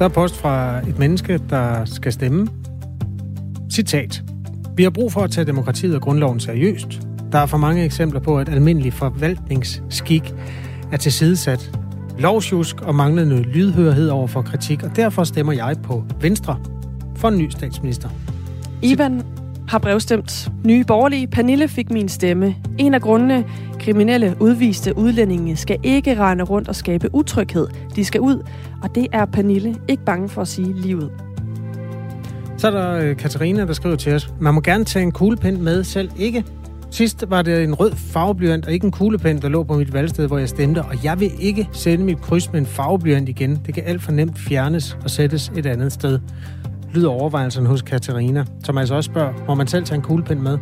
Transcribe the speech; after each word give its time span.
Der 0.00 0.06
er 0.06 0.10
post 0.10 0.36
fra 0.36 0.78
et 0.88 0.98
menneske, 0.98 1.40
der 1.50 1.84
skal 1.84 2.12
stemme. 2.12 2.48
Citat. 3.72 4.22
Vi 4.76 4.82
har 4.82 4.90
brug 4.90 5.12
for 5.12 5.20
at 5.20 5.30
tage 5.30 5.44
demokratiet 5.44 5.94
og 5.94 6.02
grundloven 6.02 6.40
seriøst. 6.40 7.00
Der 7.32 7.38
er 7.38 7.46
for 7.46 7.56
mange 7.58 7.84
eksempler 7.84 8.20
på, 8.20 8.38
at 8.38 8.48
almindelig 8.48 8.92
forvaltningsskik 8.92 10.34
er 10.92 10.96
tilsidesat. 10.96 11.78
Lovsjusk 12.18 12.80
og 12.82 12.94
manglende 12.94 13.42
lydhørhed 13.42 14.08
over 14.08 14.26
for 14.26 14.42
kritik, 14.42 14.82
og 14.82 14.96
derfor 14.96 15.24
stemmer 15.24 15.52
jeg 15.52 15.76
på 15.82 16.04
Venstre 16.20 16.58
for 17.16 17.28
en 17.28 17.38
ny 17.38 17.50
statsminister. 17.50 18.08
Ivan 18.82 19.22
har 19.70 19.78
brevstemt. 19.78 20.50
Nye 20.64 20.84
borgerlige. 20.84 21.26
Pernille 21.26 21.68
fik 21.68 21.90
min 21.90 22.08
stemme. 22.08 22.54
En 22.78 22.94
af 22.94 23.00
grundene, 23.00 23.44
kriminelle 23.80 24.36
udviste 24.40 24.98
udlændinge 24.98 25.56
skal 25.56 25.78
ikke 25.82 26.18
rende 26.18 26.44
rundt 26.44 26.68
og 26.68 26.76
skabe 26.76 27.14
utryghed. 27.14 27.68
De 27.96 28.04
skal 28.04 28.20
ud, 28.20 28.46
og 28.82 28.94
det 28.94 29.06
er 29.12 29.24
Pernille 29.24 29.76
ikke 29.88 30.04
bange 30.04 30.28
for 30.28 30.42
at 30.42 30.48
sige 30.48 30.80
livet. 30.80 31.10
Så 32.56 32.66
er 32.66 32.70
der 32.70 32.92
øh, 32.92 33.16
Katarina, 33.16 33.66
der 33.66 33.72
skriver 33.72 33.96
til 33.96 34.14
os, 34.14 34.32
man 34.40 34.54
må 34.54 34.60
gerne 34.60 34.84
tage 34.84 35.02
en 35.02 35.12
kuglepen 35.12 35.62
med, 35.62 35.84
selv 35.84 36.10
ikke. 36.16 36.44
Sidst 36.90 37.24
var 37.28 37.42
det 37.42 37.64
en 37.64 37.74
rød 37.74 37.92
farveblyant 37.92 38.66
og 38.66 38.72
ikke 38.72 38.84
en 38.84 38.92
kuglepen, 38.92 39.42
der 39.42 39.48
lå 39.48 39.62
på 39.62 39.74
mit 39.74 39.92
valgsted, 39.92 40.26
hvor 40.26 40.38
jeg 40.38 40.48
stemte, 40.48 40.82
og 40.82 41.04
jeg 41.04 41.20
vil 41.20 41.30
ikke 41.38 41.68
sende 41.72 42.04
mit 42.04 42.20
kryds 42.20 42.52
med 42.52 42.60
en 42.60 42.66
farveblyant 42.66 43.28
igen. 43.28 43.60
Det 43.66 43.74
kan 43.74 43.82
alt 43.86 44.02
for 44.02 44.12
nemt 44.12 44.38
fjernes 44.38 44.98
og 45.04 45.10
sættes 45.10 45.52
et 45.56 45.66
andet 45.66 45.92
sted 45.92 46.18
lyder 46.94 47.08
overvejelserne 47.08 47.68
hos 47.68 47.82
Katarina, 47.82 48.44
som 48.64 48.78
altså 48.78 48.94
også 48.94 49.10
spørger, 49.10 49.32
må 49.48 49.54
man 49.54 49.66
selv 49.66 49.84
tage 49.84 49.96
en 49.96 50.02
kuglepen 50.02 50.42
med? 50.42 50.58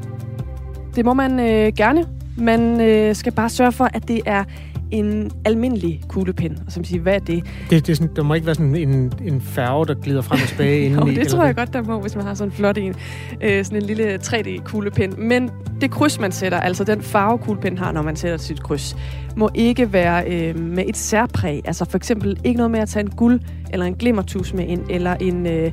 Det 0.97 1.05
må 1.05 1.15
man 1.15 1.41
øh, 1.41 1.73
gerne. 1.77 2.05
Man 2.37 2.81
øh, 2.81 3.15
skal 3.15 3.33
bare 3.33 3.49
sørge 3.49 3.73
for, 3.73 3.89
at 3.95 4.09
det 4.09 4.21
er 4.27 4.45
en 4.91 5.31
almindelig 5.45 6.01
kuglepen. 6.09 6.59
Og 6.67 6.73
som 6.73 6.85
siger, 6.85 7.03
hvad 7.03 7.15
er 7.15 7.19
det? 7.19 7.45
det, 7.71 7.87
det 7.87 7.93
er 7.93 7.97
sådan, 7.97 8.17
der 8.17 8.23
må 8.23 8.35
ikke 8.35 8.47
være 8.47 8.55
sådan 8.55 8.77
en, 8.77 9.13
en 9.25 9.41
færge, 9.41 9.87
der 9.87 9.95
glider 9.95 10.23
frem 10.23 10.39
og 10.43 10.49
tilbage 10.49 10.81
inden 10.87 11.09
jo, 11.09 11.15
det 11.15 11.29
tror 11.29 11.45
jeg 11.45 11.57
godt, 11.57 11.73
der 11.73 11.83
må, 11.83 12.01
hvis 12.01 12.17
man 12.17 12.25
har 12.25 12.35
sådan 12.35 12.49
en 12.49 12.57
flot 12.57 12.79
en. 12.79 12.95
Øh, 13.41 13.65
sådan 13.65 13.83
en 13.83 13.87
lille 13.87 14.15
3D-kuglepen. 14.15 15.15
Men 15.19 15.51
det 15.81 15.91
kryds, 15.91 16.21
man 16.21 16.33
sætter, 16.33 16.61
altså 16.61 16.85
den 16.85 17.03
farve, 17.03 17.39
kuglepen 17.39 17.79
har, 17.79 17.93
når 17.93 18.03
man 18.03 18.17
sætter 18.17 18.37
sit 18.37 18.63
kryds, 18.63 18.97
må 19.37 19.51
ikke 19.55 19.93
være 19.93 20.25
øh, 20.27 20.59
med 20.59 20.85
et 20.89 20.97
særpræg. 20.97 21.63
Altså 21.65 21.85
for 21.85 21.97
eksempel 21.97 22.41
ikke 22.45 22.57
noget 22.57 22.71
med 22.71 22.81
at 22.81 22.89
tage 22.89 23.05
en 23.05 23.11
guld 23.11 23.41
eller 23.73 23.87
en 23.87 23.95
glimmertus 23.95 24.55
med 24.55 24.67
ind, 24.67 24.83
eller 24.91 25.15
en... 25.15 25.47
Øh, 25.47 25.73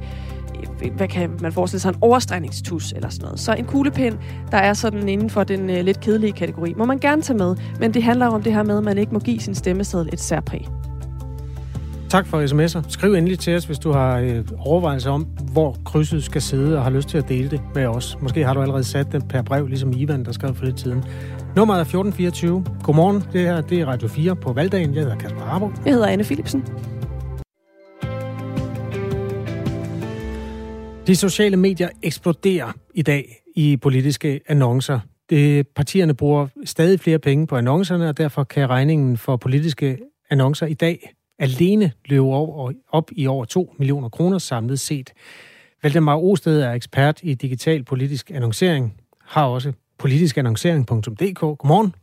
hvad 0.95 1.07
kan 1.07 1.29
man 1.41 1.51
forestille 1.51 1.81
sig, 1.81 1.89
en 1.89 1.95
overstregningstus 2.01 2.91
eller 2.91 3.09
sådan 3.09 3.23
noget. 3.23 3.39
Så 3.39 3.53
en 3.53 3.65
kuglepen, 3.65 4.17
der 4.51 4.57
er 4.57 4.73
sådan 4.73 5.09
inden 5.09 5.29
for 5.29 5.43
den 5.43 5.69
øh, 5.69 5.83
lidt 5.83 5.99
kedelige 5.99 6.31
kategori, 6.31 6.73
må 6.77 6.85
man 6.85 6.99
gerne 6.99 7.21
tage 7.21 7.37
med, 7.37 7.55
men 7.79 7.93
det 7.93 8.03
handler 8.03 8.27
om 8.27 8.43
det 8.43 8.53
her 8.53 8.63
med, 8.63 8.77
at 8.77 8.83
man 8.83 8.97
ikke 8.97 9.13
må 9.13 9.19
give 9.19 9.39
sin 9.39 9.55
stemmeseddel 9.55 10.09
et 10.13 10.19
særpræg. 10.19 10.67
Tak 12.09 12.27
for 12.27 12.41
sms'er. 12.41 12.89
Skriv 12.89 13.13
endelig 13.13 13.39
til 13.39 13.55
os, 13.55 13.65
hvis 13.65 13.79
du 13.79 13.91
har 13.91 14.17
øh, 14.19 14.43
overvejelser 14.59 15.11
om, 15.11 15.27
hvor 15.51 15.77
krydset 15.85 16.23
skal 16.23 16.41
sidde, 16.41 16.77
og 16.77 16.83
har 16.83 16.89
lyst 16.89 17.09
til 17.09 17.17
at 17.17 17.29
dele 17.29 17.49
det 17.49 17.61
med 17.75 17.85
os. 17.85 18.17
Måske 18.21 18.45
har 18.45 18.53
du 18.53 18.61
allerede 18.61 18.83
sat 18.83 19.11
det 19.11 19.27
per 19.27 19.41
brev, 19.41 19.67
ligesom 19.67 19.93
Ivan, 19.95 20.25
der 20.25 20.31
skrev 20.31 20.55
for 20.55 20.65
lidt 20.65 20.77
tiden. 20.77 21.03
Nummeret 21.55 21.77
er 21.77 21.81
1424. 21.81 22.65
Godmorgen. 22.83 23.23
Det 23.33 23.41
her 23.41 23.61
det 23.61 23.81
er 23.81 23.85
Radio 23.85 24.07
4 24.07 24.35
på 24.35 24.53
valgdagen. 24.53 24.93
Jeg 24.93 25.03
hedder 25.03 25.17
Kasper 25.17 25.41
Arbo. 25.41 25.71
Jeg 25.85 25.93
hedder 25.93 26.07
Anne 26.07 26.23
Philipsen. 26.23 26.63
De 31.07 31.15
sociale 31.15 31.57
medier 31.57 31.89
eksploderer 32.03 32.71
i 32.93 33.01
dag 33.01 33.41
i 33.55 33.77
politiske 33.77 34.41
annoncer. 34.47 34.99
Det, 35.29 35.67
partierne 35.67 36.13
bruger 36.13 36.47
stadig 36.63 36.99
flere 36.99 37.19
penge 37.19 37.47
på 37.47 37.55
annoncerne, 37.55 38.09
og 38.09 38.17
derfor 38.17 38.43
kan 38.43 38.69
regningen 38.69 39.17
for 39.17 39.37
politiske 39.37 39.97
annoncer 40.29 40.65
i 40.65 40.73
dag 40.73 41.13
alene 41.39 41.91
løbe 42.05 42.21
over, 42.21 42.71
op 42.91 43.11
i 43.11 43.27
over 43.27 43.45
2 43.45 43.75
millioner 43.77 44.09
kroner 44.09 44.37
samlet 44.37 44.79
set. 44.79 45.13
Valdemar 45.83 46.17
Osted 46.17 46.61
er 46.61 46.71
ekspert 46.71 47.19
i 47.23 47.33
digital 47.33 47.83
politisk 47.83 48.31
annoncering, 48.31 48.93
har 49.21 49.45
også 49.45 49.73
politiskannoncering.dk. 49.97 51.39
Godmorgen. 51.39 51.95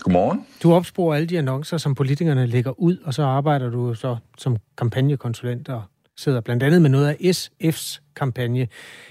Godmorgen. 0.00 0.46
Du 0.62 0.72
opsporer 0.72 1.14
alle 1.16 1.26
de 1.26 1.38
annoncer, 1.38 1.76
som 1.76 1.94
politikerne 1.94 2.46
lægger 2.46 2.80
ud, 2.80 2.96
og 3.04 3.14
så 3.14 3.22
arbejder 3.22 3.70
du 3.70 3.94
så 3.94 4.16
som 4.38 4.56
kampagnekonsulent 4.78 5.68
og 5.68 5.82
sidder 6.16 6.40
blandt 6.40 6.62
andet 6.62 6.82
med 6.82 6.90
noget 6.90 7.08
af 7.08 7.14
SF's 7.14 8.00
kampagne. 8.16 8.68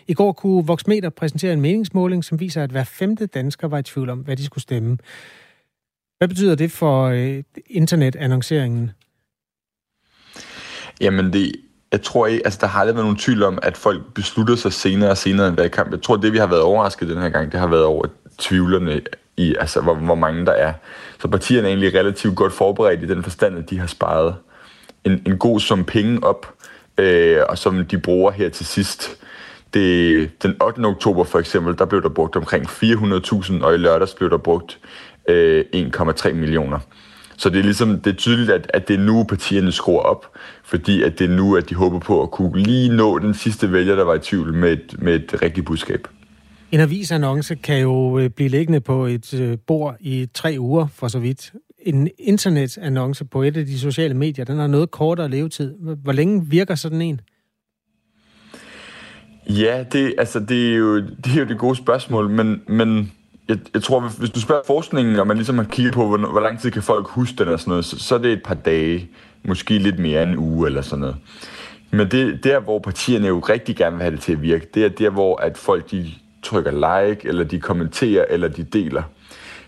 I 0.07 0.13
går 0.13 0.31
kunne 0.31 0.66
Voxmeter 0.66 1.09
præsentere 1.09 1.53
en 1.53 1.62
meningsmåling, 1.62 2.23
som 2.23 2.39
viser, 2.39 2.63
at 2.63 2.72
hver 2.72 2.84
femte 2.84 3.25
dansker 3.25 3.67
var 3.67 3.78
i 3.78 3.84
tvivl 3.84 4.09
om, 4.09 4.19
hvad 4.19 4.38
de 4.38 4.45
skulle 4.45 4.62
stemme. 4.62 4.97
Hvad 6.17 6.28
betyder 6.28 6.56
det 6.56 6.72
for 6.72 7.06
øh, 7.06 7.44
internetannonceringen? 7.69 8.91
Jamen, 11.01 11.34
det, 11.34 11.56
jeg 11.91 12.01
tror 12.01 12.28
ikke, 12.28 12.45
altså 12.45 12.59
der 12.62 12.67
har 12.67 12.79
aldrig 12.79 12.95
været 12.95 13.06
nogen 13.06 13.18
tvivl 13.18 13.44
om, 13.44 13.59
at 13.63 13.78
folk 13.78 14.13
beslutter 14.13 14.56
sig 14.56 14.73
senere 14.73 15.09
og 15.09 15.18
senere 15.18 15.47
en 15.47 15.57
valgkamp. 15.57 15.91
Jeg 15.91 16.01
tror, 16.01 16.18
det 16.18 16.33
vi 16.33 16.38
har 16.38 16.47
været 16.47 16.62
overrasket 16.62 17.07
den 17.07 17.18
her 17.18 17.29
gang, 17.29 17.51
det 17.51 17.59
har 17.59 17.68
været 17.68 17.83
over 17.83 18.06
tvivlerne 18.38 19.01
i, 19.38 19.56
altså 19.59 19.81
hvor, 19.81 19.95
hvor 19.95 20.16
mange 20.16 20.45
der 20.45 20.51
er. 20.51 20.73
Så 21.19 21.28
partierne 21.28 21.68
er 21.68 21.72
egentlig 21.72 21.94
relativt 21.94 22.35
godt 22.35 22.53
forberedt 22.53 23.03
i 23.03 23.07
den 23.07 23.23
forstand, 23.23 23.57
at 23.57 23.69
de 23.69 23.79
har 23.79 23.88
sparet 23.88 24.35
en, 25.03 25.22
en 25.25 25.38
god 25.38 25.59
sum 25.59 25.83
penge 25.83 26.23
op 26.23 26.53
øh, 27.01 27.38
og 27.50 27.57
som 27.57 27.85
de 27.85 27.97
bruger 27.97 28.31
her 28.31 28.50
til 28.50 28.66
sidst. 28.66 29.17
Det, 29.73 30.44
den 30.44 30.62
8. 30.62 30.79
oktober 30.85 31.23
for 31.23 31.39
eksempel, 31.39 31.78
der 31.78 31.85
blev 31.85 32.01
der 32.01 32.09
brugt 32.09 32.35
omkring 32.35 32.66
400.000, 32.66 33.63
og 33.63 33.73
i 33.73 33.78
lørdags 33.78 34.13
blev 34.13 34.29
der 34.29 34.38
brugt 34.38 34.79
øh, 35.29 35.66
1,3 35.75 36.34
millioner. 36.34 36.79
Så 37.38 37.50
det 37.50 37.59
er 37.59 37.63
ligesom, 37.63 38.00
det 38.00 38.13
er 38.13 38.17
tydeligt, 38.17 38.51
at, 38.51 38.72
at 38.73 38.88
det 38.88 38.94
er 38.94 39.00
nu, 39.00 39.23
partierne 39.23 39.72
skruer 39.72 40.01
op, 40.01 40.25
fordi 40.63 41.03
at 41.03 41.19
det 41.19 41.29
er 41.29 41.35
nu, 41.35 41.56
at 41.56 41.69
de 41.69 41.75
håber 41.75 42.00
på 42.00 42.22
at 42.23 42.31
kunne 42.31 42.63
lige 42.63 42.95
nå 42.95 43.19
den 43.19 43.33
sidste 43.33 43.72
vælger, 43.72 43.95
der 43.95 44.03
var 44.03 44.16
i 44.16 44.19
tvivl 44.19 44.53
med 44.53 44.72
et, 44.72 44.95
med 45.00 45.16
et 45.16 45.41
rigtigt 45.41 45.66
budskab. 45.66 46.07
En 46.72 46.79
avisannonce 46.79 47.56
kan 47.56 47.81
jo 47.81 48.19
øh, 48.19 48.29
blive 48.29 48.50
liggende 48.50 48.81
på 48.81 49.06
et 49.06 49.33
øh, 49.33 49.57
bord 49.68 49.95
i 50.00 50.29
tre 50.33 50.56
uger, 50.59 50.88
for 50.95 51.07
så 51.07 51.19
vidt 51.19 51.53
en 51.81 52.09
internetannonce 52.19 53.25
på 53.25 53.42
et 53.42 53.58
af 53.58 53.66
de 53.66 53.80
sociale 53.80 54.14
medier, 54.14 54.46
den 54.46 54.58
har 54.58 54.68
noget 54.68 54.92
kortere 54.92 55.30
levetid. 55.30 55.74
Hvor 56.03 56.12
længe 56.12 56.46
virker 56.47 56.75
sådan 56.75 57.02
en? 57.02 57.22
Ja, 59.50 59.84
det, 59.92 60.14
altså, 60.18 60.40
det, 60.40 60.72
er, 60.72 60.75
jo, 60.75 60.97
det 60.97 61.36
er 61.36 61.40
jo 61.40 61.46
det 61.46 61.58
gode 61.58 61.75
spørgsmål, 61.75 62.30
men, 62.30 62.62
men 62.68 63.12
jeg, 63.47 63.58
jeg 63.74 63.84
tror, 63.84 64.00
hvis 64.00 64.30
du 64.30 64.40
spørger 64.40 64.62
forskningen, 64.68 65.19
og 65.19 65.28
man 65.28 65.38
ligesom 65.38 65.58
har 65.58 65.66
kigget 65.66 65.94
på, 65.94 66.08
hvor, 66.08 66.18
hvor 66.18 66.40
lang 66.40 66.59
tid 66.59 66.72
kan 66.72 66.84
folk 66.84 67.08
huske 67.08 67.36
den 67.38 67.47
og 67.47 67.59
sådan 67.59 67.69
noget, 67.69 67.86
så, 67.86 68.00
så 68.00 68.16
er 68.16 68.19
det 68.19 68.34
et 68.34 68.44
par 68.44 68.56
dage, 68.56 69.09
måske 69.44 69.78
lidt 69.78 70.00
mere 70.00 70.24
end 70.24 70.31
en 70.31 70.38
uge 70.38 70.68
eller 70.68 70.81
sådan 70.81 71.00
noget. 71.00 71.16
Men 71.92 72.12
det 72.12 72.44
der, 72.44 72.59
hvor 72.59 72.80
partierne 72.80 73.28
jo 73.28 73.40
rigtig 73.40 73.75
gerne 73.75 73.96
vil 73.96 74.02
have 74.02 74.16
det 74.16 74.22
til 74.22 74.31
at 74.31 74.42
virke, 74.42 74.68
det 74.74 74.86
er 74.86 74.90
der, 74.90 75.09
hvor 75.09 75.36
at 75.42 75.58
folk 75.58 75.92
de 75.92 76.12
trykker 76.44 76.72
like, 76.72 77.28
eller 77.28 77.44
de 77.44 77.59
kommenterer, 77.59 78.25
eller 78.30 78.48
de 78.48 78.63
deler. 78.63 79.03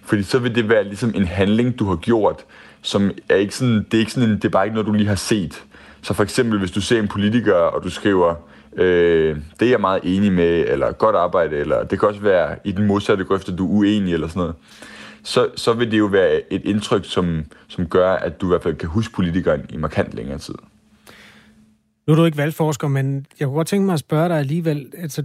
Fordi 0.03 0.23
så 0.23 0.39
vil 0.39 0.55
det 0.55 0.69
være 0.69 0.83
ligesom 0.83 1.11
en 1.15 1.25
handling, 1.25 1.79
du 1.79 1.85
har 1.85 1.95
gjort, 1.95 2.45
som 2.81 3.11
er 3.29 3.35
ikke 3.35 3.55
sådan, 3.55 3.75
det 3.75 3.93
er, 3.93 3.99
ikke 3.99 4.11
sådan 4.11 4.29
en, 4.29 4.35
det 4.35 4.45
er 4.45 4.49
bare 4.49 4.65
ikke 4.65 4.73
noget, 4.73 4.87
du 4.87 4.93
lige 4.93 5.07
har 5.07 5.15
set. 5.15 5.63
Så 6.01 6.13
for 6.13 6.23
eksempel, 6.23 6.59
hvis 6.59 6.71
du 6.71 6.81
ser 6.81 6.99
en 6.99 7.07
politiker, 7.07 7.53
og 7.53 7.83
du 7.83 7.89
skriver, 7.89 8.35
øh, 8.75 9.37
det 9.59 9.65
er 9.65 9.69
jeg 9.69 9.81
meget 9.81 9.99
enig 10.03 10.31
med, 10.31 10.65
eller 10.67 10.91
godt 10.91 11.15
arbejde, 11.15 11.57
eller 11.57 11.83
det 11.83 11.99
kan 11.99 12.09
også 12.09 12.21
være 12.21 12.55
i 12.63 12.71
den 12.71 12.87
modsatte 12.87 13.23
grøft, 13.23 13.49
at 13.49 13.57
du 13.57 13.65
er 13.65 13.77
uenig, 13.77 14.13
eller 14.13 14.27
sådan 14.27 14.39
noget. 14.39 14.55
Så, 15.23 15.47
så 15.55 15.73
vil 15.73 15.91
det 15.91 15.99
jo 15.99 16.05
være 16.05 16.53
et 16.53 16.61
indtryk, 16.65 17.05
som, 17.05 17.45
som 17.67 17.87
gør, 17.87 18.13
at 18.13 18.41
du 18.41 18.47
i 18.47 18.49
hvert 18.49 18.63
fald 18.63 18.75
kan 18.75 18.89
huske 18.89 19.13
politikeren 19.13 19.61
i 19.69 19.77
markant 19.77 20.13
længere 20.13 20.37
tid. 20.37 20.55
Nu 22.07 22.13
er 22.13 22.15
du 22.15 22.25
ikke 22.25 22.37
valgforsker, 22.37 22.87
men 22.87 23.25
jeg 23.39 23.47
kunne 23.47 23.55
godt 23.55 23.67
tænke 23.67 23.85
mig 23.85 23.93
at 23.93 23.99
spørge 23.99 24.29
dig 24.29 24.37
alligevel, 24.37 24.91
altså 24.97 25.23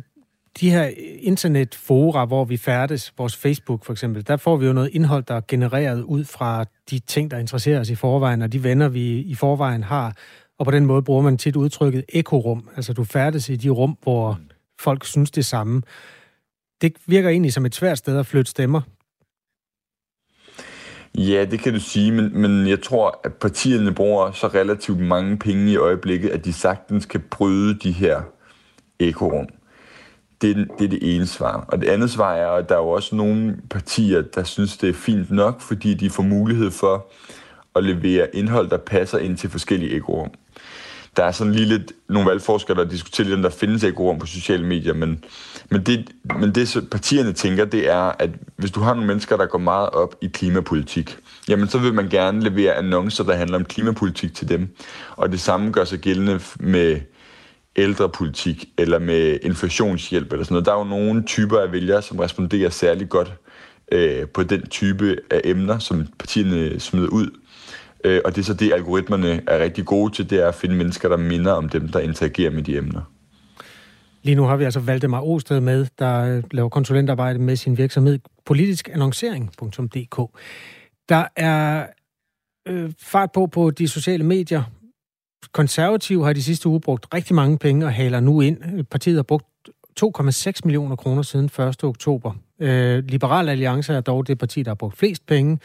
de 0.60 0.70
her 0.70 0.90
internetfora, 1.20 2.24
hvor 2.24 2.44
vi 2.44 2.56
færdes, 2.56 3.14
vores 3.18 3.36
Facebook 3.36 3.84
for 3.84 3.92
eksempel, 3.92 4.26
der 4.26 4.36
får 4.36 4.56
vi 4.56 4.66
jo 4.66 4.72
noget 4.72 4.90
indhold, 4.92 5.24
der 5.24 5.34
er 5.34 5.40
genereret 5.48 6.02
ud 6.02 6.24
fra 6.24 6.64
de 6.90 6.98
ting, 6.98 7.30
der 7.30 7.38
interesserer 7.38 7.80
os 7.80 7.90
i 7.90 7.94
forvejen, 7.94 8.42
og 8.42 8.52
de 8.52 8.64
venner, 8.64 8.88
vi 8.88 9.18
i 9.18 9.34
forvejen 9.34 9.82
har. 9.82 10.16
Og 10.58 10.64
på 10.64 10.70
den 10.70 10.86
måde 10.86 11.02
bruger 11.02 11.22
man 11.22 11.38
tit 11.38 11.56
udtrykket 11.56 12.04
ekorum. 12.08 12.68
Altså 12.76 12.92
du 12.92 13.04
færdes 13.04 13.48
i 13.48 13.56
de 13.56 13.68
rum, 13.68 13.98
hvor 14.02 14.40
folk 14.80 15.04
synes 15.04 15.30
det 15.30 15.46
samme. 15.46 15.82
Det 16.80 16.92
virker 17.06 17.28
egentlig 17.28 17.52
som 17.52 17.66
et 17.66 17.74
svært 17.74 17.98
sted 17.98 18.18
at 18.18 18.26
flytte 18.26 18.50
stemmer. 18.50 18.80
Ja, 21.14 21.44
det 21.44 21.60
kan 21.60 21.72
du 21.72 21.80
sige, 21.80 22.12
men, 22.12 22.40
men 22.40 22.68
jeg 22.68 22.82
tror, 22.82 23.20
at 23.24 23.34
partierne 23.34 23.94
bruger 23.94 24.32
så 24.32 24.46
relativt 24.46 24.98
mange 24.98 25.38
penge 25.38 25.72
i 25.72 25.76
øjeblikket, 25.76 26.30
at 26.30 26.44
de 26.44 26.52
sagtens 26.52 27.06
kan 27.06 27.20
bryde 27.30 27.78
de 27.78 27.92
her 27.92 28.22
ekorum. 29.00 29.48
Det, 30.42 30.56
det 30.78 30.84
er 30.84 30.88
det 30.88 31.16
ene 31.16 31.26
svar. 31.26 31.64
Og 31.68 31.80
det 31.80 31.88
andet 31.88 32.10
svar 32.10 32.34
er, 32.34 32.48
at 32.48 32.68
der 32.68 32.74
er 32.74 32.78
jo 32.78 32.88
også 32.88 33.16
nogle 33.16 33.56
partier, 33.70 34.22
der 34.22 34.44
synes, 34.44 34.76
det 34.76 34.88
er 34.88 34.92
fint 34.94 35.30
nok, 35.30 35.60
fordi 35.60 35.94
de 35.94 36.10
får 36.10 36.22
mulighed 36.22 36.70
for 36.70 37.06
at 37.76 37.84
levere 37.84 38.36
indhold, 38.36 38.70
der 38.70 38.76
passer 38.76 39.18
ind 39.18 39.36
til 39.36 39.50
forskellige 39.50 39.90
ekorum. 39.96 40.30
der 41.16 41.24
er 41.24 41.32
sådan 41.32 41.52
lige 41.52 41.66
lidt 41.66 41.92
nogle 42.08 42.30
valgforskere, 42.30 42.76
der 42.76 42.84
diskuterer, 42.84 43.36
om 43.36 43.42
der 43.42 43.50
findes 43.50 43.84
ekorum 43.84 44.18
på 44.18 44.26
sociale 44.26 44.66
medier, 44.66 44.94
men, 44.94 45.24
men, 45.70 45.82
det, 45.82 46.10
men 46.40 46.54
det, 46.54 46.68
så 46.68 46.82
partierne 46.90 47.32
tænker, 47.32 47.64
det 47.64 47.90
er, 47.90 48.12
at 48.18 48.30
hvis 48.56 48.70
du 48.70 48.80
har 48.80 48.94
nogle 48.94 49.06
mennesker, 49.06 49.36
der 49.36 49.46
går 49.46 49.58
meget 49.58 49.90
op 49.90 50.14
i 50.20 50.26
klimapolitik, 50.26 51.16
jamen 51.48 51.68
så 51.68 51.78
vil 51.78 51.94
man 51.94 52.08
gerne 52.08 52.40
levere 52.40 52.74
annoncer, 52.74 53.24
der 53.24 53.34
handler 53.34 53.56
om 53.58 53.64
klimapolitik 53.64 54.34
til 54.34 54.48
dem. 54.48 54.68
Og 55.16 55.32
det 55.32 55.40
samme 55.40 55.72
gør 55.72 55.84
sig 55.84 55.98
gældende 55.98 56.40
med 56.60 57.00
ældrepolitik 57.78 58.64
eller 58.78 58.98
med 58.98 59.38
inflationshjælp 59.42 60.32
eller 60.32 60.44
sådan 60.44 60.54
noget. 60.54 60.66
Der 60.66 60.72
er 60.72 60.78
jo 60.78 60.84
nogle 60.84 61.22
typer 61.22 61.58
af 61.58 61.72
vælgere, 61.72 62.02
som 62.02 62.18
responderer 62.18 62.70
særlig 62.70 63.08
godt 63.08 63.32
øh, 63.92 64.28
på 64.28 64.42
den 64.42 64.66
type 64.66 65.16
af 65.30 65.40
emner, 65.44 65.78
som 65.78 66.06
partierne 66.18 66.80
smider 66.80 67.08
ud. 67.08 67.30
Øh, 68.04 68.20
og 68.24 68.36
det 68.36 68.40
er 68.40 68.44
så 68.44 68.54
det, 68.54 68.72
algoritmerne 68.72 69.40
er 69.46 69.58
rigtig 69.58 69.84
gode 69.84 70.14
til, 70.14 70.30
det 70.30 70.42
er 70.42 70.48
at 70.48 70.54
finde 70.54 70.74
mennesker, 70.74 71.08
der 71.08 71.16
minder 71.16 71.52
om 71.52 71.68
dem, 71.68 71.88
der 71.88 72.00
interagerer 72.00 72.50
med 72.50 72.62
de 72.62 72.76
emner. 72.76 73.00
Lige 74.22 74.34
nu 74.34 74.44
har 74.44 74.56
vi 74.56 74.64
altså 74.64 74.80
Valdemar 74.80 75.22
Osted 75.22 75.60
med, 75.60 75.86
der 75.98 76.36
øh, 76.36 76.42
laver 76.50 76.68
konsulentarbejde 76.68 77.38
med 77.38 77.56
sin 77.56 77.78
virksomhed 77.78 78.18
politiskannoncering.dk. 78.46 80.40
Der 81.08 81.24
er 81.36 81.86
øh, 82.68 82.92
fart 82.98 83.32
på 83.32 83.46
på 83.46 83.70
de 83.70 83.88
sociale 83.88 84.24
medier. 84.24 84.62
Konservative 85.52 86.24
har 86.24 86.32
de 86.32 86.42
sidste 86.42 86.68
uge 86.68 86.80
brugt 86.80 87.14
rigtig 87.14 87.34
mange 87.34 87.58
penge 87.58 87.86
og 87.86 87.92
haler 87.92 88.20
nu 88.20 88.40
ind. 88.40 88.84
Partiet 88.84 89.16
har 89.16 89.22
brugt 89.22 89.46
2,6 90.00 90.60
millioner 90.64 90.96
kroner 90.96 91.22
siden 91.22 91.44
1. 91.44 91.84
oktober. 91.84 92.32
Øh, 92.60 93.04
Liberal 93.04 93.48
Alliance 93.48 93.92
er 93.92 94.00
dog 94.00 94.26
det 94.26 94.38
parti, 94.38 94.62
der 94.62 94.70
har 94.70 94.74
brugt 94.74 94.96
flest 94.96 95.26
penge. 95.26 95.58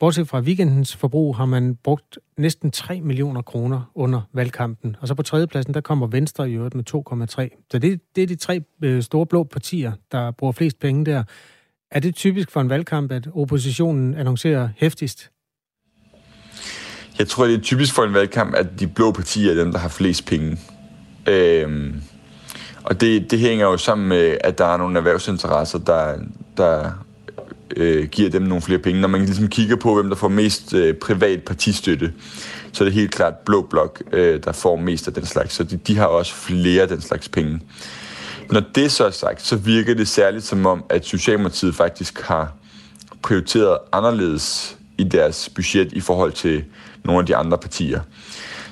Bortset 0.00 0.28
fra 0.28 0.40
weekendens 0.40 0.96
forbrug 0.96 1.36
har 1.36 1.46
man 1.46 1.76
brugt 1.76 2.18
næsten 2.36 2.70
3 2.70 3.00
millioner 3.00 3.42
kroner 3.42 3.90
under 3.94 4.20
valgkampen. 4.32 4.96
Og 5.00 5.08
så 5.08 5.14
på 5.14 5.22
tredjepladsen, 5.22 5.74
der 5.74 5.80
kommer 5.80 6.06
Venstre 6.06 6.50
i 6.50 6.54
øvrigt 6.54 6.74
med 6.74 6.84
2,3. 6.94 7.66
Så 7.70 7.78
det, 7.78 8.00
det 8.16 8.22
er 8.22 8.26
de 8.26 8.36
tre 8.36 8.60
øh, 8.82 9.02
store 9.02 9.26
blå 9.26 9.44
partier, 9.44 9.92
der 10.12 10.30
bruger 10.30 10.52
flest 10.52 10.78
penge 10.78 11.04
der. 11.04 11.22
Er 11.90 12.00
det 12.00 12.14
typisk 12.14 12.50
for 12.50 12.60
en 12.60 12.68
valgkamp, 12.68 13.12
at 13.12 13.28
oppositionen 13.34 14.14
annoncerer 14.14 14.68
hæftigst? 14.76 15.30
Jeg 17.18 17.28
tror, 17.28 17.46
det 17.46 17.54
er 17.54 17.60
typisk 17.60 17.94
for 17.94 18.04
en 18.04 18.14
valgkamp, 18.14 18.54
at 18.54 18.66
de 18.80 18.86
blå 18.86 19.12
partier 19.12 19.50
er 19.50 19.54
dem, 19.54 19.72
der 19.72 19.78
har 19.78 19.88
flest 19.88 20.26
penge. 20.26 20.58
Øhm, 21.26 22.02
og 22.82 23.00
det, 23.00 23.30
det 23.30 23.38
hænger 23.38 23.66
jo 23.66 23.76
sammen 23.76 24.08
med, 24.08 24.36
at 24.40 24.58
der 24.58 24.64
er 24.64 24.76
nogle 24.76 24.98
erhvervsinteresser, 24.98 25.78
der, 25.78 26.14
der 26.56 26.90
øh, 27.76 28.08
giver 28.08 28.30
dem 28.30 28.42
nogle 28.42 28.62
flere 28.62 28.78
penge. 28.78 29.00
Når 29.00 29.08
man 29.08 29.20
ligesom 29.20 29.48
kigger 29.48 29.76
på, 29.76 29.94
hvem 29.94 30.08
der 30.08 30.16
får 30.16 30.28
mest 30.28 30.74
øh, 30.74 30.94
privat 30.94 31.42
partistøtte, 31.42 32.12
så 32.72 32.84
er 32.84 32.86
det 32.88 32.94
helt 32.94 33.14
klart 33.14 33.34
Blå 33.34 33.62
Blok, 33.62 34.02
øh, 34.12 34.40
der 34.44 34.52
får 34.52 34.76
mest 34.76 35.08
af 35.08 35.14
den 35.14 35.26
slags. 35.26 35.54
Så 35.54 35.64
de, 35.64 35.76
de 35.76 35.96
har 35.96 36.06
også 36.06 36.34
flere 36.34 36.82
af 36.82 36.88
den 36.88 37.00
slags 37.00 37.28
penge. 37.28 37.60
Når 38.50 38.62
det 38.74 38.92
så 38.92 39.04
er 39.04 39.10
sagt, 39.10 39.42
så 39.42 39.56
virker 39.56 39.94
det 39.94 40.08
særligt 40.08 40.44
som 40.44 40.66
om, 40.66 40.84
at 40.88 41.06
Socialdemokratiet 41.06 41.74
faktisk 41.74 42.20
har 42.20 42.52
prioriteret 43.22 43.78
anderledes 43.92 44.76
i 44.98 45.04
deres 45.04 45.48
budget 45.54 45.92
i 45.92 46.00
forhold 46.00 46.32
til 46.32 46.64
nogle 47.04 47.20
af 47.20 47.26
de 47.26 47.36
andre 47.36 47.58
partier. 47.58 48.00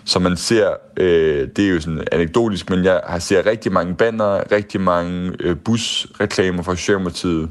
Så 0.04 0.18
man 0.18 0.36
ser, 0.36 0.70
øh, 0.96 1.48
det 1.56 1.64
er 1.64 1.68
jo 1.68 1.80
sådan 1.80 2.04
anekdotisk, 2.12 2.70
men 2.70 2.84
jeg 2.84 3.00
har 3.06 3.18
ser 3.18 3.46
rigtig 3.46 3.72
mange 3.72 3.94
banner, 3.94 4.52
rigtig 4.52 4.80
mange 4.80 5.32
øh, 5.40 5.56
busreklamer 5.56 6.62
fra 6.62 6.76
Socialdemokratiet. 6.76 7.50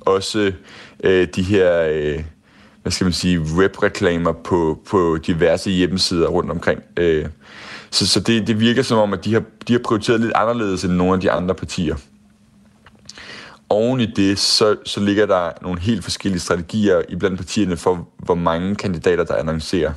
Også 0.00 0.52
øh, 1.04 1.28
de 1.36 1.42
her, 1.42 1.82
øh, 1.92 2.24
hvad 2.82 2.92
skal 2.92 3.04
man 3.04 3.12
sige, 3.12 3.40
webreklamer 3.40 4.32
på, 4.32 4.80
på 4.90 5.18
diverse 5.26 5.70
hjemmesider 5.70 6.28
rundt 6.28 6.50
omkring. 6.50 6.82
Øh, 6.96 7.26
så 7.90 8.08
så 8.08 8.20
det, 8.20 8.46
det 8.46 8.60
virker 8.60 8.82
som 8.82 8.98
om, 8.98 9.12
at 9.12 9.24
de 9.24 9.32
har, 9.32 9.42
de 9.68 9.72
har 9.72 9.80
prioriteret 9.84 10.20
lidt 10.20 10.32
anderledes 10.34 10.84
end 10.84 10.92
nogle 10.92 11.14
af 11.14 11.20
de 11.20 11.30
andre 11.30 11.54
partier. 11.54 11.96
Oven 13.68 14.00
i 14.00 14.06
det, 14.06 14.38
så, 14.38 14.76
så 14.84 15.00
ligger 15.00 15.26
der 15.26 15.50
nogle 15.62 15.80
helt 15.80 16.02
forskellige 16.04 16.40
strategier 16.40 17.02
i 17.08 17.16
blandt 17.16 17.38
partierne 17.38 17.76
for, 17.76 18.08
hvor 18.18 18.34
mange 18.34 18.74
kandidater, 18.74 19.24
der 19.24 19.34
annoncerer. 19.34 19.92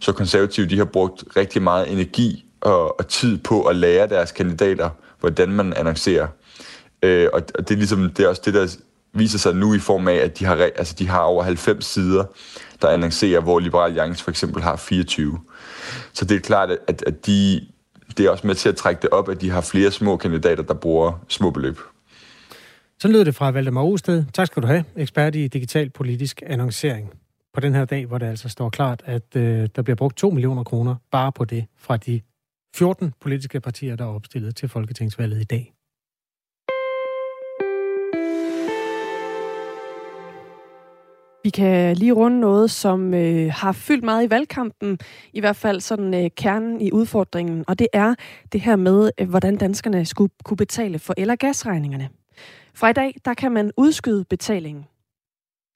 Så 0.00 0.12
konservative, 0.12 0.66
de 0.66 0.78
har 0.78 0.84
brugt 0.84 1.24
rigtig 1.36 1.62
meget 1.62 1.92
energi 1.92 2.44
og, 2.60 3.00
og 3.00 3.08
tid 3.08 3.38
på 3.38 3.62
at 3.62 3.76
lære 3.76 4.08
deres 4.08 4.32
kandidater, 4.32 4.90
hvordan 5.20 5.48
man 5.48 5.74
annoncerer. 5.76 6.26
Øh, 7.02 7.28
og, 7.32 7.42
og 7.54 7.68
det 7.68 7.74
er 7.74 7.78
ligesom, 7.78 8.10
det 8.10 8.24
er 8.24 8.28
også 8.28 8.42
det, 8.44 8.54
der 8.54 8.76
viser 9.12 9.38
sig 9.38 9.54
nu 9.54 9.74
i 9.74 9.78
form 9.78 10.08
af, 10.08 10.14
at 10.14 10.38
de 10.38 10.44
har, 10.44 10.54
altså 10.56 10.94
de 10.98 11.08
har 11.08 11.20
over 11.20 11.42
90 11.42 11.84
sider, 11.84 12.24
der 12.82 12.88
annoncerer, 12.88 13.40
hvor 13.40 13.58
Liberal 13.58 13.86
Alliance 13.86 14.24
for 14.24 14.30
eksempel 14.30 14.62
har 14.62 14.76
24. 14.76 15.38
Så 16.12 16.24
det 16.24 16.36
er 16.36 16.40
klart, 16.40 16.70
at, 16.70 17.04
at 17.06 17.26
de, 17.26 17.66
det 18.16 18.26
er 18.26 18.30
også 18.30 18.46
med 18.46 18.54
til 18.54 18.68
at 18.68 18.76
trække 18.76 19.02
det 19.02 19.10
op, 19.10 19.28
at 19.28 19.40
de 19.40 19.50
har 19.50 19.60
flere 19.60 19.90
små 19.90 20.16
kandidater, 20.16 20.62
der 20.62 20.74
bruger 20.74 21.24
små 21.28 21.50
beløb. 21.50 21.78
Så 22.98 23.08
lyder 23.08 23.24
det 23.24 23.34
fra 23.34 23.50
Valdemar 23.50 23.82
Osted. 23.82 24.24
Tak 24.34 24.46
skal 24.46 24.62
du 24.62 24.66
have, 24.66 24.84
ekspert 24.96 25.34
i 25.34 25.48
digital 25.48 25.90
politisk 25.90 26.42
annoncering. 26.46 27.10
På 27.56 27.60
den 27.60 27.74
her 27.74 27.84
dag, 27.84 28.06
hvor 28.06 28.18
det 28.18 28.26
altså 28.26 28.48
står 28.48 28.70
klart, 28.70 29.02
at 29.04 29.36
øh, 29.36 29.68
der 29.76 29.82
bliver 29.82 29.96
brugt 29.96 30.16
2 30.16 30.30
millioner 30.30 30.64
kroner 30.64 30.94
bare 31.10 31.32
på 31.32 31.44
det 31.44 31.66
fra 31.76 31.96
de 31.96 32.20
14 32.74 33.12
politiske 33.20 33.60
partier, 33.60 33.96
der 33.96 34.04
er 34.04 34.08
opstillet 34.08 34.56
til 34.56 34.68
Folketingsvalget 34.68 35.40
i 35.40 35.44
dag. 35.44 35.72
Vi 41.44 41.50
kan 41.50 41.96
lige 41.96 42.12
runde 42.12 42.40
noget, 42.40 42.70
som 42.70 43.14
øh, 43.14 43.52
har 43.52 43.72
fyldt 43.72 44.04
meget 44.04 44.26
i 44.26 44.30
valgkampen, 44.30 44.98
i 45.32 45.40
hvert 45.40 45.56
fald 45.56 45.80
sådan 45.80 46.14
øh, 46.14 46.30
kernen 46.36 46.80
i 46.80 46.92
udfordringen, 46.92 47.64
og 47.68 47.78
det 47.78 47.88
er 47.92 48.14
det 48.52 48.60
her 48.60 48.76
med, 48.76 49.10
øh, 49.18 49.28
hvordan 49.28 49.56
danskerne 49.56 50.06
skulle 50.06 50.32
kunne 50.44 50.56
betale 50.56 50.98
for 50.98 51.14
el- 51.16 51.30
og 51.30 51.38
gasregningerne. 51.38 52.08
Fra 52.74 52.88
i 52.88 52.92
dag, 52.92 53.14
der 53.24 53.34
kan 53.34 53.52
man 53.52 53.70
udskyde 53.76 54.24
betalingen. 54.24 54.84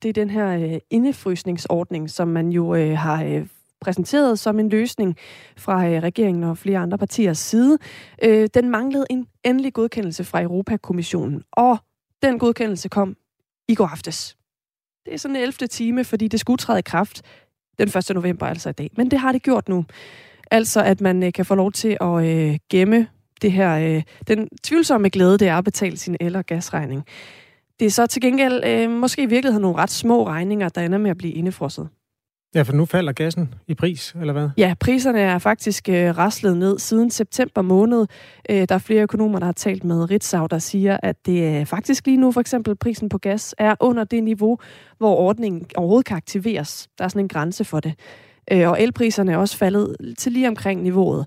Det 0.02 0.08
er 0.08 0.12
den 0.12 0.30
her 0.30 0.58
øh, 0.58 0.78
indefrysningsordning, 0.90 2.10
som 2.10 2.28
man 2.28 2.48
jo 2.48 2.74
øh, 2.74 2.98
har 2.98 3.24
øh, 3.24 3.46
præsenteret 3.80 4.38
som 4.38 4.58
en 4.58 4.68
løsning 4.68 5.16
fra 5.56 5.88
øh, 5.88 6.02
regeringen 6.02 6.44
og 6.44 6.58
flere 6.58 6.78
andre 6.78 6.98
partiers 6.98 7.38
side. 7.38 7.78
Øh, 8.24 8.48
den 8.54 8.70
manglede 8.70 9.06
en 9.10 9.26
endelig 9.44 9.72
godkendelse 9.72 10.24
fra 10.24 10.42
Europakommissionen, 10.42 11.42
og 11.52 11.78
den 12.22 12.38
godkendelse 12.38 12.88
kom 12.88 13.16
i 13.68 13.74
går 13.74 13.86
aftes. 13.86 14.36
Det 15.04 15.14
er 15.14 15.18
sådan 15.18 15.36
en 15.36 15.42
11. 15.42 15.52
time, 15.66 16.04
fordi 16.04 16.28
det 16.28 16.40
skulle 16.40 16.58
træde 16.58 16.78
i 16.78 16.82
kraft 16.82 17.22
den 17.78 17.88
1. 17.88 18.10
november, 18.14 18.46
altså 18.46 18.68
i 18.68 18.72
dag. 18.72 18.90
Men 18.96 19.10
det 19.10 19.18
har 19.18 19.32
det 19.32 19.42
gjort 19.42 19.68
nu. 19.68 19.84
Altså, 20.50 20.82
at 20.82 21.00
man 21.00 21.22
øh, 21.22 21.32
kan 21.32 21.44
få 21.44 21.54
lov 21.54 21.72
til 21.72 21.96
at 22.00 22.24
øh, 22.26 22.58
gemme 22.70 23.06
det 23.42 23.52
her, 23.52 23.96
øh, 23.96 24.02
den 24.28 24.48
tvivlsomme 24.62 25.08
glæde, 25.08 25.38
det 25.38 25.48
er 25.48 25.58
at 25.58 25.64
betale 25.64 25.96
sin 25.96 26.16
el- 26.20 26.36
og 26.36 26.46
gasregning. 26.46 27.04
Det 27.80 27.86
er 27.86 27.90
så 27.90 28.06
til 28.06 28.22
gengæld 28.22 28.64
øh, 28.66 28.90
måske 28.90 29.22
i 29.22 29.26
virkeligheden 29.26 29.62
nogle 29.62 29.78
ret 29.78 29.90
små 29.90 30.26
regninger, 30.26 30.68
der 30.68 30.80
ender 30.80 30.98
med 30.98 31.10
at 31.10 31.18
blive 31.18 31.32
indefrosset. 31.32 31.88
Ja, 32.54 32.62
for 32.62 32.72
nu 32.72 32.84
falder 32.84 33.12
gassen 33.12 33.54
i 33.68 33.74
pris, 33.74 34.14
eller 34.20 34.32
hvad? 34.32 34.48
Ja, 34.56 34.74
priserne 34.80 35.20
er 35.20 35.38
faktisk 35.38 35.88
øh, 35.88 36.18
raslet 36.18 36.56
ned 36.56 36.78
siden 36.78 37.10
september 37.10 37.62
måned. 37.62 38.06
Øh, 38.50 38.68
der 38.68 38.74
er 38.74 38.78
flere 38.78 39.02
økonomer, 39.02 39.38
der 39.38 39.46
har 39.46 39.52
talt 39.52 39.84
med 39.84 40.10
Ritzau, 40.10 40.46
der 40.46 40.58
siger, 40.58 40.98
at 41.02 41.26
det 41.26 41.48
er 41.48 41.64
faktisk 41.64 42.06
lige 42.06 42.16
nu, 42.16 42.32
for 42.32 42.40
eksempel 42.40 42.76
prisen 42.76 43.08
på 43.08 43.18
gas, 43.18 43.54
er 43.58 43.74
under 43.80 44.04
det 44.04 44.24
niveau, 44.24 44.58
hvor 44.98 45.16
ordningen 45.16 45.66
overhovedet 45.76 46.06
kan 46.06 46.16
aktiveres. 46.16 46.88
Der 46.98 47.04
er 47.04 47.08
sådan 47.08 47.24
en 47.24 47.28
grænse 47.28 47.64
for 47.64 47.80
det. 47.80 47.94
Øh, 48.52 48.68
og 48.68 48.82
elpriserne 48.82 49.32
er 49.32 49.36
også 49.36 49.56
faldet 49.56 49.96
til 50.18 50.32
lige 50.32 50.48
omkring 50.48 50.82
niveauet. 50.82 51.26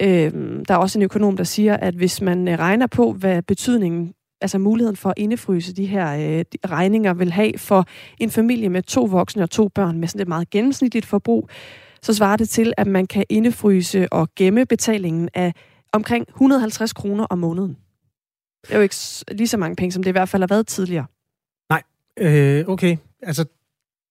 Øh, 0.00 0.32
der 0.68 0.74
er 0.74 0.78
også 0.78 0.98
en 0.98 1.02
økonom, 1.02 1.36
der 1.36 1.44
siger, 1.44 1.76
at 1.76 1.94
hvis 1.94 2.20
man 2.20 2.48
øh, 2.48 2.58
regner 2.58 2.86
på, 2.86 3.12
hvad 3.12 3.42
betydningen 3.42 4.12
altså 4.40 4.58
muligheden 4.58 4.96
for 4.96 5.08
at 5.08 5.14
indefryse 5.16 5.74
de 5.74 5.86
her 5.86 6.14
øh, 6.14 6.44
de 6.52 6.68
regninger 6.68 7.14
vil 7.14 7.32
have 7.32 7.58
for 7.58 7.86
en 8.18 8.30
familie 8.30 8.68
med 8.68 8.82
to 8.82 9.04
voksne 9.04 9.42
og 9.42 9.50
to 9.50 9.68
børn 9.68 9.98
med 9.98 10.08
sådan 10.08 10.20
et 10.20 10.28
meget 10.28 10.50
gennemsnitligt 10.50 11.06
forbrug, 11.06 11.48
så 12.02 12.14
svarer 12.14 12.36
det 12.36 12.48
til, 12.48 12.72
at 12.76 12.86
man 12.86 13.06
kan 13.06 13.24
indefryse 13.28 14.12
og 14.12 14.28
gemme 14.36 14.66
betalingen 14.66 15.28
af 15.34 15.52
omkring 15.92 16.26
150 16.28 16.92
kroner 16.92 17.24
om 17.24 17.38
måneden. 17.38 17.76
Det 18.66 18.72
er 18.72 18.76
jo 18.76 18.82
ikke 18.82 18.96
lige 19.30 19.48
så 19.48 19.56
mange 19.56 19.76
penge, 19.76 19.92
som 19.92 20.02
det 20.02 20.10
i 20.10 20.12
hvert 20.12 20.28
fald 20.28 20.42
har 20.42 20.46
været 20.46 20.66
tidligere. 20.66 21.06
Nej, 21.70 21.82
øh, 22.18 22.68
okay. 22.68 22.96
Altså, 23.22 23.44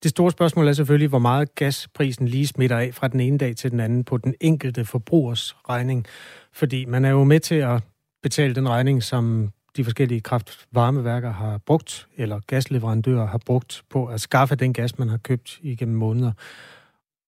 det 0.04 0.10
store 0.12 0.32
spørgsmål 0.32 0.68
er 0.68 0.74
selvfølgelig, 0.74 1.10
hvor 1.10 1.20
meget 1.20 1.56
gasprisen 1.56 2.28
lige 2.28 2.48
smitter 2.48 2.78
af 2.78 2.94
fra 2.94 3.08
den 3.08 3.20
ene 3.20 3.38
dag 3.38 3.56
til 3.56 3.72
den 3.72 3.80
anden 3.80 4.04
på 4.04 4.18
den 4.18 4.36
enkelte 4.42 4.86
forbrugers 4.86 5.56
regning. 5.70 6.06
Fordi 6.54 6.86
man 6.86 7.06
er 7.06 7.10
jo 7.10 7.24
med 7.24 7.40
til 7.40 7.56
at 7.56 7.84
betale 8.24 8.56
den 8.56 8.70
regning, 8.70 9.04
som 9.04 9.52
de 9.78 9.84
forskellige 9.84 10.22
kraftvarmeværker 10.22 11.32
har 11.32 11.58
brugt, 11.58 12.08
eller 12.18 12.40
gasleverandører 12.48 13.28
har 13.28 13.38
brugt 13.46 13.84
på 13.90 14.06
at 14.06 14.22
skaffe 14.22 14.56
den 14.56 14.74
gas, 14.74 15.00
man 15.00 15.10
har 15.10 15.18
købt 15.18 15.60
igennem 15.62 15.98
måneder. 15.98 16.32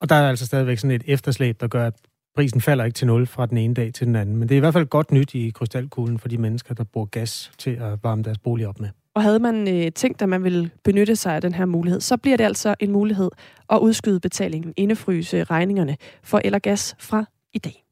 Og 0.02 0.10
der 0.10 0.16
er 0.16 0.30
altså 0.30 0.46
stadigvæk 0.46 0.78
sådan 0.78 0.96
et 0.96 1.04
efterslæb, 1.08 1.62
der 1.62 1.68
gør, 1.68 1.88
at 1.88 1.94
prisen 2.36 2.62
falder 2.62 2.84
ikke 2.84 2.96
til 2.96 3.08
nul 3.08 3.28
fra 3.28 3.46
den 3.46 3.58
ene 3.58 3.74
dag 3.74 3.94
til 3.94 4.08
den 4.08 4.16
anden. 4.16 4.38
Men 4.38 4.50
det 4.50 4.56
er 4.56 4.58
i 4.58 4.60
hvert 4.60 4.74
fald 4.74 4.86
godt 4.86 5.12
nyt 5.12 5.36
i 5.36 5.50
krystalkuglen 5.50 6.20
for 6.20 6.28
de 6.28 6.38
mennesker, 6.38 6.74
der 6.74 6.84
bruger 6.84 7.08
gas 7.08 7.52
til 7.58 7.72
at 7.72 8.04
varme 8.04 8.24
deres 8.24 8.38
bolig 8.38 8.68
op 8.68 8.80
med. 8.80 8.90
Og 9.16 9.24
havde 9.24 9.40
man 9.40 9.68
øh, 9.68 9.92
tænkt, 9.92 10.22
at 10.22 10.30
man 10.30 10.44
ville 10.44 10.70
benytte 10.84 11.16
sig 11.16 11.36
af 11.36 11.42
den 11.42 11.54
her 11.54 11.66
mulighed, 11.66 12.02
så 12.02 12.18
bliver 12.18 12.38
det 12.38 12.44
altså 12.44 12.75
en 12.80 12.92
mulighed 12.92 13.30
at 13.70 13.78
udskyde 13.78 14.20
betalingen, 14.20 14.74
indefryse 14.78 15.44
regningerne 15.44 15.98
for 16.24 16.42
el 16.44 16.56
og 16.56 16.62
gas 16.62 16.96
fra 17.00 17.25
i 17.54 17.60
dag. 17.60 17.85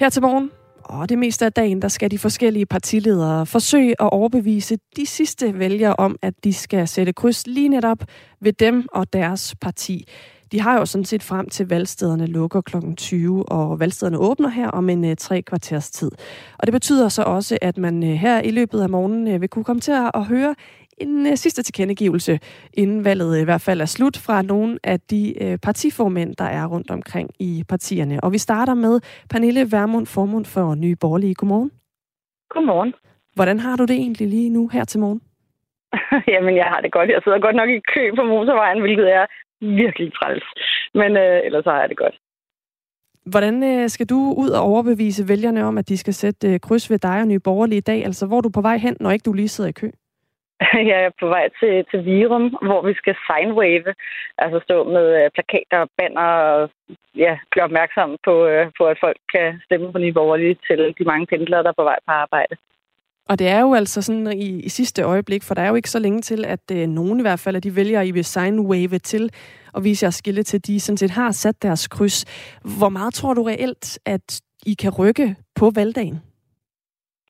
Her 0.00 0.08
til 0.08 0.22
morgen, 0.22 0.50
og 0.84 1.08
det 1.08 1.18
meste 1.18 1.44
af 1.44 1.52
dagen, 1.52 1.82
der 1.82 1.88
skal 1.88 2.10
de 2.10 2.18
forskellige 2.18 2.66
partiledere 2.66 3.46
forsøge 3.46 4.02
at 4.02 4.10
overbevise 4.12 4.78
de 4.96 5.06
sidste 5.06 5.58
vælgere 5.58 5.96
om, 5.96 6.16
at 6.22 6.34
de 6.44 6.52
skal 6.52 6.88
sætte 6.88 7.12
kryds 7.12 7.46
lige 7.46 7.68
netop 7.68 7.98
ved 8.40 8.52
dem 8.52 8.86
og 8.92 9.12
deres 9.12 9.54
parti. 9.60 10.08
De 10.52 10.60
har 10.60 10.78
jo 10.78 10.86
sådan 10.86 11.04
set 11.04 11.22
frem 11.22 11.48
til 11.48 11.68
valgstederne 11.68 12.26
lukker 12.26 12.60
kl. 12.60 12.76
20, 12.96 13.48
og 13.48 13.80
valgstederne 13.80 14.18
åbner 14.18 14.48
her 14.48 14.68
om 14.68 14.88
en 14.88 15.04
øh, 15.04 15.16
tre 15.16 15.42
kvarters 15.42 15.90
tid. 15.90 16.10
Og 16.58 16.66
det 16.66 16.72
betyder 16.72 17.08
så 17.08 17.22
også, 17.22 17.58
at 17.62 17.78
man 17.78 18.02
øh, 18.02 18.10
her 18.10 18.40
i 18.40 18.50
løbet 18.50 18.80
af 18.80 18.90
morgenen 18.90 19.28
øh, 19.28 19.40
vil 19.40 19.48
kunne 19.48 19.64
komme 19.64 19.80
til 19.80 19.92
at 20.14 20.24
høre 20.24 20.54
en 21.00 21.26
uh, 21.26 21.34
sidste 21.34 21.62
tilkendegivelse, 21.62 22.38
inden 22.74 23.04
valget 23.04 23.40
i 23.40 23.44
hvert 23.44 23.60
fald 23.60 23.80
er 23.80 23.84
slut 23.96 24.16
fra 24.26 24.42
nogle 24.42 24.78
af 24.84 25.00
de 25.00 25.34
uh, 25.40 25.56
partiformænd, 25.62 26.36
der 26.36 26.44
er 26.44 26.66
rundt 26.66 26.90
omkring 26.90 27.30
i 27.38 27.64
partierne. 27.68 28.24
Og 28.24 28.32
vi 28.32 28.38
starter 28.38 28.74
med 28.74 29.00
Pernille 29.30 29.72
Vermund, 29.72 30.06
formund 30.06 30.44
for 30.44 30.74
Nye 30.74 30.96
Borgerlige. 30.96 31.34
Godmorgen. 31.34 31.70
Godmorgen. 32.50 32.94
Hvordan 33.34 33.58
har 33.60 33.76
du 33.76 33.84
det 33.84 33.96
egentlig 33.96 34.28
lige 34.28 34.50
nu 34.50 34.68
her 34.68 34.84
til 34.84 35.00
morgen? 35.00 35.20
Jamen, 36.34 36.56
jeg 36.56 36.64
har 36.64 36.80
det 36.80 36.92
godt. 36.92 37.08
Jeg 37.10 37.20
sidder 37.24 37.38
godt 37.38 37.56
nok 37.56 37.68
i 37.68 37.80
kø 37.94 38.02
på 38.18 38.24
motorvejen, 38.24 38.80
hvilket 38.80 39.12
er 39.12 39.26
virkelig 39.60 40.12
træls. 40.12 40.44
Men 40.94 41.16
øh, 41.16 41.40
ellers 41.46 41.64
har 41.64 41.80
jeg 41.80 41.88
det 41.88 41.96
godt. 41.96 42.16
Hvordan 43.26 43.62
øh, 43.62 43.88
skal 43.88 44.06
du 44.06 44.34
ud 44.36 44.50
og 44.50 44.62
overbevise 44.62 45.28
vælgerne 45.28 45.64
om, 45.64 45.78
at 45.78 45.88
de 45.88 45.96
skal 45.96 46.14
sætte 46.14 46.48
øh, 46.48 46.60
kryds 46.60 46.90
ved 46.90 46.98
dig 46.98 47.20
og 47.20 47.26
Nye 47.26 47.38
Borgerlige 47.38 47.78
i 47.78 47.80
dag? 47.80 48.04
Altså, 48.04 48.26
hvor 48.26 48.36
er 48.36 48.40
du 48.40 48.48
på 48.48 48.60
vej 48.60 48.76
hen, 48.76 48.96
når 49.00 49.10
ikke 49.10 49.22
du 49.22 49.32
lige 49.32 49.48
sidder 49.48 49.70
i 49.70 49.72
kø? 49.72 49.90
Jeg 50.90 50.98
er 51.06 51.10
på 51.20 51.26
vej 51.34 51.46
til, 51.60 51.74
til 51.90 52.04
Virum, 52.04 52.46
hvor 52.68 52.80
vi 52.88 52.94
skal 53.00 53.16
signwave, 53.28 53.94
altså 54.38 54.58
stå 54.66 54.76
med 54.94 55.06
øh, 55.18 55.30
plakater 55.34 55.78
og 55.84 55.88
banner 55.98 56.28
og 56.50 56.70
ja, 57.24 57.32
gøre 57.52 57.64
opmærksom 57.64 58.16
på, 58.26 58.34
øh, 58.46 58.66
på, 58.78 58.82
at 58.92 58.98
folk 59.04 59.20
kan 59.34 59.48
stemme 59.64 59.92
på 59.92 59.98
Nye 59.98 60.12
Borgerlige 60.12 60.56
til 60.68 60.80
de 60.98 61.04
mange 61.04 61.26
pendlere, 61.26 61.62
der 61.62 61.68
er 61.68 61.80
på 61.80 61.88
vej 61.90 61.98
på 62.06 62.12
arbejde. 62.12 62.54
Og 63.30 63.38
det 63.38 63.48
er 63.48 63.60
jo 63.60 63.74
altså 63.74 64.02
sådan 64.02 64.32
i, 64.32 64.60
i 64.62 64.68
sidste 64.68 65.02
øjeblik, 65.02 65.42
for 65.42 65.54
der 65.54 65.62
er 65.62 65.68
jo 65.68 65.74
ikke 65.74 65.90
så 65.90 65.98
længe 65.98 66.20
til, 66.20 66.44
at 66.44 66.64
øh, 66.72 66.86
nogen 66.86 67.18
i 67.18 67.22
hvert 67.22 67.40
fald 67.40 67.56
af 67.56 67.62
de 67.62 67.76
vælgere, 67.76 68.06
I 68.06 68.10
vil 68.10 68.24
signwave 68.24 68.98
til 68.98 69.30
og 69.72 69.84
vise 69.84 70.04
jer 70.04 70.10
skille 70.10 70.42
til, 70.42 70.66
de 70.66 70.80
sådan 70.80 70.96
set 70.96 71.10
har 71.10 71.30
sat 71.32 71.62
deres 71.62 71.88
kryds. 71.88 72.24
Hvor 72.78 72.88
meget 72.88 73.14
tror 73.14 73.34
du 73.34 73.42
reelt, 73.42 73.98
at 74.06 74.40
I 74.66 74.74
kan 74.74 74.92
rykke 74.98 75.36
på 75.54 75.70
valgdagen? 75.74 76.29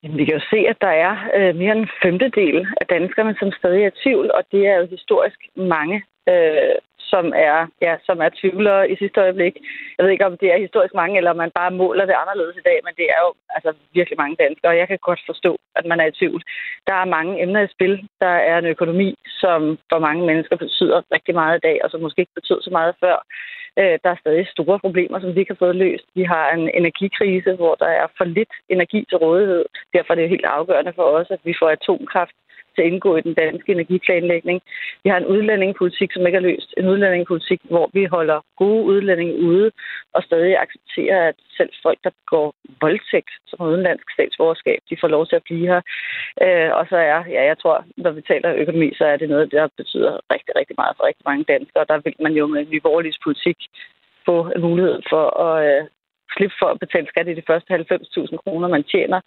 Jamen, 0.02 0.19
vi 0.19 0.25
kan 0.25 0.35
jo 0.35 0.45
se, 0.50 0.59
at 0.73 0.78
der 0.80 0.92
er 1.07 1.14
øh, 1.37 1.54
mere 1.57 1.73
end 1.73 1.80
en 1.80 1.90
femtedel 2.02 2.66
af 2.80 2.87
danskerne, 2.87 3.37
som 3.38 3.52
stadig 3.52 3.83
er 3.83 3.88
i 3.88 4.00
tvivl, 4.02 4.30
og 4.30 4.42
det 4.52 4.66
er 4.66 4.76
jo 4.76 4.87
historisk 4.87 5.40
mange. 5.57 6.04
Øh, 6.28 6.76
som 7.12 7.26
er, 7.49 7.59
ja, 7.87 7.95
som 8.09 8.17
er 8.25 8.31
tvivlere 8.40 8.90
i 8.93 8.95
sidste 8.97 9.21
øjeblik. 9.21 9.55
Jeg 9.97 10.02
ved 10.05 10.12
ikke, 10.12 10.26
om 10.31 10.37
det 10.43 10.49
er 10.52 10.64
historisk 10.67 10.95
mange, 10.95 11.17
eller 11.17 11.31
om 11.31 11.40
man 11.45 11.57
bare 11.61 11.71
måler 11.83 12.05
det 12.07 12.21
anderledes 12.23 12.57
i 12.57 12.67
dag, 12.69 12.79
men 12.87 12.95
det 13.00 13.07
er 13.17 13.21
jo 13.26 13.31
altså, 13.57 13.71
virkelig 13.99 14.19
mange 14.23 14.37
danskere, 14.45 14.73
og 14.73 14.79
jeg 14.79 14.88
kan 14.88 14.99
godt 15.09 15.23
forstå, 15.31 15.52
at 15.79 15.85
man 15.90 16.00
er 16.00 16.07
i 16.09 16.17
tvivl. 16.21 16.43
Der 16.88 16.95
er 16.95 17.14
mange 17.17 17.43
emner 17.43 17.61
i 17.64 17.75
spil. 17.76 17.95
Der 18.21 18.35
er 18.50 18.59
en 18.59 18.73
økonomi, 18.75 19.09
som 19.43 19.79
for 19.93 19.99
mange 19.99 20.23
mennesker 20.26 20.57
betyder 20.57 20.99
rigtig 21.14 21.35
meget 21.35 21.57
i 21.59 21.64
dag, 21.69 21.76
og 21.85 21.90
som 21.90 22.00
måske 22.00 22.21
ikke 22.21 22.38
betød 22.40 22.62
så 22.62 22.71
meget 22.71 22.95
før. 23.00 23.17
Øh, 23.79 23.97
der 24.02 24.11
er 24.11 24.23
stadig 24.23 24.47
store 24.49 24.79
problemer, 24.85 25.21
som 25.21 25.35
vi 25.35 25.40
ikke 25.40 25.55
har 25.55 25.64
fået 25.64 25.76
løst. 25.76 26.07
Vi 26.14 26.23
har 26.23 26.47
en 26.50 26.71
energikrise, 26.81 27.52
hvor 27.61 27.75
der 27.75 27.90
er 28.00 28.07
for 28.19 28.25
lidt 28.25 28.52
energi 28.69 29.00
til 29.09 29.19
rådighed. 29.19 29.64
Derfor 29.95 30.12
er 30.12 30.19
det 30.19 30.35
helt 30.35 30.45
afgørende 30.45 30.93
for 30.97 31.02
os, 31.02 31.31
at 31.31 31.40
vi 31.45 31.55
får 31.61 31.69
atomkraft 31.69 32.37
til 32.80 32.87
at 32.87 32.92
indgå 32.92 33.16
i 33.16 33.26
den 33.28 33.34
danske 33.34 33.72
energiplanlægning. 33.72 34.58
Vi 35.04 35.10
har 35.10 35.18
en 35.18 35.30
udlændingepolitik, 35.34 36.10
som 36.12 36.26
ikke 36.26 36.37
er 36.37 36.49
løst. 36.50 36.75
En 36.78 36.88
udlændingepolitik, 36.92 37.60
hvor 37.72 37.90
vi 37.92 38.04
holder 38.04 38.38
gode 38.56 38.84
udlændinge 38.84 39.34
ude 39.49 39.70
og 40.14 40.22
stadig 40.22 40.54
accepterer, 40.64 41.28
at 41.28 41.37
selv 41.58 41.72
folk, 41.82 41.99
der 42.04 42.10
går 42.26 42.54
voldtægt 42.80 43.32
som 43.46 43.66
udenlandsk 43.66 44.06
statsborgerskab, 44.16 44.78
de 44.90 44.96
får 45.00 45.08
lov 45.08 45.26
til 45.26 45.37
at 45.37 45.46
blive 45.49 45.66
her. 45.72 45.80
Øh, 46.44 46.70
og 46.78 46.84
så 46.90 46.96
er, 46.96 47.20
ja, 47.34 47.42
jeg 47.50 47.58
tror, 47.58 47.84
når 47.96 48.10
vi 48.10 48.22
taler 48.22 48.60
økonomi, 48.62 48.88
så 48.99 49.04
er 49.04 49.16
det 49.16 49.28
noget, 49.28 49.52
der 49.52 49.68
betyder 49.76 50.12
rigtig, 50.34 50.52
rigtig 50.60 50.76
meget 50.78 50.94
for 50.96 51.04
rigtig 51.06 51.25
mange 51.30 51.44
danskere. 51.54 51.84
Der 51.88 51.99
vil 52.04 52.14
man 52.20 52.32
jo 52.40 52.46
med 52.46 52.66
Nye 52.66 52.82
politik 53.25 53.58
få 54.26 54.37
en 54.56 54.60
mulighed 54.60 54.99
for 55.10 55.25
at 55.46 55.56
øh, 55.68 55.87
slippe 56.37 56.56
for 56.60 56.68
at 56.70 56.80
betale 56.84 57.06
skat 57.08 57.28
i 57.28 57.38
de 57.40 57.49
første 57.50 57.75
90.000 57.75 58.37
kroner, 58.44 58.68
man 58.68 58.84
tjener, 58.92 59.20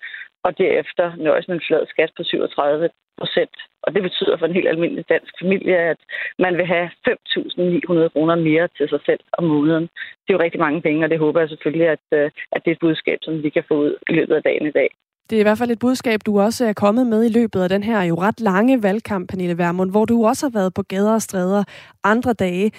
og 0.46 0.58
derefter 0.58 1.16
nøjes 1.16 1.48
med 1.48 1.56
en 1.56 1.68
flad 1.68 1.84
skat 1.94 2.12
på 2.18 2.24
37 2.24 2.90
procent. 3.18 3.56
Og 3.84 3.94
det 3.96 4.02
betyder 4.04 4.38
for 4.38 4.46
en 4.46 4.54
helt 4.54 4.68
almindelig 4.68 5.06
dansk 5.10 5.34
familie, 5.42 5.78
at 5.78 5.98
man 6.40 6.58
vil 6.58 6.66
have 6.66 6.90
5.900 7.10 8.10
kroner 8.14 8.36
mere 8.36 8.68
til 8.78 8.90
sig 8.90 9.00
selv 9.06 9.20
om 9.38 9.44
måneden. 9.44 9.84
Det 10.24 10.30
er 10.30 10.38
jo 10.38 10.44
rigtig 10.44 10.60
mange 10.60 10.82
penge, 10.82 11.06
og 11.06 11.10
det 11.10 11.20
håber 11.20 11.40
jeg 11.40 11.50
selvfølgelig, 11.50 11.88
at, 11.88 12.06
øh, 12.12 12.32
at 12.52 12.62
det 12.66 12.72
er 12.72 12.76
et 12.76 12.86
budskab, 12.86 13.20
som 13.22 13.44
vi 13.44 13.50
kan 13.50 13.64
få 13.68 13.76
ud 13.84 13.96
i 14.10 14.14
løbet 14.14 14.36
af 14.36 14.44
dagen 14.44 14.68
i 14.68 14.72
dag. 14.72 14.90
Det 15.30 15.36
er 15.36 15.40
i 15.40 15.44
hvert 15.44 15.58
fald 15.58 15.72
et 15.72 15.80
budskab, 15.80 16.20
du 16.26 16.40
også 16.40 16.66
er 16.66 16.74
kommet 16.74 17.08
med 17.08 17.26
i 17.26 17.30
løbet 17.30 17.62
af 17.62 17.70
den 17.70 17.84
her 17.84 18.02
jo 18.02 18.16
ret 18.16 18.40
lange 18.40 18.84
valgkamp, 18.84 19.30
Pernille 19.30 19.58
Vermund, 19.58 19.92
hvor 19.92 20.06
du 20.06 20.26
også 20.26 20.46
har 20.46 20.52
været 20.52 20.74
på 20.74 20.82
gader 20.84 21.14
og 21.14 21.22
stræder 21.22 21.64
andre 22.04 22.34
dage. 22.34 22.72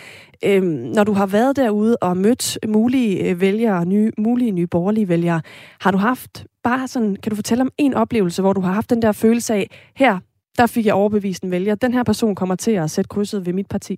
Øhm, 0.45 0.67
når 0.67 1.05
du 1.05 1.13
har 1.13 1.27
været 1.27 1.57
derude 1.57 1.97
og 1.97 2.17
mødt 2.17 2.59
mulige 2.69 3.31
øh, 3.31 3.41
vælgere, 3.41 3.87
nye, 3.87 4.13
mulige 4.19 4.51
nye 4.51 4.67
borgerlige 4.67 5.09
vælgere, 5.09 5.41
har 5.81 5.91
du 5.91 5.99
haft 5.99 6.47
bare 6.63 6.89
sådan, 6.89 7.17
kan 7.17 7.31
du 7.31 7.37
fortælle 7.37 7.63
om 7.63 7.71
en 7.79 7.95
oplevelse, 7.95 8.43
hvor 8.43 8.53
du 8.53 8.61
har 8.61 8.73
haft 8.73 8.91
den 8.91 9.03
der 9.03 9.13
følelse 9.13 9.55
af, 9.55 9.71
her, 9.97 10.19
der 10.59 10.67
fik 10.67 10.87
jeg 10.87 10.95
overbevist 10.95 11.43
en 11.43 11.51
vælger, 11.51 11.75
den 11.75 11.95
her 11.95 12.03
person 12.03 12.35
kommer 12.35 12.55
til 12.55 12.71
at 12.71 12.91
sætte 12.91 13.09
krydset 13.09 13.47
ved 13.47 13.53
mit 13.53 13.69
parti? 13.69 13.97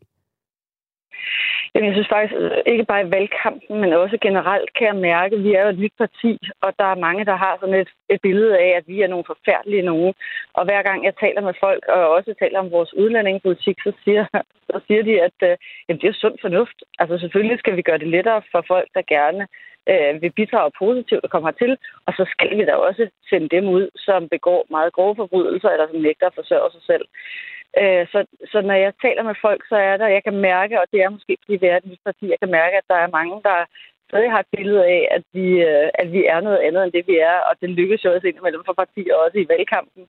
Jamen, 1.76 1.87
jeg 1.88 1.94
synes 1.94 2.12
faktisk, 2.14 2.35
øh, 2.40 2.50
ikke 2.73 2.85
bare 2.85 3.02
i 3.06 3.11
valgkampen, 3.16 3.80
men 3.80 3.92
også 3.92 4.16
generelt 4.26 4.70
kan 4.76 4.87
jeg 4.87 4.96
mærke, 5.11 5.37
at 5.37 5.44
vi 5.44 5.54
er 5.54 5.62
jo 5.62 5.68
et 5.68 5.78
nyt 5.78 5.96
parti, 5.99 6.32
og 6.64 6.70
der 6.78 6.85
er 6.85 7.04
mange, 7.06 7.25
der 7.25 7.37
har 7.37 7.56
sådan 7.61 7.80
et, 7.82 7.90
et 8.11 8.20
billede 8.23 8.58
af, 8.58 8.70
at 8.78 8.85
vi 8.87 8.96
er 9.02 9.08
nogle 9.08 9.30
forfærdelige 9.32 9.88
nogen. 9.90 10.14
Og 10.54 10.64
hver 10.64 10.82
gang 10.82 11.04
jeg 11.04 11.14
taler 11.20 11.40
med 11.40 11.54
folk, 11.61 11.85
og 11.88 12.08
også 12.16 12.35
taler 12.38 12.58
om 12.58 12.70
vores 12.70 12.94
udlændingepolitik, 12.94 13.76
så 13.87 13.92
siger, 14.04 14.25
så 14.70 14.80
siger 14.87 15.02
de, 15.02 15.23
at 15.23 15.38
øh, 15.42 15.56
jamen, 15.88 16.00
det 16.00 16.08
er 16.08 16.20
sund 16.23 16.37
fornuft. 16.40 16.78
Altså 16.99 17.18
selvfølgelig 17.18 17.58
skal 17.58 17.76
vi 17.76 17.82
gøre 17.82 17.99
det 17.99 18.08
lettere 18.08 18.42
for 18.52 18.64
folk, 18.68 18.88
der 18.94 19.02
gerne 19.16 19.46
øh, 19.92 20.23
vil 20.23 20.32
bidrage 20.38 20.70
positivt 20.78 21.25
og 21.25 21.30
komme 21.30 21.49
hertil, 21.49 21.76
og 22.06 22.12
så 22.18 22.25
skal 22.35 22.50
vi 22.58 22.64
da 22.64 22.75
også 22.75 23.08
sende 23.30 23.49
dem 23.56 23.64
ud, 23.68 23.85
som 23.96 24.28
begår 24.28 24.66
meget 24.70 24.92
grove 24.92 25.16
forbrydelser, 25.16 25.70
eller 25.70 25.87
som 25.88 26.00
nægter 26.00 26.26
at 26.26 26.38
forsørge 26.40 26.70
sig 26.70 26.82
selv. 26.82 27.04
Øh, 27.83 28.06
så, 28.12 28.18
så 28.52 28.61
når 28.61 28.75
jeg 28.75 28.92
taler 29.02 29.23
med 29.23 29.35
folk, 29.40 29.62
så 29.68 29.76
er 29.76 29.97
der, 29.97 30.09
jeg 30.16 30.23
kan 30.25 30.37
mærke, 30.50 30.80
og 30.80 30.87
det 30.92 31.00
er 31.00 31.09
måske 31.09 31.37
fordi 31.42 31.56
vi 31.56 31.66
er 31.66 31.76
et 31.76 31.87
nyt 31.87 32.02
parti, 32.04 32.30
jeg 32.30 32.40
kan 32.42 32.50
mærke, 32.50 32.76
at 32.76 32.88
der 32.88 32.95
er 32.95 33.16
mange, 33.18 33.42
der 33.49 33.59
stadig 34.09 34.31
har 34.33 34.41
et 34.43 34.53
billede 34.57 34.85
af, 34.97 35.03
at 35.17 35.25
vi, 35.37 35.47
øh, 35.71 35.89
at 36.03 36.09
vi 36.15 36.21
er 36.35 36.41
noget 36.41 36.61
andet 36.67 36.83
end 36.83 36.93
det, 36.97 37.05
vi 37.11 37.17
er, 37.33 37.37
og 37.49 37.53
det 37.61 37.71
lykkes 37.71 38.05
jo 38.05 38.13
også 38.15 38.27
indimellem 38.27 38.63
for 38.67 38.73
partier, 38.83 39.15
også 39.15 39.39
i 39.39 39.49
valgkampen, 39.53 40.03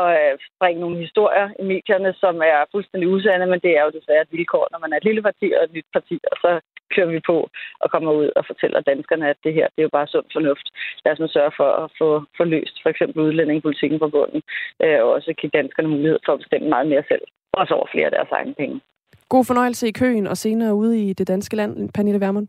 at 0.00 0.10
øh, 0.20 0.38
bringe 0.60 0.80
nogle 0.80 0.98
historier 1.04 1.46
i 1.60 1.64
medierne, 1.72 2.10
som 2.22 2.34
er 2.52 2.70
fuldstændig 2.72 3.08
usande, 3.14 3.46
men 3.46 3.60
det 3.64 3.72
er 3.78 3.82
jo 3.84 3.96
desværre 3.98 4.22
et 4.26 4.34
vilkår, 4.36 4.66
når 4.72 4.78
man 4.78 4.92
er 4.92 4.96
et 4.98 5.08
lille 5.08 5.22
parti 5.28 5.46
og 5.56 5.64
et 5.64 5.72
nyt 5.76 5.88
parti, 5.96 6.16
og 6.32 6.36
så 6.44 6.50
kører 6.94 7.10
vi 7.14 7.20
på 7.30 7.36
og 7.82 7.90
kommer 7.90 8.12
ud 8.20 8.28
og 8.38 8.44
fortæller 8.50 8.80
danskerne, 8.80 9.30
at 9.32 9.38
det 9.44 9.52
her 9.58 9.66
det 9.72 9.80
er 9.80 9.88
jo 9.88 9.96
bare 9.98 10.12
sund 10.12 10.26
fornuft. 10.32 10.66
Lad 11.04 11.12
os 11.12 11.22
nu 11.22 11.28
sørge 11.28 11.52
for 11.60 11.70
at 11.82 11.90
få, 11.98 12.08
få 12.38 12.44
løst 12.54 12.76
for 12.82 12.88
eksempel 12.90 13.18
udlændingepolitikken 13.22 13.98
på 13.98 14.08
bunden, 14.08 14.42
øh, 14.84 14.98
og 15.02 15.08
også 15.16 15.34
give 15.40 15.56
danskerne 15.58 15.88
mulighed 15.88 16.18
for 16.26 16.32
at 16.32 16.42
bestemme 16.42 16.68
meget 16.68 16.88
mere 16.92 17.04
selv, 17.10 17.24
også 17.52 17.74
over 17.74 17.86
flere 17.92 18.06
af 18.10 18.14
deres 18.16 18.30
egne 18.38 18.54
penge. 18.54 18.80
God 19.28 19.44
fornøjelse 19.44 19.88
i 19.88 19.92
køen 20.00 20.26
og 20.26 20.36
senere 20.36 20.74
ude 20.74 20.94
i 21.04 21.12
det 21.12 21.28
danske 21.28 21.56
land, 21.56 21.90
Pernille 21.94 22.20
Vermund. 22.20 22.48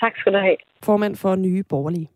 Tak 0.00 0.12
skal 0.16 0.32
du 0.32 0.38
have. 0.38 0.56
Formand 0.82 1.16
for 1.16 1.36
Nye 1.36 1.62
Borgerlige. 1.62 2.08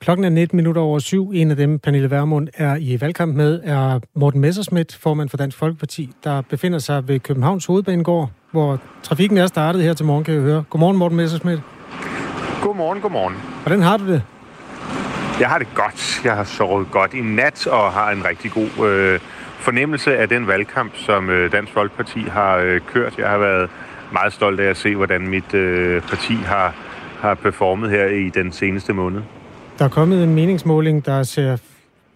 Klokken 0.00 0.24
er 0.24 0.28
19 0.28 0.56
minutter 0.56 0.82
over 0.82 0.98
syv. 0.98 1.30
En 1.34 1.50
af 1.50 1.56
dem, 1.56 1.78
Pernille 1.78 2.10
Vermund, 2.10 2.48
er 2.54 2.76
i 2.76 2.98
valgkamp 3.00 3.34
med, 3.36 3.60
er 3.64 4.00
Morten 4.14 4.40
Messerschmidt, 4.40 4.98
formand 5.02 5.28
for 5.28 5.36
Dansk 5.36 5.58
Folkeparti, 5.58 6.10
der 6.24 6.42
befinder 6.42 6.78
sig 6.78 7.08
ved 7.08 7.20
Københavns 7.20 7.66
Hovedbanegård, 7.66 8.30
hvor 8.50 8.80
trafikken 9.02 9.38
er 9.38 9.46
startet 9.46 9.82
her 9.82 9.94
til 9.94 10.06
morgen, 10.06 10.24
kan 10.24 10.34
jeg 10.34 10.42
høre. 10.42 10.64
Godmorgen, 10.70 10.98
Morten 10.98 11.16
Messerschmidt. 11.16 11.60
Godmorgen, 12.62 13.00
godmorgen. 13.00 13.34
Hvordan 13.62 13.82
har 13.82 13.96
du 13.96 14.06
det? 14.12 14.22
Jeg 15.40 15.48
har 15.48 15.58
det 15.58 15.68
godt. 15.74 16.20
Jeg 16.24 16.36
har 16.36 16.44
sovet 16.44 16.90
godt 16.90 17.14
i 17.14 17.20
nat 17.20 17.66
og 17.66 17.92
har 17.92 18.10
en 18.10 18.24
rigtig 18.24 18.50
god 18.50 18.88
øh, 18.88 19.20
fornemmelse 19.58 20.16
af 20.16 20.28
den 20.28 20.46
valgkamp, 20.46 20.96
som 20.96 21.30
øh, 21.30 21.52
Dansk 21.52 21.72
Folkeparti 21.72 22.20
har 22.20 22.56
øh, 22.56 22.80
kørt. 22.80 23.18
Jeg 23.18 23.28
har 23.28 23.38
været 23.38 23.70
meget 24.12 24.32
stolt 24.32 24.60
af 24.60 24.70
at 24.70 24.76
se, 24.76 24.96
hvordan 24.96 25.28
mit 25.28 25.54
øh, 25.54 26.02
parti 26.02 26.34
har, 26.34 26.74
har 27.24 27.34
performet 27.34 27.90
her 27.90 28.06
i 28.06 28.28
den 28.28 28.52
seneste 28.52 28.92
måned. 28.92 29.22
Der 29.78 29.84
er 29.84 29.88
kommet 29.88 30.24
en 30.24 30.34
meningsmåling, 30.34 31.06
der 31.06 31.22
ser 31.22 31.56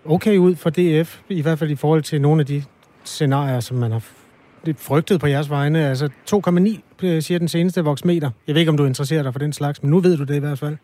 okay 0.05 0.37
ud 0.37 0.57
for 0.57 0.71
DF, 0.71 1.19
i 1.29 1.43
hvert 1.43 1.59
fald 1.59 1.71
i 1.71 1.77
forhold 1.77 2.03
til 2.03 2.21
nogle 2.21 2.41
af 2.41 2.47
de 2.47 2.63
scenarier, 3.05 3.61
som 3.61 3.77
man 3.77 3.93
har 3.93 4.03
lidt 4.65 4.81
frygtet 4.81 5.21
på 5.21 5.27
jeres 5.27 5.51
vegne. 5.51 5.89
Altså 5.89 6.09
2,9 6.31 7.07
øh, 7.07 7.23
siger 7.23 7.39
den 7.39 7.49
seneste 7.49 7.85
voksmeter. 7.85 8.31
Jeg 8.47 8.55
ved 8.55 8.61
ikke, 8.61 8.71
om 8.71 8.77
du 8.77 8.85
interesserer 8.85 9.23
dig 9.23 9.33
for 9.33 9.39
den 9.39 9.53
slags, 9.53 9.83
men 9.83 9.91
nu 9.91 10.01
ved 10.01 10.17
du 10.17 10.25
det 10.25 10.35
i 10.35 10.39
hvert 10.39 10.59
fald 10.59 10.77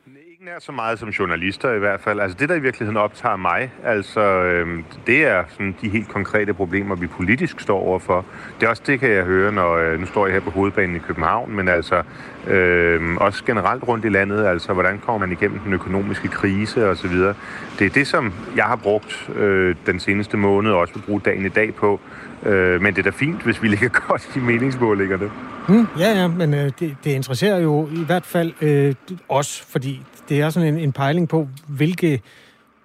nær 0.44 0.58
så 0.58 0.72
meget 0.72 0.98
som 0.98 1.08
journalister 1.08 1.72
i 1.72 1.78
hvert 1.78 2.00
fald. 2.00 2.20
Altså 2.20 2.36
det, 2.40 2.48
der 2.48 2.54
i 2.54 2.60
virkeligheden 2.60 2.96
optager 2.96 3.36
mig, 3.36 3.72
altså 3.84 4.20
øhm, 4.20 4.84
det 5.06 5.26
er 5.26 5.44
sådan 5.50 5.76
de 5.80 5.88
helt 5.88 6.08
konkrete 6.08 6.54
problemer, 6.54 6.94
vi 6.94 7.06
politisk 7.06 7.60
står 7.60 7.80
overfor. 7.80 8.24
Det 8.60 8.66
er 8.66 8.70
også 8.70 8.82
det, 8.86 9.00
kan 9.00 9.10
jeg 9.10 9.24
høre, 9.24 9.52
når 9.52 9.74
øh, 9.74 10.00
nu 10.00 10.06
står 10.06 10.26
jeg 10.26 10.32
her 10.32 10.40
på 10.40 10.50
hovedbanen 10.50 10.96
i 10.96 10.98
København, 10.98 11.56
men 11.56 11.68
altså 11.68 12.02
øh, 12.46 13.16
også 13.16 13.44
generelt 13.44 13.82
rundt 13.88 14.04
i 14.04 14.08
landet, 14.08 14.46
altså 14.46 14.72
hvordan 14.72 14.98
kommer 14.98 15.26
man 15.26 15.32
igennem 15.32 15.58
den 15.58 15.72
økonomiske 15.72 16.28
krise 16.28 16.90
og 16.90 16.96
så 16.96 17.08
videre. 17.08 17.34
Det 17.78 17.86
er 17.86 17.90
det, 17.90 18.06
som 18.06 18.32
jeg 18.56 18.64
har 18.64 18.76
brugt 18.76 19.30
øh, 19.36 19.76
den 19.86 20.00
seneste 20.00 20.36
måned, 20.36 20.72
og 20.72 20.78
også 20.78 20.94
vil 20.94 21.02
bruge 21.02 21.20
dagen 21.20 21.46
i 21.46 21.48
dag 21.48 21.74
på. 21.74 22.00
Øh, 22.42 22.82
men 22.82 22.94
det 22.94 23.06
er 23.06 23.10
da 23.10 23.16
fint, 23.16 23.42
hvis 23.42 23.62
vi 23.62 23.68
ligger 23.68 23.88
godt 24.08 24.36
i 24.36 24.38
meningsmålingerne. 24.38 25.30
Mm, 25.68 25.86
ja, 25.98 26.20
ja, 26.20 26.28
men 26.28 26.54
øh, 26.54 26.72
det, 26.80 26.96
det 27.04 27.10
interesserer 27.10 27.58
jo 27.58 27.88
i 27.92 28.04
hvert 28.06 28.26
fald 28.26 28.52
øh, 28.60 28.94
os, 29.28 29.60
fordi 29.72 30.02
det 30.28 30.40
er 30.40 30.50
sådan 30.50 30.74
en, 30.74 30.80
en 30.80 30.92
pejling 30.92 31.28
på, 31.28 31.48
hvilke, 31.68 32.22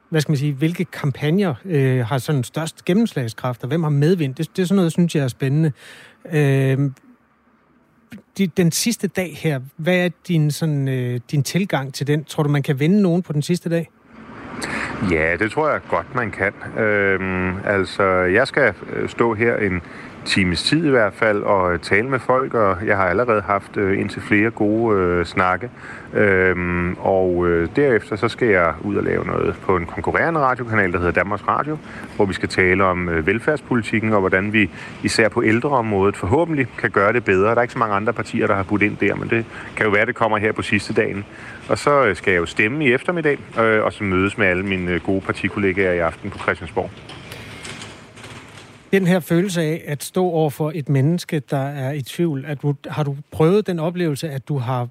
hvad 0.09 0.21
skal 0.21 0.31
man 0.31 0.37
sige, 0.37 0.53
hvilke 0.53 0.85
kampagner 0.85 1.53
øh, 1.65 2.05
har 2.05 2.17
sådan 2.17 2.43
størst 2.43 2.85
gennemslagskraft, 2.85 3.63
og 3.63 3.67
hvem 3.67 3.83
har 3.83 3.89
medvind. 3.89 4.35
Det, 4.35 4.57
det 4.57 4.61
er 4.61 4.67
sådan 4.67 4.75
noget, 4.75 4.91
synes 4.91 5.15
jeg 5.15 5.23
er 5.23 5.27
spændende. 5.27 5.71
Øh, 6.31 6.91
de, 8.37 8.47
den 8.47 8.71
sidste 8.71 9.07
dag 9.07 9.37
her, 9.37 9.59
hvad 9.77 9.97
er 9.97 10.09
din, 10.27 10.51
sådan, 10.51 10.87
øh, 10.87 11.19
din 11.31 11.43
tilgang 11.43 11.93
til 11.93 12.07
den? 12.07 12.23
Tror 12.23 12.43
du, 12.43 12.49
man 12.49 12.63
kan 12.63 12.79
vinde 12.79 13.01
nogen 13.01 13.21
på 13.21 13.33
den 13.33 13.41
sidste 13.41 13.69
dag? 13.69 13.89
Ja, 15.11 15.35
det 15.39 15.51
tror 15.51 15.69
jeg 15.69 15.79
godt, 15.89 16.15
man 16.15 16.31
kan. 16.31 16.53
Øhm, 16.83 17.57
altså, 17.65 18.03
jeg 18.03 18.47
skal 18.47 18.73
øh, 18.93 19.09
stå 19.09 19.33
her 19.33 19.57
en 19.57 19.81
times 20.25 20.63
tid 20.63 20.85
i 20.85 20.89
hvert 20.89 21.13
fald 21.13 21.43
og 21.43 21.73
øh, 21.73 21.79
tale 21.79 22.09
med 22.09 22.19
folk, 22.19 22.53
og 22.53 22.77
jeg 22.85 22.97
har 22.97 23.05
allerede 23.05 23.41
haft 23.41 23.77
øh, 23.77 23.99
indtil 23.99 24.21
flere 24.21 24.51
gode 24.51 24.97
øh, 24.97 25.25
snakke. 25.25 25.69
Øhm, 26.13 26.93
og 26.93 27.47
øh, 27.47 27.69
derefter 27.75 28.15
så 28.15 28.27
skal 28.27 28.47
jeg 28.47 28.73
ud 28.81 28.95
og 28.95 29.03
lave 29.03 29.25
noget 29.25 29.55
på 29.61 29.77
en 29.77 29.85
konkurrerende 29.85 30.39
radiokanal, 30.39 30.91
der 30.91 30.97
hedder 30.97 31.11
Danmarks 31.11 31.47
Radio, 31.47 31.77
hvor 32.15 32.25
vi 32.25 32.33
skal 32.33 32.49
tale 32.49 32.83
om 32.83 33.09
øh, 33.09 33.27
velfærdspolitikken 33.27 34.13
og 34.13 34.19
hvordan 34.19 34.53
vi 34.53 34.69
især 35.03 35.29
på 35.29 35.43
ældreområdet 35.43 36.17
forhåbentlig 36.17 36.67
kan 36.77 36.91
gøre 36.91 37.13
det 37.13 37.23
bedre. 37.23 37.49
Der 37.49 37.55
er 37.55 37.61
ikke 37.61 37.73
så 37.73 37.79
mange 37.79 37.95
andre 37.95 38.13
partier, 38.13 38.47
der 38.47 38.55
har 38.55 38.63
budt 38.63 38.81
ind 38.81 38.97
der, 38.97 39.15
men 39.15 39.29
det 39.29 39.45
kan 39.75 39.85
jo 39.85 39.91
være, 39.91 40.05
det 40.05 40.15
kommer 40.15 40.37
her 40.37 40.51
på 40.51 40.61
sidste 40.61 40.93
dagen. 40.93 41.25
Og 41.69 41.77
så 41.77 42.05
øh, 42.05 42.15
skal 42.15 42.31
jeg 42.31 42.39
jo 42.39 42.45
stemme 42.45 42.85
i 42.85 42.93
eftermiddag, 42.93 43.37
øh, 43.59 43.83
og 43.83 43.93
så 43.93 44.03
mødes 44.03 44.37
med 44.37 44.47
alle 44.47 44.63
mine 44.63 44.91
øh, 44.91 45.01
gode 45.01 45.21
partikollegaer 45.21 45.93
i 45.93 45.99
aften 45.99 46.29
på 46.29 46.37
Christiansborg. 46.37 46.89
Den 48.91 49.07
her 49.07 49.19
følelse 49.19 49.61
af 49.61 49.83
at 49.87 50.03
stå 50.03 50.25
over 50.25 50.49
for 50.49 50.71
et 50.75 50.89
menneske, 50.89 51.41
der 51.49 51.67
er 51.67 51.91
i 51.91 52.01
tvivl, 52.01 52.45
at 52.47 52.61
du, 52.61 52.75
har 52.87 53.03
du 53.03 53.15
prøvet 53.31 53.67
den 53.67 53.79
oplevelse, 53.79 54.29
at 54.29 54.47
du 54.47 54.57
har 54.57 54.87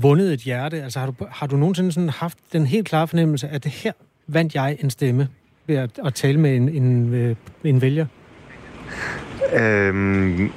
vundet 0.00 0.32
et 0.32 0.40
hjerte? 0.40 0.82
Altså 0.82 0.98
har 0.98 1.06
du, 1.06 1.14
har 1.30 1.46
du 1.46 1.56
nogensinde 1.56 1.92
sådan 1.92 2.08
haft 2.08 2.38
den 2.52 2.66
helt 2.66 2.88
klare 2.88 3.08
fornemmelse, 3.08 3.48
at 3.48 3.64
det 3.64 3.72
her 3.72 3.92
vandt 4.26 4.54
jeg 4.54 4.76
en 4.80 4.90
stemme 4.90 5.28
ved 5.66 5.76
at, 5.76 5.90
at 6.06 6.14
tale 6.14 6.40
med 6.40 6.56
en, 6.56 6.68
en, 6.68 7.14
øh, 7.14 7.36
en 7.64 7.82
vælger? 7.82 8.06
Øhm, 9.54 10.50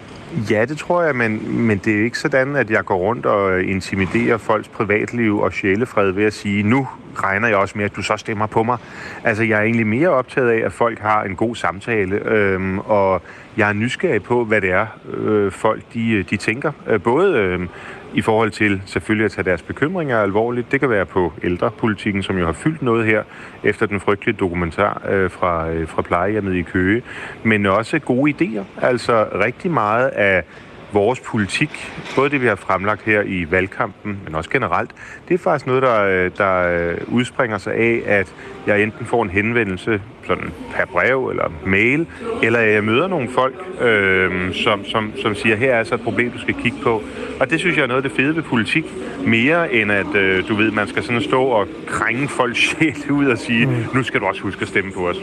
ja, 0.50 0.66
det 0.66 0.78
tror 0.78 1.04
jeg, 1.04 1.16
men, 1.16 1.62
men 1.62 1.78
det 1.78 2.00
er 2.00 2.04
ikke 2.04 2.20
sådan, 2.20 2.56
at 2.56 2.70
jeg 2.70 2.86
går 2.86 2.96
rundt 2.96 3.26
og 3.26 3.64
intimiderer 3.64 4.38
folks 4.38 4.68
privatliv 4.68 5.40
og 5.40 5.54
sjælefred 5.54 6.12
ved 6.12 6.26
at 6.26 6.34
sige, 6.34 6.64
nu 6.64 6.88
regner 7.16 7.48
jeg 7.48 7.58
også 7.58 7.78
med, 7.78 7.86
at 7.86 7.96
du 7.96 8.02
så 8.02 8.18
stemmer 8.18 8.48
på 8.48 8.64
mig. 8.64 8.78
Altså, 9.24 9.44
jeg 9.44 9.60
er 9.60 9.64
egentlig 9.64 9.88
mere 9.88 10.10
optaget 10.10 10.50
af, 10.50 10.66
at 10.66 10.72
folk 10.72 11.00
har 11.00 11.24
en 11.24 11.36
god 11.36 11.56
samtale, 11.56 12.16
øhm, 12.16 12.80
og 12.80 13.22
jeg 13.58 13.70
er 13.70 13.74
nysgerrig 13.74 14.24
på, 14.24 14.46
hvad 14.46 14.62
det 14.62 14.72
er, 14.72 14.88
øh, 15.14 15.52
folk 15.52 15.84
de, 15.94 16.24
de 16.24 16.38
tænker. 16.38 16.72
Øh, 16.88 17.02
både 17.02 17.38
øh, 17.38 17.68
i 18.16 18.22
forhold 18.22 18.52
til 18.52 18.82
selvfølgelig 18.86 19.26
at 19.26 19.32
tage 19.32 19.46
deres 19.46 19.62
bekymringer 19.62 20.20
alvorligt. 20.20 20.72
Det 20.72 20.80
kan 20.80 20.90
være 20.90 21.06
på 21.06 21.34
ældrepolitikken, 21.44 22.24
som 22.24 22.38
jo 22.38 22.46
har 22.46 22.54
fyldt 22.54 22.82
noget 22.82 23.06
her 23.06 23.24
efter 23.64 23.86
den 23.86 24.00
frygtelige 24.00 24.36
dokumentar 24.40 25.02
øh, 25.10 25.32
fra, 25.32 25.70
øh, 25.70 25.88
fra 25.88 26.02
plejehjemmet 26.02 26.56
i 26.56 26.62
Køge. 26.62 27.02
Men 27.44 27.66
også 27.66 28.00
gode 28.00 28.32
idéer. 28.32 28.86
Altså 28.86 29.28
rigtig 29.40 29.72
meget 29.72 30.08
af 30.08 30.44
vores 30.96 31.20
politik, 31.20 31.92
både 32.16 32.30
det 32.30 32.42
vi 32.42 32.48
har 32.48 32.56
fremlagt 32.56 33.02
her 33.02 33.22
i 33.22 33.52
valgkampen, 33.52 34.20
men 34.26 34.36
også 34.36 34.50
generelt, 34.50 34.92
det 35.28 35.34
er 35.34 35.38
faktisk 35.38 35.68
noget, 35.68 35.84
der, 35.84 36.02
øh, 36.04 36.32
der 36.38 36.68
øh, 36.68 36.98
udspringer 37.08 37.58
sig 37.58 37.74
af, 37.74 38.02
at 38.06 38.34
jeg 38.68 38.84
enten 38.84 39.06
får 39.06 39.24
en 39.24 39.30
henvendelse 39.30 40.02
sådan 40.28 40.52
per 40.76 40.86
brev 40.86 41.28
eller 41.28 41.52
mail, 41.66 42.08
eller 42.44 42.60
jeg 42.60 42.84
møder 42.84 43.08
nogle 43.08 43.30
folk, 43.30 43.56
øh, 43.82 44.54
som, 44.54 44.86
som, 44.86 45.14
som 45.22 45.36
siger, 45.36 45.56
her 45.56 45.76
er 45.76 45.84
så 45.84 45.96
et 45.96 46.02
problem, 46.02 46.32
du 46.32 46.40
skal 46.40 46.54
kigge 46.54 46.78
på. 46.84 47.04
Og 47.40 47.50
det 47.50 47.60
synes 47.60 47.76
jeg 47.76 47.84
er 47.84 47.88
noget 47.88 48.04
af 48.04 48.10
det 48.10 48.18
fede 48.18 48.36
ved 48.36 48.44
politik, 48.44 48.86
mere 49.26 49.74
end 49.74 49.92
at, 49.92 50.16
øh, 50.16 50.48
du 50.48 50.56
ved, 50.56 50.72
man 50.72 50.88
skal 50.88 51.04
sådan 51.04 51.22
stå 51.22 51.44
og 51.44 51.68
krænge 51.88 52.28
folks 52.28 52.60
sjæl 52.70 53.12
ud 53.12 53.26
og 53.26 53.38
sige, 53.38 53.66
mm. 53.66 53.86
nu 53.94 54.04
skal 54.04 54.20
du 54.20 54.26
også 54.26 54.42
huske 54.42 54.62
at 54.62 54.68
stemme 54.68 54.92
på 54.92 55.08
os. 55.10 55.18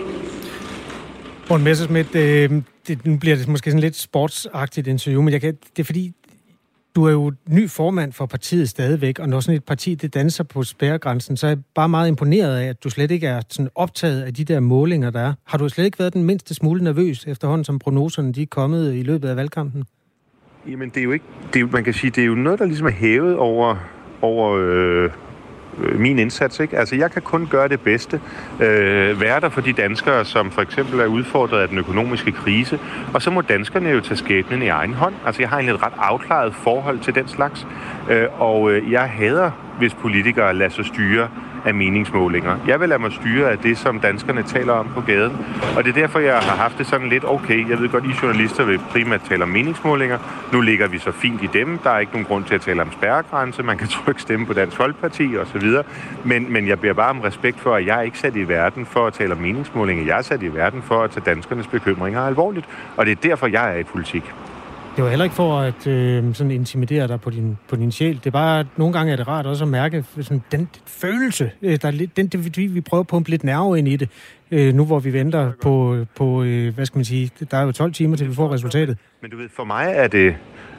Morten 1.48 1.64
Messersmith, 1.64 2.10
øh, 2.14 2.50
det, 2.88 3.06
nu 3.06 3.16
bliver 3.16 3.36
det 3.36 3.48
måske 3.48 3.70
sådan 3.70 3.80
lidt 3.80 3.96
sportsagtigt 3.96 4.86
interview, 4.86 5.22
men 5.22 5.32
jeg 5.32 5.40
kan, 5.40 5.58
det 5.76 5.82
er 5.82 5.84
fordi, 5.84 6.12
du 6.94 7.04
er 7.04 7.12
jo 7.12 7.32
ny 7.48 7.70
formand 7.70 8.12
for 8.12 8.26
partiet 8.26 8.68
stadigvæk, 8.68 9.18
og 9.18 9.28
når 9.28 9.40
sådan 9.40 9.56
et 9.56 9.64
parti 9.64 9.94
det 9.94 10.14
danser 10.14 10.44
på 10.44 10.62
spærregrænsen, 10.62 11.36
så 11.36 11.46
er 11.46 11.50
jeg 11.50 11.58
bare 11.74 11.88
meget 11.88 12.08
imponeret 12.08 12.56
af, 12.56 12.68
at 12.68 12.84
du 12.84 12.90
slet 12.90 13.10
ikke 13.10 13.26
er 13.26 13.40
sådan 13.48 13.70
optaget 13.74 14.22
af 14.22 14.34
de 14.34 14.44
der 14.44 14.60
målinger, 14.60 15.10
der 15.10 15.20
er. 15.20 15.34
Har 15.44 15.58
du 15.58 15.68
slet 15.68 15.84
ikke 15.84 15.98
været 15.98 16.14
den 16.14 16.24
mindste 16.24 16.54
smule 16.54 16.84
nervøs 16.84 17.26
efterhånden, 17.26 17.64
som 17.64 17.78
prognoserne 17.78 18.32
de 18.32 18.42
er 18.42 18.46
kommet 18.46 18.94
i 18.94 19.02
løbet 19.02 19.28
af 19.28 19.36
valgkampen? 19.36 19.84
Jamen, 20.68 20.88
det 20.88 20.96
er 20.96 21.04
jo 21.04 21.12
ikke... 21.12 21.24
Det 21.52 21.62
er 21.62 21.66
man 21.66 21.84
kan 21.84 21.94
sige, 21.94 22.10
det 22.10 22.22
er 22.22 22.26
jo 22.26 22.34
noget, 22.34 22.58
der 22.58 22.64
ligesom 22.64 22.86
er 22.86 22.90
hævet 22.90 23.36
over, 23.36 23.76
over 24.22 24.58
Øh, 24.58 25.10
Øh, 25.78 26.00
min 26.00 26.18
indsats. 26.18 26.60
Ikke? 26.60 26.78
Altså, 26.78 26.96
jeg 26.96 27.10
kan 27.10 27.22
kun 27.22 27.46
gøre 27.50 27.68
det 27.68 27.80
bedste. 27.80 28.20
Øh, 28.60 29.20
være 29.20 29.40
der 29.40 29.48
for 29.48 29.60
de 29.60 29.72
danskere, 29.72 30.24
som 30.24 30.50
for 30.50 30.62
eksempel 30.62 31.00
er 31.00 31.06
udfordret 31.06 31.60
af 31.60 31.68
den 31.68 31.78
økonomiske 31.78 32.32
krise. 32.32 32.78
Og 33.14 33.22
så 33.22 33.30
må 33.30 33.40
danskerne 33.40 33.88
jo 33.88 34.00
tage 34.00 34.16
skæbnen 34.16 34.62
i 34.62 34.68
egen 34.68 34.94
hånd. 34.94 35.14
Altså, 35.26 35.42
jeg 35.42 35.48
har 35.48 35.58
en 35.58 35.68
et 35.68 35.82
ret 35.82 35.92
afklaret 35.98 36.54
forhold 36.54 36.98
til 36.98 37.14
den 37.14 37.28
slags. 37.28 37.66
Øh, 38.10 38.26
og 38.38 38.72
øh, 38.72 38.92
jeg 38.92 39.02
hader, 39.02 39.50
hvis 39.78 39.94
politikere 39.94 40.54
lader 40.54 40.70
sig 40.70 40.84
styre 40.84 41.28
af 41.64 41.74
meningsmålinger. 41.74 42.56
Jeg 42.66 42.80
vil 42.80 42.88
lade 42.88 43.00
mig 43.00 43.12
styre 43.12 43.50
af 43.50 43.58
det, 43.58 43.78
som 43.78 44.00
danskerne 44.00 44.42
taler 44.42 44.72
om 44.72 44.88
på 44.94 45.00
gaden. 45.00 45.46
Og 45.76 45.84
det 45.84 45.90
er 45.96 46.00
derfor, 46.00 46.18
jeg 46.18 46.38
har 46.38 46.56
haft 46.56 46.78
det 46.78 46.86
sådan 46.86 47.08
lidt, 47.08 47.24
okay, 47.24 47.70
jeg 47.70 47.80
ved 47.80 47.88
godt, 47.88 48.04
I 48.04 48.12
journalister 48.22 48.64
vil 48.64 48.78
primært 48.78 49.20
tale 49.28 49.42
om 49.42 49.48
meningsmålinger. 49.48 50.18
Nu 50.52 50.60
ligger 50.60 50.88
vi 50.88 50.98
så 50.98 51.12
fint 51.12 51.42
i 51.42 51.46
dem. 51.46 51.78
Der 51.78 51.90
er 51.90 51.98
ikke 51.98 52.12
nogen 52.12 52.26
grund 52.26 52.44
til 52.44 52.54
at 52.54 52.60
tale 52.60 52.82
om 52.82 52.92
spærregrænse. 52.92 53.62
Man 53.62 53.78
kan 53.78 53.88
trykke 53.88 54.22
stemme 54.22 54.46
på 54.46 54.52
Dansk 54.52 54.76
Folkeparti 54.76 55.36
osv. 55.36 55.68
Men, 56.24 56.52
men 56.52 56.68
jeg 56.68 56.80
beder 56.80 56.94
bare 56.94 57.10
om 57.10 57.20
respekt 57.20 57.60
for, 57.60 57.74
at 57.74 57.86
jeg 57.86 57.98
er 57.98 58.02
ikke 58.02 58.18
sat 58.18 58.36
i 58.36 58.48
verden 58.48 58.86
for 58.86 59.06
at 59.06 59.12
tale 59.12 59.32
om 59.32 59.38
meningsmålinger. 59.38 60.04
Jeg 60.04 60.18
er 60.18 60.22
sat 60.22 60.42
i 60.42 60.54
verden 60.54 60.82
for 60.82 61.02
at 61.02 61.10
tage 61.10 61.24
danskernes 61.24 61.66
bekymringer 61.66 62.20
alvorligt. 62.20 62.68
Og 62.96 63.06
det 63.06 63.12
er 63.12 63.28
derfor, 63.28 63.46
jeg 63.46 63.74
er 63.74 63.78
i 63.78 63.84
politik. 63.84 64.32
Det 64.96 65.04
var 65.04 65.10
heller 65.10 65.24
ikke 65.24 65.36
for 65.36 65.60
at 65.60 65.86
øh, 65.86 66.34
sådan 66.34 66.50
intimidere 66.50 67.08
dig 67.08 67.20
på 67.20 67.30
din, 67.30 67.58
på 67.68 67.76
din 67.76 67.92
sjæl. 67.92 68.14
Det 68.14 68.26
er 68.26 68.30
bare, 68.30 68.60
at 68.60 68.66
nogle 68.76 68.92
gange 68.92 69.12
er 69.12 69.16
det 69.16 69.28
rart 69.28 69.46
også 69.46 69.64
at 69.64 69.70
mærke 69.70 70.04
sådan, 70.20 70.42
den 70.52 70.68
følelse, 70.86 71.50
øh, 71.62 71.78
der 71.82 71.88
er 71.88 71.92
lidt, 71.92 72.16
den, 72.16 72.26
det, 72.26 72.56
vi 72.74 72.80
prøver 72.80 73.00
at 73.00 73.06
pumpe 73.06 73.30
lidt 73.30 73.44
nerve 73.44 73.78
ind 73.78 73.88
i 73.88 73.96
det, 73.96 74.08
øh, 74.50 74.74
nu 74.74 74.84
hvor 74.84 74.98
vi 75.00 75.12
venter 75.12 75.52
på, 75.62 76.04
på 76.16 76.42
øh, 76.42 76.74
hvad 76.74 76.86
skal 76.86 76.98
man 76.98 77.04
sige, 77.04 77.30
der 77.50 77.56
er 77.56 77.62
jo 77.62 77.72
12 77.72 77.92
timer 77.92 78.16
til 78.16 78.28
vi 78.28 78.34
får 78.34 78.52
resultatet. 78.52 78.98
Men 79.22 79.30
du 79.30 79.36
ved, 79.36 79.48
for 79.56 79.64
mig 79.64 79.92
er 79.94 80.08
det, 80.08 80.36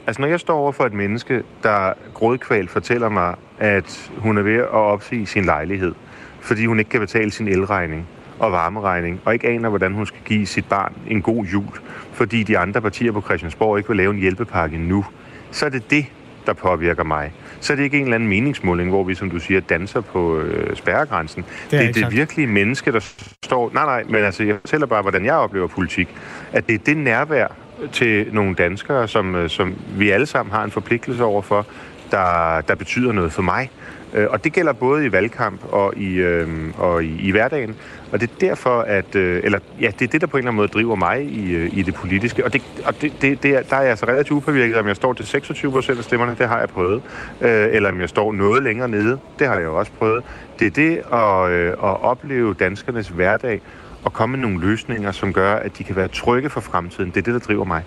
altså 0.08 0.22
når 0.22 0.28
jeg 0.28 0.40
står 0.40 0.60
over 0.60 0.72
for 0.72 0.84
et 0.84 0.94
menneske, 0.94 1.44
der 1.64 1.94
grådkval 2.14 2.68
fortæller 2.68 3.10
mig, 3.10 3.36
at 3.60 4.12
hun 4.18 4.38
er 4.38 4.42
ved 4.42 4.56
at 4.56 4.70
opsige 4.70 5.26
sin 5.26 5.46
lejlighed, 5.46 5.94
fordi 6.42 6.66
hun 6.66 6.80
ikke 6.80 6.92
kan 6.92 7.00
betale 7.00 7.32
sin 7.32 7.48
elregning, 7.48 8.08
og 8.44 8.52
varmeregning, 8.52 9.22
og 9.26 9.34
ikke 9.34 9.48
aner, 9.48 9.70
hvordan 9.70 9.94
hun 9.94 10.06
skal 10.06 10.20
give 10.26 10.46
sit 10.46 10.66
barn 10.70 10.94
en 11.08 11.22
god 11.22 11.46
jul, 11.46 11.80
fordi 12.14 12.44
de 12.44 12.58
andre 12.58 12.82
partier 12.82 13.12
på 13.12 13.22
Christiansborg 13.22 13.78
ikke 13.78 13.90
vil 13.90 13.98
lave 13.98 14.14
en 14.14 14.20
hjælpepakke 14.20 14.78
nu, 14.78 15.06
så 15.52 15.66
er 15.66 15.70
det 15.70 15.90
det, 15.90 16.06
der 16.46 16.54
påvirker 16.54 17.04
mig. 17.04 17.34
Så 17.60 17.74
er 17.74 17.78
det 17.78 17.84
ikke 17.84 17.98
en 17.98 18.04
eller 18.04 18.16
anden 18.16 18.30
meningsmåling, 18.30 18.90
hvor 18.90 19.04
vi, 19.04 19.16
som 19.16 19.30
du 19.30 19.40
siger, 19.40 19.60
danser 19.60 20.02
på 20.02 20.40
øh, 20.40 20.76
spærregrænsen. 20.76 21.46
Det 21.72 21.80
er 21.80 21.86
det, 21.86 21.96
det 21.96 22.12
virkelige 22.12 22.48
menneske, 22.48 22.92
der 22.92 23.14
står... 23.46 23.72
Nej, 23.74 23.86
nej, 23.86 24.04
men 24.10 24.24
altså, 24.24 24.44
jeg 24.44 24.56
fortæller 24.62 24.88
bare, 24.88 25.02
hvordan 25.02 25.26
jeg 25.26 25.34
oplever 25.34 25.68
politik. 25.68 26.10
At 26.54 26.68
det 26.68 26.74
er 26.74 26.80
det 26.86 26.98
nærvær 26.98 27.48
til 27.92 28.28
nogle 28.32 28.56
danskere, 28.56 29.08
som, 29.08 29.36
øh, 29.36 29.50
som 29.50 29.76
vi 29.98 30.10
alle 30.10 30.26
sammen 30.26 30.54
har 30.54 30.64
en 30.64 30.72
forpligtelse 30.72 31.24
overfor, 31.24 31.66
der, 32.12 32.62
der 32.62 32.76
betyder 32.76 33.12
noget 33.12 33.34
for 33.34 33.42
mig. 33.42 33.70
Øh, 34.14 34.28
og 34.30 34.44
det 34.44 34.54
gælder 34.54 34.74
både 34.74 35.06
i 35.06 35.12
valgkamp 35.12 35.62
og 35.72 35.98
i, 35.98 36.14
øh, 36.14 36.48
og 36.78 37.04
i, 37.04 37.28
i 37.28 37.32
hverdagen. 37.32 37.76
Og 38.12 38.22
det 38.22 38.30
er 38.30 38.34
derfor, 38.40 38.82
at, 38.82 39.16
øh, 39.16 39.42
eller 39.44 39.60
ja, 39.82 39.92
det 40.00 40.02
er 40.02 40.12
det, 40.12 40.22
der 40.22 40.28
på 40.28 40.38
en 40.38 40.42
eller 40.42 40.52
anden 40.52 40.58
måde 40.58 40.68
driver 40.68 40.96
mig 40.96 41.24
i, 41.24 41.52
øh, 41.52 41.78
i 41.78 41.82
det 41.82 41.96
politiske. 41.96 42.46
Og, 42.46 42.54
det, 42.54 42.62
og 42.86 43.02
det, 43.02 43.14
det, 43.22 43.44
det 43.44 43.56
er, 43.56 43.62
der 43.62 43.76
er 43.76 43.82
jeg 43.82 43.90
altså 43.90 44.06
relativt 44.06 44.38
upåvirket, 44.38 44.78
om 44.78 44.88
jeg 44.88 44.96
står 44.96 45.14
til 45.14 45.26
26 45.26 45.72
procent 45.72 45.98
af 45.98 46.04
stemmerne, 46.04 46.36
det 46.40 46.48
har 46.48 46.60
jeg 46.60 46.70
prøvet. 46.70 47.02
Øh, 47.42 47.68
eller 47.72 47.90
om 47.90 48.02
jeg 48.02 48.10
står 48.10 48.34
noget 48.34 48.64
længere 48.64 48.88
nede, 48.88 49.20
det 49.40 49.48
har 49.48 49.56
jeg 49.56 49.64
jo 49.64 49.80
også 49.80 49.92
prøvet. 50.00 50.24
Det 50.60 50.68
er 50.68 50.72
det 50.72 50.98
at, 51.14 51.52
øh, 51.52 51.72
at 51.72 52.02
opleve 52.04 52.54
danskernes 52.54 53.08
hverdag 53.08 53.62
og 54.04 54.14
komme 54.14 54.38
med 54.38 54.48
nogle 54.48 54.60
løsninger, 54.60 55.12
som 55.12 55.34
gør, 55.34 55.56
at 55.56 55.78
de 55.78 55.84
kan 55.84 55.96
være 55.96 56.08
trygge 56.08 56.50
for 56.50 56.62
fremtiden. 56.62 57.10
Det 57.10 57.18
er 57.18 57.22
det, 57.22 57.34
der 57.34 57.40
driver 57.40 57.66
mig. 57.66 57.84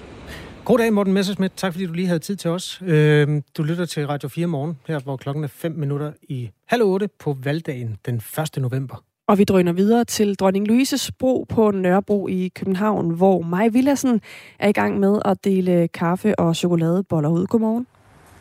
God 0.67 0.79
dag, 0.79 0.93
Morten 0.93 1.13
Messersmith. 1.13 1.55
Tak 1.57 1.73
fordi 1.73 1.87
du 1.87 1.93
lige 1.93 2.07
havde 2.07 2.19
tid 2.19 2.37
til 2.37 2.51
os. 2.51 2.83
Øh, 2.87 3.43
du 3.57 3.63
lytter 3.63 3.85
til 3.85 4.07
Radio 4.07 4.29
4 4.29 4.47
morgen, 4.47 4.79
her 4.89 4.99
hvor 4.99 5.17
klokken 5.17 5.45
er 5.45 5.49
5 5.49 5.73
minutter 5.73 6.13
i 6.23 6.51
halv 6.69 6.83
8 6.83 7.09
på 7.19 7.37
valgdagen 7.43 7.97
den 8.07 8.15
1. 8.17 8.57
november. 8.57 9.03
Og 9.29 9.39
vi 9.39 9.45
drøner 9.45 9.73
videre 9.73 10.05
til 10.05 10.35
Dronning 10.35 10.67
Louises 10.67 11.13
bro 11.19 11.47
på 11.49 11.71
Nørrebro 11.71 12.29
i 12.29 12.53
København, 12.55 13.11
hvor 13.11 13.43
Maj 13.43 13.69
Villassen 13.69 14.21
er 14.59 14.69
i 14.69 14.73
gang 14.73 15.01
med 15.01 15.19
at 15.25 15.45
dele 15.45 15.89
kaffe 15.89 16.39
og 16.39 16.57
chokoladeboller 16.57 17.29
ud. 17.29 17.47
Godmorgen. 17.47 17.87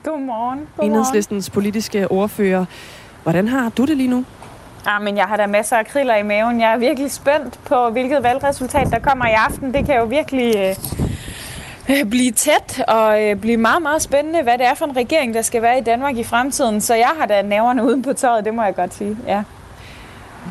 Godmorgen. 0.04 0.60
Godmorgen. 0.60 0.92
Enhedslistens 0.92 1.50
politiske 1.50 2.12
ordfører. 2.12 2.66
Hvordan 3.24 3.48
har 3.48 3.70
du 3.70 3.86
det 3.86 3.98
lige 3.98 4.10
nu? 4.10 4.26
Ja, 4.86 5.00
men 5.00 5.18
jeg 5.18 5.26
har 5.26 5.38
da 5.38 5.48
masser 5.48 5.78
af 5.78 5.86
kriller 5.86 6.16
i 6.16 6.24
maven. 6.24 6.62
Jeg 6.62 6.74
er 6.74 6.78
virkelig 6.78 7.12
spændt 7.12 7.60
på, 7.66 7.90
hvilket 7.90 8.24
valgresultat, 8.24 8.88
der 8.92 9.00
kommer 9.00 9.26
i 9.26 9.34
aften. 9.34 9.74
Det 9.74 9.86
kan 9.86 9.98
jo 9.98 10.06
virkelig 10.06 10.54
øh, 10.58 10.76
blive 12.10 12.32
tæt 12.32 12.84
og 12.88 13.24
øh, 13.24 13.36
blive 13.36 13.58
meget, 13.58 13.82
meget 13.82 14.02
spændende, 14.02 14.42
hvad 14.42 14.58
det 14.58 14.66
er 14.66 14.74
for 14.74 14.86
en 14.86 14.96
regering, 14.96 15.34
der 15.34 15.42
skal 15.42 15.62
være 15.62 15.78
i 15.78 15.82
Danmark 15.82 16.18
i 16.18 16.24
fremtiden. 16.24 16.82
Så 16.82 16.96
jeg 16.96 17.12
har 17.20 17.26
da 17.26 17.42
næverne 17.42 17.84
uden 17.84 18.02
på 18.02 18.14
tøjet, 18.14 18.46
det 18.46 18.54
må 18.54 18.64
jeg 18.64 18.76
godt 18.76 18.94
sige. 18.94 19.18
Ja. 19.28 19.44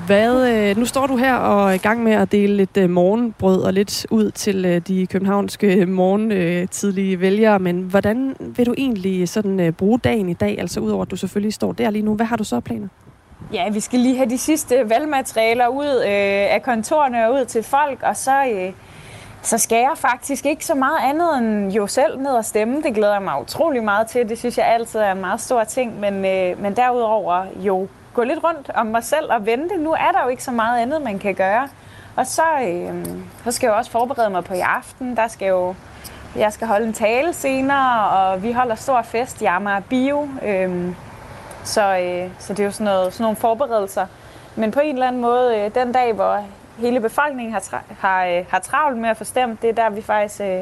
Hvad, 0.07 0.49
øh, 0.53 0.77
nu 0.77 0.85
står 0.85 1.07
du 1.07 1.17
her 1.17 1.35
og 1.35 1.71
er 1.71 1.75
i 1.75 1.79
gang 1.79 2.03
med 2.03 2.13
at 2.13 2.33
dele 2.33 2.57
lidt 2.57 2.77
øh, 2.77 2.91
morgenbrød 2.91 3.63
og 3.63 3.73
lidt 3.73 4.07
ud 4.11 4.31
til 4.31 4.65
øh, 4.65 4.81
de 4.81 5.07
københavnske 5.07 5.87
morgen 5.87 6.33
øh, 6.33 6.69
tidlige 6.69 7.21
vælgere, 7.21 7.59
men 7.59 7.83
hvordan 7.83 8.37
vil 8.41 8.67
du 8.67 8.75
egentlig 8.79 9.29
sådan 9.29 9.61
øh, 9.61 9.73
bruge 9.73 9.99
dagen 9.99 10.29
i 10.29 10.35
dag, 10.35 10.61
altså 10.61 10.81
udover 10.81 11.03
at 11.03 11.11
du 11.11 11.17
selvfølgelig 11.17 11.55
står 11.55 11.73
der 11.73 11.91
lige 11.91 12.05
nu, 12.05 12.15
hvad 12.15 12.27
har 12.27 12.37
du 12.37 12.45
så 12.45 12.61
planer? 12.61 12.89
Ja, 13.53 13.71
vi 13.71 13.81
skal 13.81 13.99
lige 13.99 14.17
have 14.17 14.31
de 14.31 14.39
sidste 14.39 14.83
valgmaterialer 14.89 15.69
ud 15.69 16.03
øh, 16.05 16.55
af 16.55 16.61
kontorerne 16.65 17.29
og 17.29 17.35
ud 17.35 17.45
til 17.45 17.63
folk, 17.63 18.03
og 18.03 18.17
så, 18.17 18.45
øh, 18.55 18.73
så 19.45 19.59
skal 19.59 19.79
jeg 19.79 19.93
faktisk 19.97 20.47
ikke 20.47 20.67
så 20.67 20.75
meget 20.75 20.99
andet 21.03 21.39
end 21.39 21.73
jo 21.73 21.87
selv 21.87 22.19
ned 22.19 22.31
og 22.31 22.45
stemme. 22.45 22.83
Det 22.83 22.95
glæder 22.95 23.13
jeg 23.13 23.23
mig 23.23 23.41
utrolig 23.41 23.85
meget 23.85 24.07
til. 24.07 24.29
Det 24.29 24.39
synes 24.39 24.59
jeg 24.59 24.67
altid 24.67 25.01
er 25.01 25.13
en 25.13 25.21
meget 25.21 25.41
stor 25.41 25.65
ting, 25.65 26.01
men, 26.01 26.25
øh, 26.25 26.63
men 26.63 26.77
derudover 26.77 27.45
jo 27.57 27.89
gå 28.15 28.23
lidt 28.23 28.45
rundt 28.45 28.71
om 28.75 28.87
mig 28.87 29.05
selv 29.05 29.33
og 29.33 29.47
vente. 29.47 29.77
Nu 29.77 29.93
er 29.93 30.13
der 30.13 30.23
jo 30.25 30.29
ikke 30.29 30.45
så 30.45 30.51
meget 30.51 30.83
andet, 30.83 31.03
man 31.03 31.19
kan 31.19 31.35
gøre. 31.35 31.69
Og 32.17 32.27
så, 32.27 32.43
øh, 32.63 33.07
så 33.45 33.53
skal 33.53 33.67
jeg 33.67 33.75
også 33.75 33.91
forberede 33.91 34.31
mig 34.31 34.45
på 34.45 34.55
i 34.55 34.61
aften. 34.61 35.17
Der 35.17 35.29
skal 35.29 35.49
jo, 35.49 35.75
jeg 36.37 36.53
skal 36.53 36.67
holde 36.67 36.87
en 36.87 36.93
tale 36.93 37.33
senere, 37.33 38.09
og 38.09 38.43
vi 38.43 38.53
holder 38.53 38.75
stor 38.75 39.03
fest 39.03 39.43
i 39.43 39.45
Amager 39.45 39.81
Bio. 39.81 40.29
Øh, 40.43 40.95
så, 41.65 41.99
øh, 41.99 42.31
så 42.39 42.53
det 42.53 42.61
er 42.61 42.65
jo 42.65 42.71
sådan, 42.71 42.85
noget, 42.85 43.13
sådan 43.13 43.25
nogle 43.25 43.37
forberedelser. 43.37 44.07
Men 44.57 44.71
på 44.71 44.81
en 44.81 44.95
eller 44.95 45.07
anden 45.07 45.23
måde, 45.23 45.59
øh, 45.59 45.75
den 45.75 45.93
dag, 45.93 46.13
hvor 46.13 46.45
hele 46.79 47.01
befolkningen 47.01 47.53
har, 47.53 47.61
tra- 47.61 47.95
har, 47.99 48.27
øh, 48.27 48.45
har 48.49 48.59
travlt 48.59 48.99
med 48.99 49.09
at 49.09 49.17
få 49.17 49.25
stemt, 49.25 49.63
det 49.63 49.71
er 49.71 49.75
der, 49.75 49.91
vi 49.91 50.03
faktisk 50.03 50.41
øh, 50.41 50.61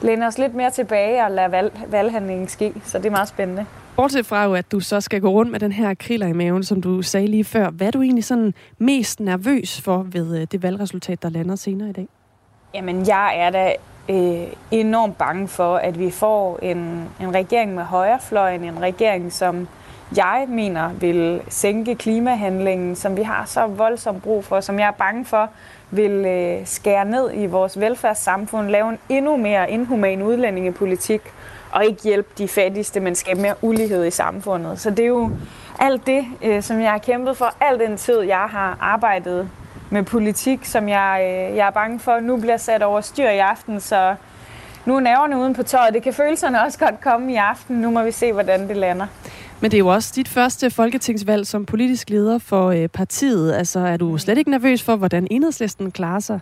læner 0.00 0.26
os 0.26 0.38
lidt 0.38 0.54
mere 0.54 0.70
tilbage 0.70 1.24
og 1.24 1.30
lader 1.30 1.48
valg, 1.48 1.80
valghandlingen 1.88 2.48
ske. 2.48 2.72
Så 2.84 2.98
det 2.98 3.06
er 3.06 3.10
meget 3.10 3.28
spændende. 3.28 3.66
Bortset 3.96 4.26
fra 4.26 4.44
jo, 4.44 4.54
at 4.54 4.72
du 4.72 4.80
så 4.80 5.00
skal 5.00 5.20
gå 5.20 5.28
rundt 5.28 5.52
med 5.52 5.60
den 5.60 5.72
her 5.72 5.94
kriller 5.94 6.26
i 6.26 6.32
maven, 6.32 6.64
som 6.64 6.82
du 6.82 7.02
sagde 7.02 7.26
lige 7.26 7.44
før. 7.44 7.70
Hvad 7.70 7.86
er 7.86 7.90
du 7.90 8.02
egentlig 8.02 8.24
sådan 8.24 8.54
mest 8.78 9.20
nervøs 9.20 9.80
for 9.80 10.06
ved 10.08 10.40
øh, 10.40 10.46
det 10.52 10.62
valgresultat, 10.62 11.22
der 11.22 11.28
lander 11.28 11.56
senere 11.56 11.88
i 11.88 11.92
dag? 11.92 12.08
Jamen, 12.74 13.06
jeg 13.06 13.38
er 13.38 13.50
da 13.50 13.72
øh, 14.08 14.46
enormt 14.70 15.18
bange 15.18 15.48
for, 15.48 15.76
at 15.76 15.98
vi 15.98 16.10
får 16.10 16.58
en, 16.62 16.78
en 17.20 17.34
regering 17.34 17.74
med 17.74 17.84
højrefløjen, 17.84 18.64
en 18.64 18.80
regering, 18.80 19.32
som 19.32 19.68
jeg 20.16 20.44
mener 20.48 20.90
vil 20.92 21.42
sænke 21.48 21.94
klimahandlingen, 21.94 22.96
som 22.96 23.16
vi 23.16 23.22
har 23.22 23.44
så 23.46 23.66
voldsomt 23.66 24.22
brug 24.22 24.44
for, 24.44 24.60
som 24.60 24.78
jeg 24.78 24.86
er 24.86 24.92
bange 24.92 25.24
for, 25.24 25.50
vil 25.90 26.10
øh, 26.10 26.66
skære 26.66 27.04
ned 27.04 27.30
i 27.34 27.46
vores 27.46 27.80
velfærdssamfund, 27.80 28.68
lave 28.68 28.88
en 28.88 28.98
endnu 29.08 29.36
mere 29.36 29.70
inhuman 29.70 30.22
udlændingepolitik, 30.22 31.20
og 31.72 31.84
ikke 31.84 32.02
hjælpe 32.02 32.28
de 32.38 32.48
fattigste, 32.48 33.00
men 33.00 33.14
skabe 33.14 33.40
mere 33.40 33.54
ulighed 33.62 34.06
i 34.06 34.10
samfundet. 34.10 34.80
Så 34.80 34.90
det 34.90 34.98
er 34.98 35.06
jo 35.06 35.30
alt 35.78 36.06
det, 36.06 36.24
øh, 36.42 36.62
som 36.62 36.80
jeg 36.80 36.90
har 36.90 36.98
kæmpet 36.98 37.36
for, 37.36 37.54
al 37.60 37.78
den 37.78 37.96
tid, 37.96 38.20
jeg 38.20 38.46
har 38.50 38.76
arbejdet 38.80 39.50
med 39.90 40.02
politik, 40.02 40.64
som 40.64 40.88
jeg, 40.88 41.20
øh, 41.22 41.56
jeg 41.56 41.66
er 41.66 41.70
bange 41.70 41.98
for, 41.98 42.20
nu 42.20 42.36
bliver 42.36 42.56
sat 42.56 42.82
over 42.82 43.00
styr 43.00 43.28
i 43.28 43.38
aften, 43.38 43.80
så 43.80 44.14
nu 44.84 44.96
er 44.96 45.00
nerverne 45.00 45.38
uden 45.38 45.54
på 45.54 45.62
tøjet. 45.62 45.94
Det 45.94 46.02
kan 46.02 46.12
følelserne 46.12 46.62
også 46.62 46.78
godt 46.78 47.00
komme 47.00 47.32
i 47.32 47.36
aften. 47.36 47.76
Nu 47.76 47.90
må 47.90 48.02
vi 48.02 48.10
se, 48.10 48.32
hvordan 48.32 48.68
det 48.68 48.76
lander. 48.76 49.06
Men 49.60 49.70
det 49.70 49.76
er 49.76 49.78
jo 49.78 49.88
også 49.88 50.12
dit 50.16 50.28
første 50.28 50.70
folketingsvalg 50.70 51.46
som 51.46 51.66
politisk 51.66 52.10
leder 52.10 52.38
for 52.38 52.70
øh, 52.70 52.88
partiet. 52.88 53.52
Altså, 53.52 53.80
er 53.80 53.96
du 53.96 54.18
slet 54.18 54.38
ikke 54.38 54.50
nervøs 54.50 54.82
for, 54.82 54.96
hvordan 54.96 55.26
enhedslisten 55.30 55.90
klarer 55.90 56.20
sig? 56.20 56.40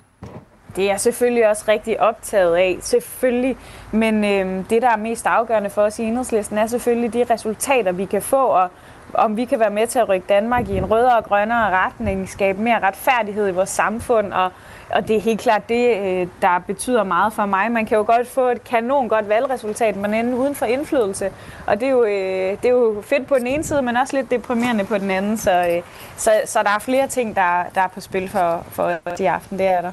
Det 0.76 0.84
er 0.84 0.88
jeg 0.88 1.00
selvfølgelig 1.00 1.48
også 1.48 1.64
rigtig 1.68 2.00
optaget 2.00 2.56
af, 2.56 2.78
selvfølgelig. 2.80 3.56
Men 3.92 4.24
øh, 4.24 4.64
det, 4.70 4.82
der 4.82 4.90
er 4.90 4.96
mest 4.96 5.26
afgørende 5.26 5.70
for 5.70 5.82
os 5.82 5.98
i 5.98 6.02
enhedslisten, 6.02 6.58
er 6.58 6.66
selvfølgelig 6.66 7.12
de 7.12 7.24
resultater, 7.30 7.92
vi 7.92 8.04
kan 8.04 8.22
få, 8.22 8.46
og 8.46 8.68
om 9.14 9.36
vi 9.36 9.44
kan 9.44 9.60
være 9.60 9.70
med 9.70 9.86
til 9.86 9.98
at 9.98 10.08
rykke 10.08 10.26
Danmark 10.28 10.68
i 10.68 10.76
en 10.76 10.90
rødere 10.90 11.16
og 11.16 11.24
grønnere 11.24 11.70
retning, 11.70 12.28
skabe 12.28 12.62
mere 12.62 12.80
retfærdighed 12.82 13.48
i 13.48 13.52
vores 13.52 13.70
samfund, 13.70 14.32
og, 14.32 14.50
og 14.90 15.08
det 15.08 15.16
er 15.16 15.20
helt 15.20 15.40
klart 15.40 15.68
det, 15.68 15.96
øh, 15.96 16.26
der 16.42 16.58
betyder 16.66 17.04
meget 17.04 17.32
for 17.32 17.46
mig. 17.46 17.72
Man 17.72 17.86
kan 17.86 17.98
jo 17.98 18.04
godt 18.06 18.28
få 18.28 18.48
et 18.48 18.64
kanon 18.64 19.08
godt 19.08 19.28
valgresultat, 19.28 19.96
men 19.96 20.14
ende 20.14 20.36
uden 20.36 20.54
for 20.54 20.66
indflydelse, 20.66 21.30
og 21.66 21.80
det 21.80 21.86
er, 21.86 21.90
jo, 21.90 22.04
øh, 22.04 22.50
det 22.62 22.64
er 22.64 22.72
jo 22.72 23.02
fedt 23.06 23.26
på 23.26 23.34
den 23.38 23.46
ene 23.46 23.64
side, 23.64 23.82
men 23.82 23.96
også 23.96 24.16
lidt 24.16 24.30
deprimerende 24.30 24.84
på 24.84 24.98
den 24.98 25.10
anden, 25.10 25.36
så, 25.36 25.50
øh, 25.50 25.82
så, 26.16 26.30
så 26.46 26.62
der 26.62 26.70
er 26.70 26.78
flere 26.78 27.08
ting, 27.08 27.36
der, 27.36 27.64
der 27.74 27.80
er 27.80 27.88
på 27.88 28.00
spil 28.00 28.28
for, 28.28 28.66
for 28.70 28.98
os 29.04 29.20
i 29.20 29.24
aften, 29.24 29.58
det 29.58 29.66
er 29.66 29.80
der. 29.80 29.92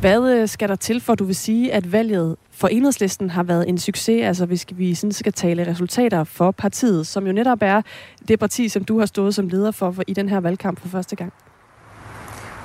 Hvad 0.00 0.46
skal 0.46 0.68
der 0.68 0.76
til 0.76 1.00
for, 1.00 1.12
at 1.12 1.18
du 1.18 1.24
vil 1.24 1.36
sige, 1.36 1.72
at 1.72 1.92
valget 1.92 2.36
for 2.50 2.68
enhedslisten 2.68 3.30
har 3.30 3.42
været 3.42 3.68
en 3.68 3.78
succes, 3.78 4.24
altså 4.24 4.46
hvis 4.46 4.66
vi 4.72 4.94
sådan 4.94 5.12
skal 5.12 5.32
tale 5.32 5.66
resultater 5.66 6.24
for 6.24 6.50
partiet, 6.50 7.06
som 7.06 7.26
jo 7.26 7.32
netop 7.32 7.58
er 7.62 7.82
det 8.28 8.38
parti, 8.38 8.68
som 8.68 8.84
du 8.84 8.98
har 8.98 9.06
stået 9.06 9.34
som 9.34 9.48
leder 9.48 9.70
for, 9.70 9.90
for 9.90 10.02
i 10.06 10.14
den 10.14 10.28
her 10.28 10.40
valgkamp 10.40 10.80
for 10.80 10.88
første 10.88 11.16
gang? 11.16 11.32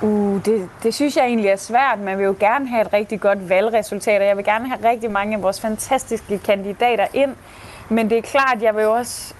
Uh, 0.02 0.44
det, 0.44 0.68
det 0.82 0.94
synes 0.94 1.16
jeg 1.16 1.24
egentlig 1.24 1.50
er 1.50 1.56
svært. 1.56 1.98
Man 1.98 2.18
vil 2.18 2.24
jo 2.24 2.36
gerne 2.40 2.68
have 2.68 2.82
et 2.82 2.92
rigtig 2.92 3.20
godt 3.20 3.48
valgresultat, 3.48 4.20
og 4.20 4.26
jeg 4.26 4.36
vil 4.36 4.44
gerne 4.44 4.68
have 4.68 4.90
rigtig 4.90 5.10
mange 5.10 5.36
af 5.36 5.42
vores 5.42 5.60
fantastiske 5.60 6.38
kandidater 6.38 7.06
ind. 7.14 7.36
Men 7.88 8.10
det 8.10 8.18
er 8.18 8.22
klart, 8.22 8.56
at 8.56 8.62
jeg 8.62 8.76
vil 8.76 8.82
jo 8.82 8.92
også 8.92 9.34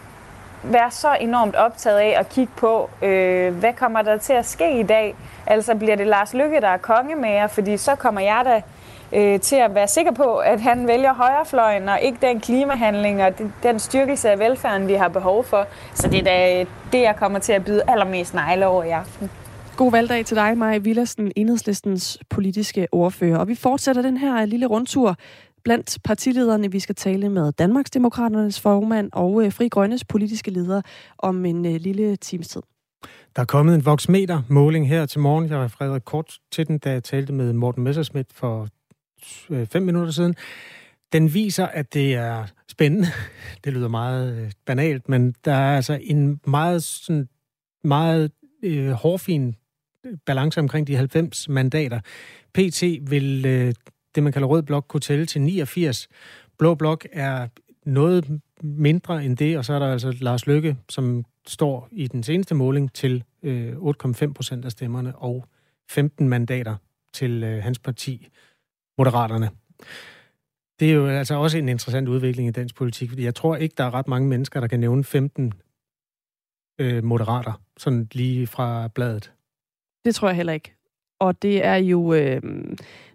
være 0.63 0.91
så 0.91 1.17
enormt 1.21 1.57
optaget 1.57 1.99
af 1.99 2.15
at 2.19 2.29
kigge 2.29 2.53
på, 2.57 2.91
øh, 3.03 3.55
hvad 3.55 3.73
kommer 3.73 4.03
der 4.03 4.17
til 4.17 4.33
at 4.33 4.47
ske 4.47 4.81
i 4.81 4.83
dag? 4.83 5.15
Altså 5.47 5.75
bliver 5.75 5.97
det 5.97 6.07
Lars 6.07 6.35
Lykke, 6.35 6.61
der 6.61 6.69
er 6.69 6.77
kongemager, 6.77 7.47
fordi 7.47 7.77
så 7.77 7.95
kommer 7.95 8.21
jeg 8.21 8.43
da 8.45 8.63
øh, 9.19 9.41
til 9.41 9.57
at 9.57 9.75
være 9.75 9.89
sikker 9.89 10.13
på, 10.13 10.37
at 10.37 10.61
han 10.61 10.89
vælger 10.89 11.15
højrefløjen 11.15 11.89
og 11.89 12.01
ikke 12.01 12.19
den 12.21 12.41
klimahandling 12.41 13.23
og 13.23 13.33
den 13.63 13.79
styrkelse 13.79 14.31
af 14.31 14.39
velfærden, 14.39 14.89
vi 14.89 14.95
har 14.95 15.09
behov 15.09 15.45
for. 15.45 15.67
Så 15.95 16.09
det 16.09 16.19
er 16.19 16.25
da 16.25 16.65
det, 16.93 17.01
jeg 17.01 17.17
kommer 17.17 17.39
til 17.39 17.53
at 17.53 17.65
byde 17.65 17.83
allermest 17.89 18.35
negle 18.35 18.67
over 18.67 18.85
i 18.85 18.91
aften. 18.91 19.31
God 19.81 19.91
valgdag 19.91 20.27
til 20.27 20.37
dig, 20.37 20.59
Maja 20.59 20.79
Villersen, 20.79 21.33
enhedslistens 21.37 22.19
politiske 22.31 22.87
ordfører. 22.93 23.39
Og 23.39 23.49
vi 23.49 23.55
fortsætter 23.55 24.03
den 24.03 24.17
her 24.17 24.45
lille 24.45 24.67
rundtur 24.67 25.17
blandt 25.65 25.99
partilederne. 26.05 26.73
Vi 26.73 26.81
skal 26.81 26.95
tale 26.95 27.29
med 27.29 27.53
Danmarksdemokraternes 27.53 28.61
formand 28.61 29.11
og 29.13 29.45
øh, 29.45 29.53
Fri 29.53 29.69
Grønnes 29.69 30.05
politiske 30.05 30.51
leder 30.51 30.83
om 31.19 31.45
en 31.45 31.67
øh, 31.67 31.75
lille 31.75 32.17
times 32.17 32.49
tid. 32.49 32.61
Der 33.37 33.43
er 33.43 33.47
kommet 33.47 33.75
en 33.75 33.85
voksmeter-måling 33.85 34.89
her 34.89 35.07
til 35.07 35.21
morgen. 35.21 35.49
Jeg 35.49 35.59
refererede 35.59 36.01
kort 36.01 36.39
til 36.53 36.69
den, 36.69 36.79
da 36.79 36.91
jeg 36.91 37.05
talte 37.05 37.33
med 37.33 37.53
Morten 37.53 37.85
Messerschmidt 37.85 38.33
for 38.33 38.69
øh, 39.51 39.67
fem 39.67 39.83
minutter 39.83 40.13
siden. 40.13 40.35
Den 41.13 41.35
viser, 41.35 41.67
at 41.67 41.95
det 41.95 42.15
er 42.15 42.47
spændende. 42.69 43.09
Det 43.65 43.73
lyder 43.73 43.89
meget 43.89 44.37
øh, 44.37 44.51
banalt, 44.67 45.09
men 45.09 45.35
der 45.45 45.55
er 45.55 45.77
altså 45.77 45.99
en 46.03 46.41
meget, 46.47 46.83
sådan, 46.83 47.29
meget 47.85 48.31
øh, 48.63 48.91
hårfin 48.91 49.55
balance 50.27 50.61
omkring 50.61 50.87
de 50.87 50.97
90 50.97 51.49
mandater. 51.49 52.01
PT 52.55 52.83
vil 53.11 53.47
øh, 53.47 53.75
det, 54.15 54.23
man 54.23 54.33
kalder 54.33 54.49
rød 54.49 54.63
blok, 54.63 54.85
kunne 54.89 55.01
tælle 55.01 55.27
til 55.27 55.41
89. 55.41 56.09
Blå 56.59 56.75
blok 56.75 57.07
er 57.13 57.49
noget 57.87 58.41
mindre 58.63 59.25
end 59.25 59.37
det, 59.37 59.59
og 59.59 59.65
så 59.65 59.73
er 59.73 59.79
der 59.79 59.93
altså 59.93 60.17
Lars 60.21 60.47
Løkke, 60.47 60.77
som 60.89 61.25
står 61.47 61.89
i 61.93 62.07
den 62.07 62.23
seneste 62.23 62.55
måling 62.55 62.93
til 62.95 63.25
øh, 63.43 63.73
8,5 63.73 64.33
procent 64.33 64.65
af 64.65 64.71
stemmerne 64.71 65.17
og 65.17 65.45
15 65.91 66.29
mandater 66.29 66.77
til 67.13 67.43
øh, 67.43 67.63
hans 67.63 67.79
parti, 67.79 68.29
Moderaterne. 68.99 69.51
Det 70.81 70.91
er 70.91 70.95
jo 70.95 71.07
altså 71.07 71.35
også 71.35 71.59
en 71.59 71.69
interessant 71.69 72.09
udvikling 72.09 72.49
i 72.49 72.53
dansk 72.53 72.75
politik, 72.75 73.09
fordi 73.09 73.25
jeg 73.25 73.35
tror 73.35 73.57
ikke, 73.57 73.75
der 73.79 73.85
er 73.85 73.95
ret 73.95 74.09
mange 74.09 74.29
mennesker, 74.29 74.61
der 74.61 74.67
kan 74.67 74.81
nævne 74.81 75.05
15 75.05 75.53
øh, 76.81 77.05
moderater, 77.05 77.63
sådan 77.77 78.09
lige 78.13 78.47
fra 78.47 78.89
bladet. 78.89 79.33
Det 80.05 80.15
tror 80.15 80.29
jeg 80.29 80.37
heller 80.37 80.53
ikke. 80.53 80.75
Og 81.21 81.43
det 81.43 81.65
er 81.65 81.75
jo 81.75 82.15
øh, 82.15 82.43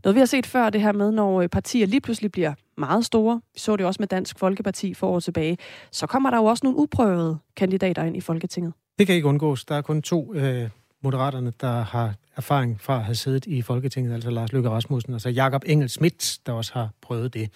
noget, 0.04 0.16
vi 0.16 0.20
har 0.20 0.26
set 0.26 0.46
før, 0.46 0.70
det 0.70 0.82
her 0.82 0.92
med, 0.92 1.12
når 1.12 1.42
øh, 1.42 1.50
partier 1.50 1.88
lige 1.88 2.02
pludselig 2.02 2.32
bliver 2.32 2.54
meget 2.78 3.06
store. 3.06 3.42
Vi 3.54 3.60
så 3.60 3.76
det 3.76 3.86
også 3.86 4.02
med 4.02 4.08
Dansk 4.08 4.40
Folkeparti 4.40 4.94
for 4.94 5.08
år 5.08 5.20
tilbage. 5.20 5.58
Så 5.92 6.08
kommer 6.08 6.30
der 6.30 6.38
jo 6.38 6.46
også 6.46 6.62
nogle 6.64 6.80
uprøvede 6.80 7.38
kandidater 7.56 8.04
ind 8.04 8.18
i 8.18 8.22
Folketinget. 8.22 8.74
Det 9.00 9.08
kan 9.08 9.16
ikke 9.16 9.28
undgås. 9.28 9.66
Der 9.66 9.76
er 9.76 9.82
kun 9.82 10.02
to 10.02 10.34
øh, 10.34 10.70
moderaterne, 11.04 11.54
der 11.62 11.82
har 11.82 12.16
erfaring 12.36 12.82
fra 12.82 12.98
at 12.98 13.04
have 13.04 13.16
siddet 13.16 13.46
i 13.46 13.62
Folketinget, 13.62 14.14
altså 14.14 14.30
Lars 14.30 14.54
Løkke 14.54 14.70
Rasmussen 14.70 15.14
og 15.14 15.22
så 15.22 15.30
Jakob 15.30 15.64
Engel 15.66 15.90
Schmidt, 15.90 16.40
der 16.46 16.52
også 16.52 16.74
har 16.74 16.90
prøvet 17.02 17.34
det. 17.34 17.50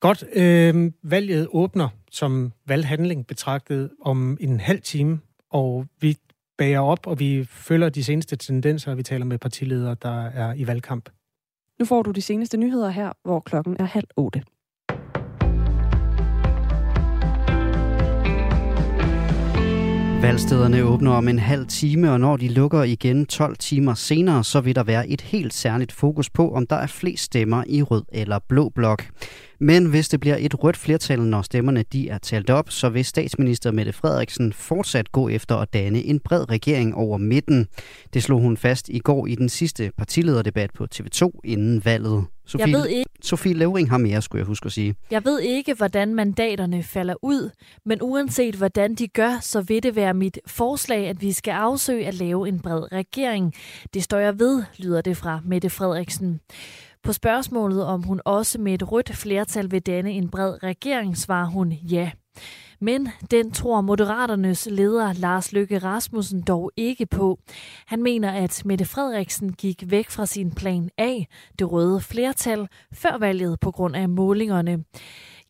Godt. 0.00 0.24
Øh, 0.32 0.92
valget 1.02 1.48
åbner 1.50 1.88
som 2.10 2.52
valghandling 2.66 3.26
betragtet 3.26 3.90
om 4.00 4.36
en 4.40 4.60
halv 4.60 4.82
time, 4.82 5.20
og 5.50 5.86
vi 6.00 6.16
bager 6.58 6.80
op, 6.80 7.06
og 7.06 7.18
vi 7.18 7.44
følger 7.44 7.88
de 7.88 8.04
seneste 8.04 8.36
tendenser, 8.36 8.90
og 8.90 8.98
vi 8.98 9.02
taler 9.02 9.24
med 9.24 9.38
partiledere, 9.38 9.96
der 10.02 10.22
er 10.24 10.54
i 10.54 10.66
valgkamp. 10.66 11.08
Nu 11.78 11.84
får 11.84 12.02
du 12.02 12.10
de 12.10 12.22
seneste 12.22 12.56
nyheder 12.56 12.88
her, 12.88 13.12
hvor 13.24 13.40
klokken 13.40 13.76
er 13.78 13.84
halv 13.84 14.08
otte. 14.16 14.42
Valgstederne 20.24 20.82
åbner 20.82 21.12
om 21.12 21.28
en 21.28 21.38
halv 21.38 21.66
time, 21.66 22.12
og 22.12 22.20
når 22.20 22.36
de 22.36 22.48
lukker 22.48 22.82
igen 22.82 23.26
12 23.26 23.56
timer 23.56 23.94
senere, 23.94 24.44
så 24.44 24.60
vil 24.60 24.74
der 24.74 24.82
være 24.82 25.08
et 25.08 25.20
helt 25.20 25.54
særligt 25.54 25.92
fokus 25.92 26.30
på, 26.30 26.54
om 26.54 26.66
der 26.66 26.76
er 26.76 26.86
flest 26.86 27.24
stemmer 27.24 27.64
i 27.66 27.82
rød 27.82 28.02
eller 28.12 28.38
blå 28.48 28.68
blok. 28.68 29.04
Men 29.60 29.86
hvis 29.86 30.08
det 30.08 30.20
bliver 30.20 30.36
et 30.38 30.64
rødt 30.64 30.76
flertal, 30.76 31.20
når 31.20 31.42
stemmerne 31.42 31.84
de 31.92 32.08
er 32.08 32.18
talt 32.18 32.50
op, 32.50 32.70
så 32.70 32.88
vil 32.88 33.04
statsminister 33.04 33.72
Mette 33.72 33.92
Frederiksen 33.92 34.52
fortsat 34.52 35.12
gå 35.12 35.28
efter 35.28 35.56
at 35.56 35.72
danne 35.72 36.02
en 36.02 36.20
bred 36.20 36.50
regering 36.50 36.94
over 36.94 37.18
midten. 37.18 37.66
Det 38.14 38.22
slog 38.22 38.40
hun 38.40 38.56
fast 38.56 38.88
i 38.88 38.98
går 38.98 39.26
i 39.26 39.34
den 39.34 39.48
sidste 39.48 39.90
partilederdebat 39.98 40.70
på 40.74 40.86
TV2 40.94 41.30
inden 41.44 41.84
valget. 41.84 42.24
Sofie, 42.46 42.66
jeg 42.66 42.74
ved 42.78 42.86
ikke, 42.86 43.10
Sofie 43.22 43.54
Levering 43.54 43.90
har 43.90 43.98
mere, 43.98 44.22
skulle 44.22 44.40
jeg 44.40 44.46
huske 44.46 44.66
at 44.66 44.72
sige. 44.72 44.94
Jeg 45.10 45.24
ved 45.24 45.40
ikke, 45.40 45.74
hvordan 45.74 46.14
mandaterne 46.14 46.82
falder 46.82 47.14
ud, 47.22 47.50
men 47.84 47.98
uanset 48.02 48.54
hvordan 48.54 48.94
de 48.94 49.08
gør, 49.08 49.38
så 49.40 49.60
vil 49.60 49.82
det 49.82 49.96
være 49.96 50.14
mit 50.14 50.38
forslag, 50.46 51.08
at 51.08 51.22
vi 51.22 51.32
skal 51.32 51.52
afsøge 51.52 52.06
at 52.06 52.14
lave 52.14 52.48
en 52.48 52.60
bred 52.60 52.92
regering. 52.92 53.54
Det 53.94 54.02
står 54.02 54.18
jeg 54.18 54.38
ved, 54.38 54.62
lyder 54.78 55.00
det 55.00 55.16
fra 55.16 55.40
Mette 55.44 55.70
Frederiksen. 55.70 56.40
På 57.02 57.12
spørgsmålet, 57.12 57.84
om 57.84 58.02
hun 58.02 58.20
også 58.24 58.58
med 58.60 58.74
et 58.74 58.92
rødt 58.92 59.16
flertal 59.16 59.70
vil 59.70 59.82
danne 59.82 60.12
en 60.12 60.28
bred 60.28 60.62
regering, 60.62 61.18
svarer 61.18 61.46
hun 61.46 61.72
ja. 61.72 62.10
Men 62.84 63.08
den 63.30 63.50
tror 63.50 63.80
Moderaternes 63.80 64.68
leder 64.70 65.12
Lars 65.12 65.52
Løkke 65.52 65.78
Rasmussen 65.78 66.42
dog 66.42 66.72
ikke 66.76 67.06
på. 67.06 67.38
Han 67.86 68.02
mener, 68.02 68.32
at 68.32 68.62
Mette 68.64 68.84
Frederiksen 68.84 69.52
gik 69.52 69.84
væk 69.86 70.10
fra 70.10 70.26
sin 70.26 70.50
plan 70.50 70.90
A, 70.98 71.18
det 71.58 71.72
røde 71.72 72.00
flertal, 72.00 72.68
før 72.92 73.18
valget 73.18 73.60
på 73.60 73.70
grund 73.70 73.96
af 73.96 74.08
målingerne. 74.08 74.84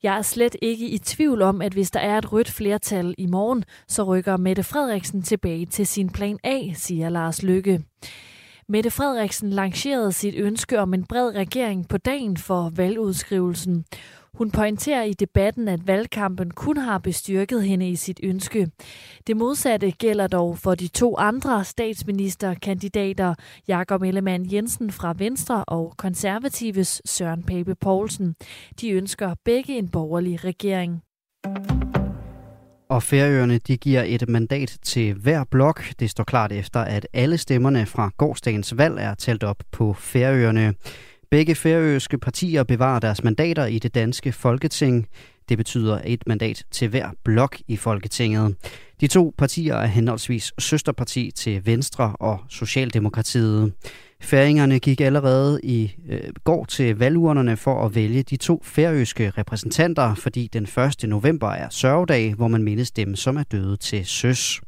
Jeg 0.02 0.18
er 0.18 0.22
slet 0.22 0.56
ikke 0.62 0.88
i 0.88 0.98
tvivl 0.98 1.42
om, 1.42 1.62
at 1.62 1.72
hvis 1.72 1.90
der 1.90 2.00
er 2.00 2.18
et 2.18 2.32
rødt 2.32 2.50
flertal 2.50 3.14
i 3.18 3.26
morgen, 3.26 3.64
så 3.88 4.02
rykker 4.02 4.36
Mette 4.36 4.62
Frederiksen 4.62 5.22
tilbage 5.22 5.66
til 5.66 5.86
sin 5.86 6.10
plan 6.10 6.38
A, 6.44 6.60
siger 6.74 7.08
Lars 7.08 7.42
Løkke. 7.42 7.84
Mette 8.68 8.90
Frederiksen 8.90 9.50
lancerede 9.50 10.12
sit 10.12 10.34
ønske 10.36 10.80
om 10.80 10.94
en 10.94 11.04
bred 11.04 11.34
regering 11.34 11.88
på 11.88 11.98
dagen 11.98 12.36
for 12.36 12.72
valgudskrivelsen. 12.76 13.84
Hun 14.34 14.50
pointerer 14.50 15.02
i 15.02 15.12
debatten, 15.12 15.68
at 15.68 15.86
valgkampen 15.86 16.50
kun 16.50 16.76
har 16.76 16.98
bestyrket 16.98 17.64
hende 17.64 17.88
i 17.88 17.96
sit 17.96 18.20
ønske. 18.22 18.70
Det 19.26 19.36
modsatte 19.36 19.90
gælder 19.90 20.26
dog 20.26 20.58
for 20.58 20.74
de 20.74 20.88
to 20.88 21.16
andre 21.18 21.64
statsministerkandidater, 21.64 23.34
Jakob 23.68 24.02
Ellemann 24.02 24.52
Jensen 24.52 24.90
fra 24.90 25.14
Venstre 25.18 25.64
og 25.64 25.94
konservatives 25.96 27.02
Søren 27.04 27.42
Pape 27.42 27.74
Poulsen. 27.74 28.34
De 28.80 28.90
ønsker 28.90 29.34
begge 29.44 29.78
en 29.78 29.88
borgerlig 29.88 30.44
regering. 30.44 31.02
Og 32.88 33.02
Færøerne 33.02 33.58
de 33.58 33.76
giver 33.76 34.02
et 34.06 34.28
mandat 34.28 34.78
til 34.82 35.14
hver 35.14 35.44
blok. 35.50 35.84
Det 36.00 36.10
står 36.10 36.24
klart 36.24 36.52
efter, 36.52 36.80
at 36.80 37.06
alle 37.12 37.38
stemmerne 37.38 37.86
fra 37.86 38.10
gårdsdagens 38.16 38.78
valg 38.78 38.98
er 38.98 39.14
talt 39.14 39.44
op 39.44 39.62
på 39.70 39.92
Færøerne. 39.92 40.74
Begge 41.34 41.54
færøske 41.54 42.18
partier 42.18 42.62
bevarer 42.62 43.00
deres 43.00 43.24
mandater 43.24 43.66
i 43.66 43.78
det 43.78 43.94
danske 43.94 44.32
folketing. 44.32 45.08
Det 45.48 45.58
betyder 45.58 46.00
et 46.04 46.22
mandat 46.26 46.64
til 46.70 46.88
hver 46.88 47.08
blok 47.24 47.56
i 47.68 47.76
Folketinget. 47.76 48.56
De 49.00 49.06
to 49.06 49.34
partier 49.38 49.74
er 49.74 49.86
henholdsvis 49.86 50.52
søsterparti 50.58 51.30
til 51.30 51.66
Venstre 51.66 52.16
og 52.20 52.38
Socialdemokratiet. 52.48 53.72
Færingerne 54.20 54.78
gik 54.78 55.00
allerede 55.00 55.60
i 55.62 55.94
øh, 56.08 56.20
går 56.44 56.64
til 56.64 56.96
valgurnerne 56.98 57.56
for 57.56 57.86
at 57.86 57.94
vælge 57.94 58.22
de 58.22 58.36
to 58.36 58.62
færøske 58.64 59.32
repræsentanter, 59.38 60.14
fordi 60.14 60.48
den 60.52 60.68
1. 61.02 61.08
november 61.08 61.48
er 61.48 61.68
sørgedag, 61.70 62.34
hvor 62.34 62.48
man 62.48 62.62
mindes 62.62 62.90
dem, 62.90 63.14
som 63.14 63.36
er 63.36 63.42
døde 63.42 63.76
til 63.76 64.06
søs. 64.06 64.60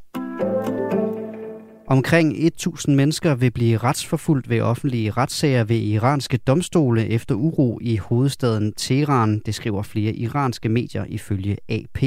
Omkring 1.88 2.37
1.000 2.37 2.90
mennesker 2.90 3.35
vil 3.35 3.51
blive 3.51 3.79
retsforfulgt 3.79 4.49
ved 4.49 4.61
offentlige 4.61 5.11
retssager 5.11 5.64
ved 5.64 5.77
iranske 5.77 6.37
domstole 6.37 7.07
efter 7.07 7.35
uro 7.35 7.79
i 7.83 7.96
hovedstaden 7.96 8.72
Teheran, 8.72 9.42
det 9.46 9.55
skriver 9.55 9.83
flere 9.83 10.12
iranske 10.12 10.68
medier 10.68 11.05
ifølge 11.09 11.57
AP. 11.68 12.03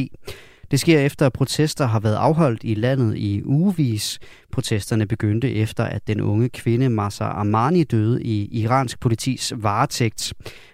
Det 0.72 0.80
sker 0.80 1.00
efter, 1.00 1.26
at 1.26 1.34
protester 1.34 1.86
har 1.86 2.00
været 2.00 2.16
afholdt 2.16 2.62
i 2.64 2.74
landet 2.74 3.18
i 3.18 3.42
ugevis. 3.46 4.20
Protesterne 4.52 5.06
begyndte 5.06 5.54
efter, 5.54 5.84
at 5.84 6.08
den 6.08 6.22
unge 6.22 6.50
kvinde 6.50 6.90
Masa 6.90 7.24
Amani 7.24 7.84
døde 7.84 8.24
i 8.24 8.62
iransk 8.62 9.00
politis 9.00 9.54
varetægt. 9.58 10.34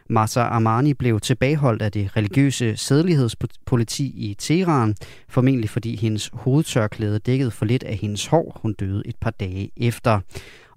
Masa 0.10 0.41
Amani 0.41 0.93
blev 0.93 1.19
tilbageholdt 1.19 1.81
af 1.81 1.91
det 1.91 2.17
religiøse 2.17 2.77
sædelighedspoliti 2.77 4.05
i 4.05 4.34
Teheran, 4.39 4.95
formentlig 5.29 5.69
fordi 5.69 5.95
hendes 5.95 6.29
hovedtørklæde 6.34 7.19
dækkede 7.19 7.51
for 7.51 7.65
lidt 7.65 7.84
af 7.84 7.95
hendes 7.95 8.25
hår. 8.25 8.60
Hun 8.62 8.73
døde 8.73 9.03
et 9.05 9.15
par 9.21 9.31
dage 9.31 9.71
efter. 9.77 10.19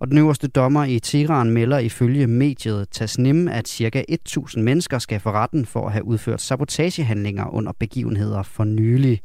Og 0.00 0.08
den 0.08 0.18
øverste 0.18 0.48
dommer 0.48 0.84
i 0.84 0.98
Teheran 0.98 1.50
melder 1.50 1.78
ifølge 1.78 2.26
mediet 2.26 2.88
Tasnim, 2.90 3.48
at 3.48 3.68
ca. 3.68 4.04
1.000 4.11 4.61
mennesker 4.61 4.98
skal 4.98 5.20
for 5.20 5.32
retten 5.32 5.66
for 5.66 5.87
at 5.87 5.92
have 5.92 6.04
udført 6.04 6.40
sabotagehandlinger 6.40 7.54
under 7.54 7.72
begivenheder 7.78 8.42
for 8.42 8.64
nylig. 8.64 9.20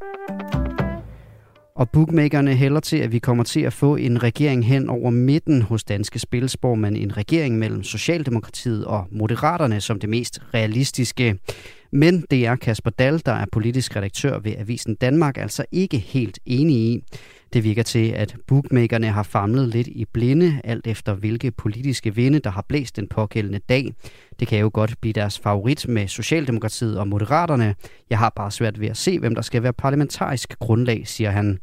Og 1.75 1.89
bookmakerne 1.89 2.55
hælder 2.55 2.79
til, 2.79 2.97
at 2.97 3.11
vi 3.11 3.19
kommer 3.19 3.43
til 3.43 3.59
at 3.59 3.73
få 3.73 3.95
en 3.95 4.23
regering 4.23 4.65
hen 4.65 4.89
over 4.89 5.09
midten 5.09 5.61
hos 5.61 5.83
Danske 5.83 6.19
Spilsborg, 6.19 6.79
men 6.79 6.95
en 6.95 7.17
regering 7.17 7.57
mellem 7.59 7.83
Socialdemokratiet 7.83 8.85
og 8.85 9.05
Moderaterne 9.11 9.81
som 9.81 9.99
det 9.99 10.09
mest 10.09 10.41
realistiske. 10.53 11.39
Men 11.91 12.25
det 12.31 12.45
er 12.45 12.55
Kasper 12.55 12.89
Dahl, 12.89 13.21
der 13.25 13.31
er 13.31 13.45
politisk 13.51 13.95
redaktør 13.95 14.39
ved 14.39 14.53
Avisen 14.57 14.95
Danmark, 14.95 15.37
altså 15.37 15.65
ikke 15.71 15.97
helt 15.97 16.39
enig 16.45 16.75
i. 16.75 17.03
Det 17.53 17.63
virker 17.63 17.83
til, 17.83 18.09
at 18.09 18.35
bookmakerne 18.47 19.07
har 19.07 19.23
famlet 19.23 19.67
lidt 19.67 19.87
i 19.87 20.05
blinde, 20.13 20.61
alt 20.63 20.87
efter 20.87 21.13
hvilke 21.13 21.51
politiske 21.51 22.15
vinde, 22.15 22.39
der 22.39 22.49
har 22.49 22.65
blæst 22.69 22.95
den 22.95 23.07
pågældende 23.07 23.59
dag. 23.69 23.93
Det 24.39 24.47
kan 24.47 24.59
jo 24.59 24.69
godt 24.73 24.95
blive 25.01 25.13
deres 25.13 25.39
favorit 25.39 25.87
med 25.87 26.07
Socialdemokratiet 26.07 26.99
og 26.99 27.07
Moderaterne. 27.07 27.75
Jeg 28.09 28.17
har 28.17 28.33
bare 28.35 28.51
svært 28.51 28.79
ved 28.79 28.87
at 28.87 28.97
se, 28.97 29.19
hvem 29.19 29.35
der 29.35 29.41
skal 29.41 29.63
være 29.63 29.73
parlamentarisk 29.73 30.59
grundlag, 30.59 31.07
siger 31.07 31.31
han. 31.31 31.59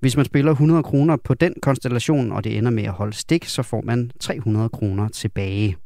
Hvis 0.00 0.16
man 0.16 0.24
spiller 0.24 0.52
100 0.52 0.82
kroner 0.82 1.16
på 1.24 1.34
den 1.34 1.54
konstellation, 1.62 2.32
og 2.32 2.44
det 2.44 2.58
ender 2.58 2.70
med 2.70 2.84
at 2.84 2.92
holde 2.92 3.12
stik, 3.12 3.44
så 3.44 3.62
får 3.62 3.82
man 3.84 4.10
300 4.20 4.68
kroner 4.68 5.08
tilbage. 5.08 5.76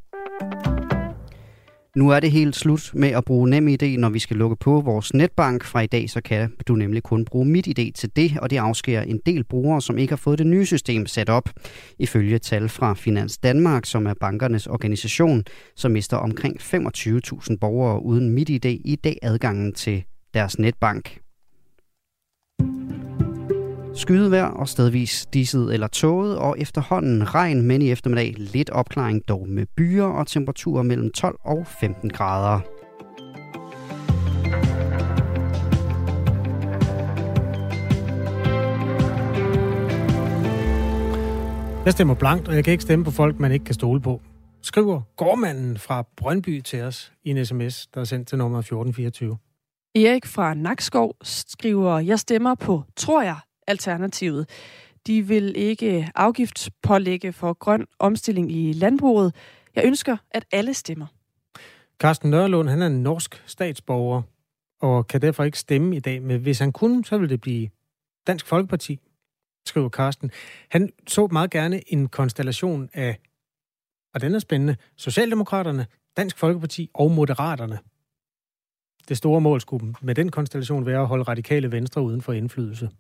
Nu 1.99 2.11
er 2.11 2.21
det 2.21 2.31
helt 2.31 2.57
slut 2.57 2.91
med 2.95 3.09
at 3.09 3.25
bruge 3.25 3.51
NemID, 3.51 3.99
når 3.99 4.09
vi 4.09 4.19
skal 4.19 4.37
lukke 4.37 4.57
på 4.57 4.81
vores 4.81 5.15
netbank. 5.15 5.65
Fra 5.65 5.81
i 5.81 5.87
dag 5.87 6.11
så 6.11 6.21
kan 6.21 6.53
du 6.69 6.75
nemlig 6.75 7.03
kun 7.03 7.25
bruge 7.25 7.47
MitID 7.47 7.93
til 7.93 8.11
det, 8.17 8.39
og 8.43 8.51
det 8.51 8.57
afskærer 8.57 9.03
en 9.03 9.21
del 9.27 9.45
brugere, 9.45 9.83
som 9.83 9.99
ikke 9.99 10.11
har 10.11 10.17
fået 10.17 10.39
det 10.39 10.47
nye 10.47 10.67
system 10.67 11.07
sat 11.07 11.29
op. 11.29 11.51
Ifølge 11.99 12.39
tal 12.39 12.69
fra 12.69 12.95
Finans 12.95 13.39
Danmark, 13.39 13.87
som 13.87 14.07
er 14.07 14.15
bankernes 14.21 14.67
organisation, 14.67 15.45
så 15.77 15.89
mister 15.89 16.17
omkring 16.17 16.61
25.000 16.61 17.57
borgere 17.61 18.03
uden 18.03 18.31
MitID 18.31 18.65
i 18.65 18.97
dag 19.05 19.19
adgangen 19.23 19.73
til 19.73 20.05
deres 20.35 20.59
netbank. 20.59 21.19
Skydevejr 23.99 24.45
og 24.45 24.69
stedvis 24.69 25.27
disset 25.27 25.75
eller 25.75 25.87
tåget, 25.87 26.39
og 26.39 26.57
efterhånden 26.59 27.35
regn, 27.35 27.63
men 27.63 27.83
i 27.83 27.91
eftermiddag 27.91 28.35
lidt 28.37 28.71
opklaring 28.71 29.29
dog 29.29 29.49
med 29.49 29.67
byer 29.77 30.05
og 30.05 30.27
temperaturer 30.27 30.83
mellem 30.83 31.13
12 31.13 31.39
og 31.45 31.67
15 31.81 32.11
grader. 32.11 32.61
Jeg 41.85 41.93
stemmer 41.93 42.15
blankt, 42.15 42.49
og 42.49 42.55
jeg 42.55 42.65
kan 42.65 42.73
ikke 42.73 42.83
stemme 42.83 43.05
på 43.05 43.11
folk, 43.11 43.39
man 43.39 43.53
ikke 43.53 43.65
kan 43.65 43.75
stole 43.75 44.01
på. 44.01 44.21
Skriver 44.63 45.01
gårdmanden 45.17 45.79
fra 45.79 46.05
Brøndby 46.17 46.61
til 46.61 46.83
os 46.83 47.13
i 47.25 47.31
en 47.31 47.47
sms, 47.47 47.87
der 47.87 48.01
er 48.01 48.05
sendt 48.05 48.29
til 48.29 48.39
nummer 48.39 48.59
1424. 48.59 49.39
Erik 49.95 50.27
fra 50.27 50.55
Nakskov 50.55 51.17
skriver, 51.23 51.99
jeg 51.99 52.19
stemmer 52.19 52.55
på, 52.55 52.83
tror 52.97 53.23
jeg, 53.23 53.37
Alternativet. 53.69 54.49
De 55.07 55.23
vil 55.23 55.57
ikke 55.57 56.11
afgiftspålægge 56.15 57.33
for 57.33 57.53
grøn 57.53 57.87
omstilling 57.99 58.53
i 58.53 58.73
landbruget. 58.73 59.35
Jeg 59.75 59.85
ønsker, 59.87 60.17
at 60.31 60.45
alle 60.53 60.75
stemmer. 60.75 61.07
Carsten 61.99 62.31
Nørlund, 62.31 62.69
han 62.69 62.83
er 62.83 62.87
en 62.87 63.03
norsk 63.03 63.43
statsborger, 63.47 64.23
og 64.81 65.07
kan 65.07 65.23
derfor 65.23 65.45
ikke 65.45 65.59
stemme 65.59 65.97
i 65.97 66.01
dag. 66.01 66.23
Men 66.23 66.41
hvis 66.41 66.59
han 66.59 66.73
kunne, 66.73 67.05
så 67.05 67.19
ville 67.19 67.31
det 67.31 67.41
blive 67.41 67.69
Dansk 68.27 68.47
Folkeparti, 68.47 69.01
skriver 69.67 69.89
Carsten. 69.89 70.31
Han 70.69 70.93
så 71.07 71.29
meget 71.33 71.51
gerne 71.51 71.93
en 71.93 72.09
konstellation 72.09 72.89
af, 72.95 73.19
og 74.15 74.21
den 74.21 74.35
er 74.35 74.39
spændende, 74.39 74.77
Socialdemokraterne, 74.97 75.87
Dansk 76.17 76.39
Folkeparti 76.39 76.91
og 76.95 77.11
Moderaterne. 77.11 77.79
det 79.09 79.17
store 79.17 79.41
mål 79.41 79.61
skulle 79.61 79.95
med 80.03 80.15
den 80.15 80.31
konstellation 80.31 80.87
være 80.87 81.01
at 81.01 81.07
holde 81.07 81.23
radikale 81.25 81.73
venstre 81.73 82.03
uden 82.03 82.23
for 82.23 82.33
indflydelse. 82.33 82.91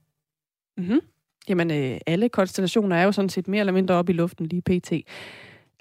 Mm-hmm. 0.79 1.01
Jamen, 1.49 1.71
øh, 1.71 1.99
alle 2.07 2.29
konstellationer 2.29 2.97
er 2.97 3.03
jo 3.03 3.12
sådan 3.12 3.29
set 3.29 3.49
mere 3.49 3.61
eller 3.61 3.73
mindre 3.73 3.95
oppe 3.95 4.12
i 4.12 4.17
luften 4.17 4.47
lige 4.47 4.62
pt. 4.62 4.93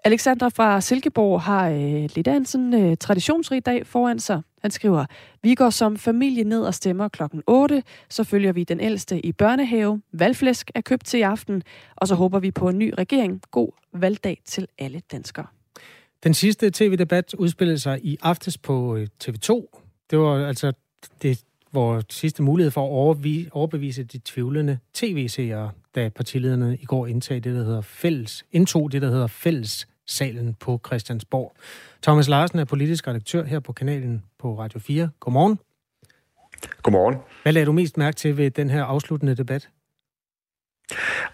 Alexander 0.03 0.49
fra 0.49 0.81
Silkeborg 0.81 1.41
har 1.41 1.69
øh, 1.69 2.09
lidt 2.15 2.27
af 2.27 2.35
en 2.35 2.45
sådan 2.45 2.73
øh, 2.73 2.97
traditionsrig 2.97 3.65
dag 3.65 3.87
foran 3.87 4.19
sig. 4.19 4.41
Han 4.61 4.71
skriver, 4.71 5.05
vi 5.43 5.55
går 5.55 5.69
som 5.69 5.97
familie 5.97 6.43
ned 6.43 6.61
og 6.61 6.73
stemmer 6.73 7.07
klokken 7.07 7.43
8, 7.47 7.83
så 8.09 8.23
følger 8.23 8.51
vi 8.51 8.63
den 8.63 8.79
ældste 8.79 9.25
i 9.25 9.31
børnehave, 9.31 10.01
valgflæsk 10.11 10.71
er 10.75 10.81
købt 10.81 11.05
til 11.05 11.19
i 11.19 11.21
aften, 11.21 11.63
og 11.95 12.07
så 12.07 12.15
håber 12.15 12.39
vi 12.39 12.51
på 12.51 12.69
en 12.69 12.77
ny 12.77 12.93
regering. 12.97 13.41
God 13.51 13.69
valgdag 13.93 14.41
til 14.45 14.67
alle 14.77 15.01
danskere. 15.11 15.45
Den 16.23 16.33
sidste 16.33 16.71
tv-debat 16.71 17.33
udspillede 17.33 17.79
sig 17.79 17.99
i 18.05 18.17
aftes 18.21 18.57
på 18.57 18.95
øh, 18.95 19.07
TV2. 19.23 19.81
Det 20.09 20.19
var 20.19 20.47
altså 20.47 20.73
det, 21.21 21.43
vores 21.77 22.05
sidste 22.09 22.43
mulighed 22.43 22.71
for 22.71 22.85
at 22.85 23.17
overbevise 23.51 24.03
de 24.03 24.19
tvivlende 24.25 24.79
tv-seere, 24.93 25.71
da 25.95 26.09
partilederne 26.09 26.77
i 26.81 26.85
går 26.85 27.07
indtog 27.07 27.43
det, 27.43 27.55
der 27.55 27.63
hedder 27.63 27.81
fælles, 27.81 28.45
indtog 28.51 28.91
det, 28.91 29.01
der 29.01 29.09
hedder 29.09 29.27
fælles 29.27 29.87
salen 30.05 30.53
på 30.53 30.79
Christiansborg. 30.85 31.55
Thomas 32.01 32.27
Larsen 32.27 32.59
er 32.59 32.65
politisk 32.65 33.07
redaktør 33.07 33.43
her 33.43 33.59
på 33.59 33.73
kanalen 33.73 34.23
på 34.39 34.59
Radio 34.59 34.79
4. 34.79 35.09
Godmorgen. 35.19 35.59
Godmorgen. 36.83 37.15
Hvad 37.43 37.53
lagde 37.53 37.65
du 37.65 37.71
mest 37.71 37.97
mærke 37.97 38.15
til 38.15 38.37
ved 38.37 38.51
den 38.51 38.69
her 38.69 38.83
afsluttende 38.83 39.35
debat? 39.35 39.69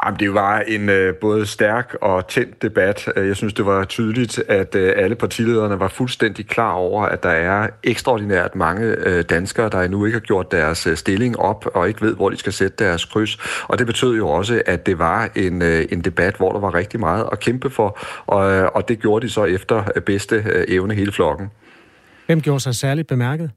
Jamen, 0.05 0.19
det 0.19 0.33
var 0.33 0.59
en 0.59 0.89
øh, 0.89 1.15
både 1.15 1.45
stærk 1.45 1.95
og 2.01 2.27
tændt 2.27 2.61
debat. 2.61 3.09
Øh, 3.15 3.27
jeg 3.27 3.35
synes, 3.35 3.53
det 3.53 3.65
var 3.65 3.83
tydeligt, 3.83 4.39
at 4.47 4.75
øh, 4.75 4.93
alle 4.95 5.15
partilederne 5.15 5.79
var 5.79 5.87
fuldstændig 5.87 6.47
klar 6.47 6.71
over, 6.71 7.03
at 7.03 7.23
der 7.23 7.29
er 7.29 7.67
ekstraordinært 7.83 8.55
mange 8.55 8.85
øh, 8.85 9.23
danskere, 9.29 9.69
der 9.69 9.81
endnu 9.81 10.05
ikke 10.05 10.15
har 10.15 10.25
gjort 10.25 10.51
deres 10.51 10.87
øh, 10.87 10.97
stilling 10.97 11.39
op 11.39 11.65
og 11.73 11.87
ikke 11.87 12.01
ved, 12.01 12.15
hvor 12.15 12.29
de 12.29 12.37
skal 12.37 12.53
sætte 12.53 12.85
deres 12.85 13.05
kryds. 13.05 13.37
Og 13.67 13.79
det 13.79 13.87
betød 13.87 14.17
jo 14.17 14.29
også, 14.29 14.61
at 14.65 14.85
det 14.85 14.99
var 14.99 15.29
en, 15.35 15.61
øh, 15.61 15.85
en 15.91 16.01
debat, 16.01 16.35
hvor 16.35 16.51
der 16.51 16.59
var 16.59 16.73
rigtig 16.73 16.99
meget 16.99 17.29
at 17.31 17.39
kæmpe 17.39 17.69
for, 17.69 17.99
og, 18.25 18.51
øh, 18.51 18.69
og 18.75 18.87
det 18.87 18.99
gjorde 18.99 19.27
de 19.27 19.31
så 19.31 19.45
efter 19.45 19.83
øh, 19.95 20.01
bedste 20.01 20.35
øh, 20.35 20.65
evne 20.67 20.93
hele 20.93 21.11
flokken. 21.11 21.47
Hvem 22.25 22.41
gjorde 22.41 22.59
sig 22.59 22.75
særligt 22.75 23.07
bemærket? 23.07 23.51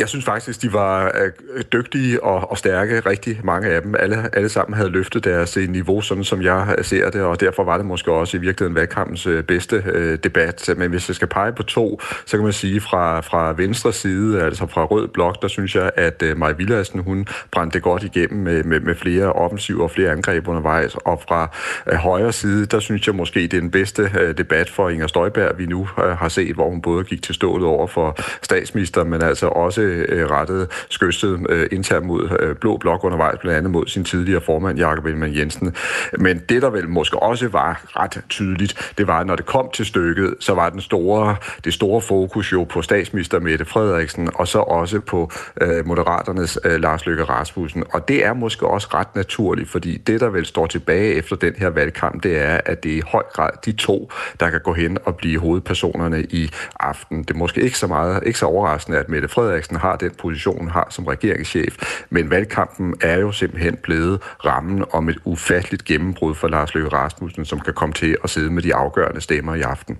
Jeg 0.00 0.08
synes 0.08 0.24
faktisk, 0.24 0.62
de 0.62 0.72
var 0.72 1.04
øh, 1.04 1.62
dygtige 1.72 2.22
og, 2.22 2.50
og 2.50 2.58
stærke, 2.58 3.00
rigtig 3.00 3.40
mange 3.44 3.68
af 3.68 3.82
dem. 3.82 3.94
Alle, 3.98 4.36
alle 4.36 4.48
sammen 4.48 4.76
havde 4.76 4.90
løftet 4.90 5.24
deres 5.24 5.56
øh, 5.56 5.68
niveau, 5.68 6.00
sådan 6.00 6.24
som 6.24 6.42
jeg 6.42 6.74
øh, 6.78 6.84
ser 6.84 7.10
det, 7.10 7.22
og 7.22 7.40
derfor 7.40 7.64
var 7.64 7.76
det 7.76 7.86
måske 7.86 8.12
også 8.12 8.36
i 8.36 8.40
virkeligheden 8.40 8.74
valgkampens 8.74 9.28
bedste 9.48 9.82
øh, 9.86 10.18
debat. 10.24 10.70
Men 10.76 10.90
hvis 10.90 11.08
jeg 11.08 11.14
skal 11.16 11.28
pege 11.28 11.52
på 11.52 11.62
to, 11.62 12.00
så 12.26 12.36
kan 12.36 12.44
man 12.44 12.52
sige 12.52 12.80
fra, 12.80 13.20
fra 13.20 13.54
venstre 13.56 13.92
side, 13.92 14.42
altså 14.42 14.66
fra 14.66 14.84
rød 14.84 15.08
blok, 15.08 15.42
der 15.42 15.48
synes 15.48 15.74
jeg, 15.74 15.90
at 15.96 16.22
øh, 16.22 16.36
Maja 16.36 16.52
Villadsen, 16.52 17.00
hun 17.00 17.26
brændte 17.50 17.80
godt 17.80 18.02
igennem 18.02 18.42
med, 18.42 18.64
med, 18.64 18.80
med 18.80 18.94
flere 18.94 19.32
offensiver 19.32 19.82
og 19.82 19.90
flere 19.90 20.10
angreb 20.10 20.48
undervejs. 20.48 20.94
Og 20.94 21.22
fra 21.28 21.56
øh, 21.92 21.98
højre 21.98 22.32
side, 22.32 22.66
der 22.66 22.80
synes 22.80 23.06
jeg 23.06 23.14
måske, 23.14 23.40
det 23.40 23.54
er 23.54 23.60
den 23.60 23.70
bedste 23.70 24.10
øh, 24.20 24.38
debat 24.38 24.70
for 24.70 24.88
Inger 24.88 25.06
Støjberg, 25.06 25.58
vi 25.58 25.66
nu 25.66 25.88
øh, 25.98 26.04
har 26.04 26.28
set, 26.28 26.54
hvor 26.54 26.70
hun 26.70 26.82
både 26.82 27.04
gik 27.04 27.22
til 27.22 27.34
stålet 27.34 27.66
over 27.66 27.86
for 27.86 28.16
statsminister, 28.42 29.04
men 29.04 29.22
altså 29.22 29.46
også 29.46 29.89
øh, 29.90 30.30
rettede 30.30 30.66
skøstet 30.88 31.46
øh, 31.48 31.68
internt 31.72 32.06
mod 32.06 32.36
øh, 32.40 32.56
Blå 32.56 32.76
Blok 32.76 33.04
undervejs, 33.04 33.38
blandt 33.40 33.58
andet 33.58 33.70
mod 33.70 33.86
sin 33.86 34.04
tidligere 34.04 34.40
formand, 34.40 34.78
Jakob 34.78 35.06
Ellemann 35.06 35.36
Jensen. 35.36 35.74
Men 36.18 36.38
det, 36.48 36.62
der 36.62 36.70
vel 36.70 36.88
måske 36.88 37.22
også 37.22 37.48
var 37.48 37.82
ret 37.86 38.24
tydeligt, 38.28 38.92
det 38.98 39.06
var, 39.06 39.20
at 39.20 39.26
når 39.26 39.36
det 39.36 39.46
kom 39.46 39.70
til 39.74 39.86
stykket, 39.86 40.34
så 40.40 40.54
var 40.54 40.70
den 40.70 40.80
store, 40.80 41.36
det 41.64 41.74
store 41.74 42.00
fokus 42.00 42.52
jo 42.52 42.64
på 42.64 42.82
statsminister 42.82 43.40
Mette 43.40 43.64
Frederiksen, 43.64 44.28
og 44.34 44.48
så 44.48 44.58
også 44.58 45.00
på 45.00 45.30
øh, 45.60 45.86
Moderaternes 45.86 46.58
øh, 46.64 46.80
Lars 46.80 47.06
Løkke 47.06 47.24
Rasmussen. 47.24 47.84
Og 47.92 48.08
det 48.08 48.24
er 48.24 48.32
måske 48.32 48.66
også 48.66 48.88
ret 48.94 49.16
naturligt, 49.16 49.70
fordi 49.70 49.96
det, 49.96 50.20
der 50.20 50.28
vel 50.28 50.46
står 50.46 50.66
tilbage 50.66 51.14
efter 51.14 51.36
den 51.36 51.54
her 51.58 51.68
valgkamp, 51.68 52.22
det 52.22 52.38
er, 52.38 52.60
at 52.66 52.82
det 52.82 52.92
er 52.92 52.96
i 52.96 53.02
høj 53.06 53.22
grad 53.32 53.50
de 53.64 53.72
to, 53.72 54.10
der 54.40 54.50
kan 54.50 54.60
gå 54.64 54.72
hen 54.72 54.98
og 55.04 55.16
blive 55.16 55.40
hovedpersonerne 55.40 56.22
i 56.22 56.50
aften. 56.80 57.18
Det 57.18 57.30
er 57.30 57.34
måske 57.34 57.60
ikke 57.60 57.78
så 57.78 57.86
meget, 57.86 58.22
ikke 58.26 58.38
så 58.38 58.46
overraskende, 58.46 58.98
at 58.98 59.08
Mette 59.08 59.28
Frederiksen 59.28 59.69
har 59.76 59.96
den 59.96 60.10
position, 60.18 60.58
hun 60.58 60.68
har 60.68 60.86
som 60.90 61.06
regeringschef. 61.06 62.02
Men 62.10 62.30
valgkampen 62.30 62.94
er 63.00 63.18
jo 63.18 63.32
simpelthen 63.32 63.76
blevet 63.82 64.20
rammen 64.44 64.84
om 64.92 65.08
et 65.08 65.18
ufatteligt 65.24 65.84
gennembrud 65.84 66.34
for 66.34 66.48
Lars 66.48 66.74
Løkke 66.74 66.88
Rasmussen, 66.88 67.44
som 67.44 67.60
kan 67.60 67.74
komme 67.74 67.92
til 67.92 68.16
at 68.24 68.30
sidde 68.30 68.50
med 68.50 68.62
de 68.62 68.74
afgørende 68.74 69.20
stemmer 69.20 69.54
i 69.54 69.60
aften. 69.60 69.98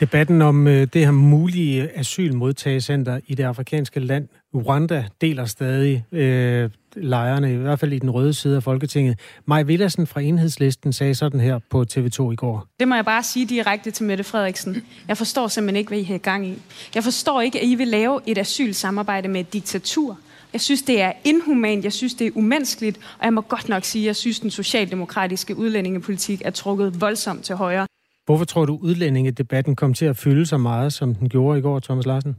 Debatten 0.00 0.42
om 0.42 0.66
øh, 0.66 0.86
det 0.92 1.04
her 1.04 1.10
mulige 1.10 1.98
asylmodtagecenter 1.98 3.20
i 3.26 3.34
det 3.34 3.44
afrikanske 3.44 4.00
land 4.00 4.28
Rwanda 4.54 5.04
deler 5.20 5.44
stadig 5.44 6.04
øh, 6.12 6.70
lejrene, 6.96 7.52
i 7.52 7.56
hvert 7.56 7.78
fald 7.78 7.92
i 7.92 7.98
den 7.98 8.10
røde 8.10 8.34
side 8.34 8.56
af 8.56 8.62
Folketinget. 8.62 9.18
Maj 9.46 9.62
Villersen 9.62 10.06
fra 10.06 10.20
Enhedslisten 10.20 10.92
sagde 10.92 11.14
sådan 11.14 11.40
her 11.40 11.58
på 11.70 11.84
TV2 11.92 12.30
i 12.30 12.36
går. 12.36 12.66
Det 12.80 12.88
må 12.88 12.94
jeg 12.94 13.04
bare 13.04 13.22
sige 13.22 13.46
direkte 13.46 13.90
til 13.90 14.04
Mette 14.06 14.24
Frederiksen. 14.24 14.76
Jeg 15.08 15.16
forstår 15.16 15.48
simpelthen 15.48 15.76
ikke, 15.76 15.88
hvad 15.88 15.98
I 15.98 16.02
har 16.02 16.18
gang 16.18 16.46
i. 16.46 16.58
Jeg 16.94 17.04
forstår 17.04 17.40
ikke, 17.40 17.60
at 17.60 17.66
I 17.66 17.74
vil 17.74 17.88
lave 17.88 18.20
et 18.26 18.38
asylsamarbejde 18.38 19.28
med 19.28 19.40
et 19.40 19.52
diktatur. 19.52 20.18
Jeg 20.52 20.60
synes, 20.60 20.82
det 20.82 21.00
er 21.00 21.12
inhumant, 21.24 21.84
jeg 21.84 21.92
synes, 21.92 22.14
det 22.14 22.26
er 22.26 22.30
umenneskeligt, 22.34 22.98
og 23.18 23.24
jeg 23.24 23.32
må 23.32 23.40
godt 23.40 23.68
nok 23.68 23.84
sige, 23.84 24.02
at 24.02 24.06
jeg 24.06 24.16
synes, 24.16 24.40
den 24.40 24.50
socialdemokratiske 24.50 25.56
udlændingepolitik 25.56 26.42
er 26.44 26.50
trukket 26.50 27.00
voldsomt 27.00 27.44
til 27.44 27.56
højre. 27.56 27.86
Hvorfor 28.26 28.44
tror 28.44 28.64
du, 28.64 28.78
udlændingedebatten 28.82 29.76
kom 29.76 29.94
til 29.94 30.04
at 30.04 30.16
fylde 30.16 30.46
så 30.46 30.58
meget, 30.58 30.92
som 30.92 31.14
den 31.14 31.28
gjorde 31.28 31.58
i 31.58 31.62
går, 31.62 31.80
Thomas 31.80 32.06
Larsen? 32.06 32.36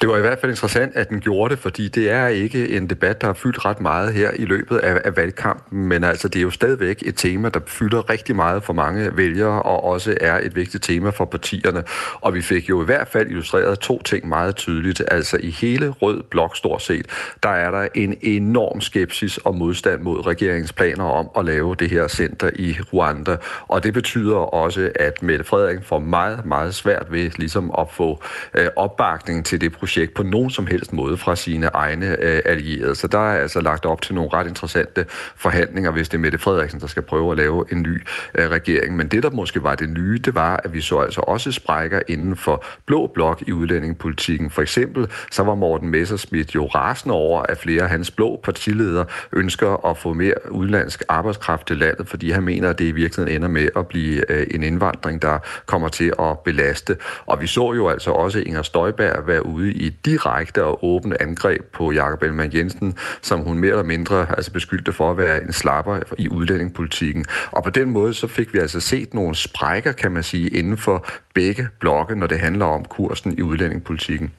Det 0.00 0.08
var 0.08 0.16
i 0.16 0.20
hvert 0.20 0.38
fald 0.40 0.52
interessant, 0.52 0.96
at 0.96 1.08
den 1.08 1.20
gjorde 1.20 1.50
det, 1.54 1.58
fordi 1.58 1.88
det 1.88 2.10
er 2.10 2.26
ikke 2.26 2.68
en 2.68 2.90
debat, 2.90 3.20
der 3.20 3.26
har 3.26 3.34
fyldt 3.34 3.64
ret 3.64 3.80
meget 3.80 4.12
her 4.12 4.30
i 4.36 4.44
løbet 4.44 4.78
af, 4.78 5.00
af 5.04 5.16
valgkampen, 5.16 5.86
men 5.86 6.04
altså 6.04 6.28
det 6.28 6.38
er 6.38 6.42
jo 6.42 6.50
stadigvæk 6.50 7.02
et 7.06 7.16
tema, 7.16 7.48
der 7.48 7.60
fylder 7.66 8.10
rigtig 8.10 8.36
meget 8.36 8.62
for 8.62 8.72
mange 8.72 9.16
vælgere, 9.16 9.62
og 9.62 9.84
også 9.84 10.16
er 10.20 10.40
et 10.42 10.56
vigtigt 10.56 10.84
tema 10.84 11.10
for 11.10 11.24
partierne. 11.24 11.84
Og 12.20 12.34
vi 12.34 12.42
fik 12.42 12.68
jo 12.68 12.82
i 12.82 12.84
hvert 12.84 13.08
fald 13.08 13.30
illustreret 13.30 13.78
to 13.78 14.02
ting 14.02 14.28
meget 14.28 14.56
tydeligt. 14.56 15.02
Altså 15.08 15.36
i 15.40 15.50
hele 15.50 15.88
Rød 15.88 16.22
Blok 16.22 16.56
stort 16.56 16.82
set, 16.82 17.06
der 17.42 17.48
er 17.48 17.70
der 17.70 17.88
en 17.94 18.14
enorm 18.22 18.80
skepsis 18.80 19.38
og 19.38 19.54
modstand 19.54 20.02
mod 20.02 20.26
regeringens 20.26 20.72
planer 20.72 21.04
om 21.04 21.28
at 21.38 21.44
lave 21.44 21.74
det 21.74 21.90
her 21.90 22.08
center 22.08 22.50
i 22.54 22.76
Rwanda. 22.92 23.36
Og 23.68 23.84
det 23.84 23.94
betyder 23.94 24.36
også, 24.36 24.90
at 24.94 25.22
Mette 25.22 25.44
Frederiksen 25.44 25.84
får 25.84 25.98
meget, 25.98 26.46
meget 26.46 26.74
svært 26.74 27.06
ved 27.10 27.30
ligesom 27.36 27.74
at 27.78 27.86
få 27.90 28.22
øh, 28.54 28.66
opbakning 28.76 29.45
til 29.46 29.60
det 29.60 29.72
projekt 29.72 30.14
på 30.14 30.22
nogen 30.22 30.50
som 30.50 30.66
helst 30.66 30.92
måde 30.92 31.16
fra 31.16 31.36
sine 31.36 31.66
egne 31.66 32.16
øh, 32.22 32.40
allierede. 32.44 32.94
Så 32.94 33.06
der 33.06 33.18
er 33.18 33.38
altså 33.38 33.60
lagt 33.60 33.86
op 33.86 34.02
til 34.02 34.14
nogle 34.14 34.30
ret 34.32 34.46
interessante 34.46 35.06
forhandlinger, 35.36 35.90
hvis 35.90 36.08
det 36.08 36.16
er 36.16 36.20
Mette 36.20 36.38
Frederiksen, 36.38 36.80
der 36.80 36.86
skal 36.86 37.02
prøve 37.02 37.30
at 37.30 37.36
lave 37.36 37.64
en 37.72 37.82
ny 37.82 38.02
øh, 38.34 38.50
regering. 38.50 38.96
Men 38.96 39.08
det, 39.08 39.22
der 39.22 39.30
måske 39.30 39.62
var 39.62 39.74
det 39.74 39.90
nye, 39.90 40.18
det 40.18 40.34
var, 40.34 40.60
at 40.64 40.72
vi 40.72 40.80
så 40.80 40.98
altså 40.98 41.20
også 41.20 41.52
sprækker 41.52 42.00
inden 42.08 42.36
for 42.36 42.64
blå 42.86 43.06
blok 43.14 43.42
i 43.46 43.52
udlændingepolitikken. 43.52 44.50
For 44.50 44.62
eksempel 44.62 45.06
så 45.30 45.42
var 45.42 45.54
Morten 45.54 45.88
Messerschmidt 45.88 46.54
jo 46.54 46.66
rasende 46.66 47.14
over, 47.14 47.42
at 47.42 47.58
flere 47.58 47.82
af 47.82 47.88
hans 47.88 48.10
blå 48.10 48.40
partiledere 48.44 49.04
ønsker 49.32 49.86
at 49.86 49.98
få 49.98 50.12
mere 50.12 50.34
udenlandsk 50.50 51.02
arbejdskraft 51.08 51.66
til 51.66 51.76
landet, 51.76 52.08
fordi 52.08 52.30
han 52.30 52.42
mener, 52.42 52.70
at 52.70 52.78
det 52.78 52.84
i 52.84 52.92
virkeligheden 52.92 53.36
ender 53.36 53.48
med 53.48 53.68
at 53.76 53.86
blive 53.86 54.30
øh, 54.32 54.46
en 54.50 54.62
indvandring, 54.62 55.22
der 55.22 55.38
kommer 55.66 55.88
til 55.88 56.12
at 56.18 56.38
belaste. 56.38 56.96
Og 57.26 57.40
vi 57.40 57.46
så 57.46 57.72
jo 57.72 57.88
altså 57.88 58.10
også 58.10 58.38
Inger 58.38 58.62
Støjberg 58.62 59.26
være 59.36 59.46
ude 59.46 59.72
i 59.72 59.88
direkte 59.88 60.64
og 60.64 60.84
åbne 60.84 61.22
angreb 61.22 61.62
på 61.72 61.92
Jakob 61.92 62.22
Ellemann 62.22 62.54
Jensen, 62.54 62.94
som 63.22 63.40
hun 63.40 63.58
mere 63.58 63.70
eller 63.70 63.84
mindre 63.84 64.26
altså 64.36 64.52
beskyldte 64.52 64.92
for 64.92 65.10
at 65.10 65.18
være 65.18 65.42
en 65.42 65.52
slapper 65.52 66.00
i 66.18 66.28
udlændingepolitikken. 66.28 67.24
Og 67.50 67.64
på 67.64 67.70
den 67.70 67.90
måde 67.90 68.14
så 68.14 68.26
fik 68.26 68.54
vi 68.54 68.58
altså 68.58 68.80
set 68.80 69.14
nogle 69.14 69.34
sprækker, 69.34 69.92
kan 69.92 70.12
man 70.12 70.22
sige, 70.22 70.48
inden 70.48 70.76
for 70.76 71.06
begge 71.34 71.68
blokke, 71.80 72.16
når 72.16 72.26
det 72.26 72.38
handler 72.38 72.64
om 72.64 72.84
kursen 72.84 73.38
i 73.38 73.42
udlændingepolitikken. 73.42 74.32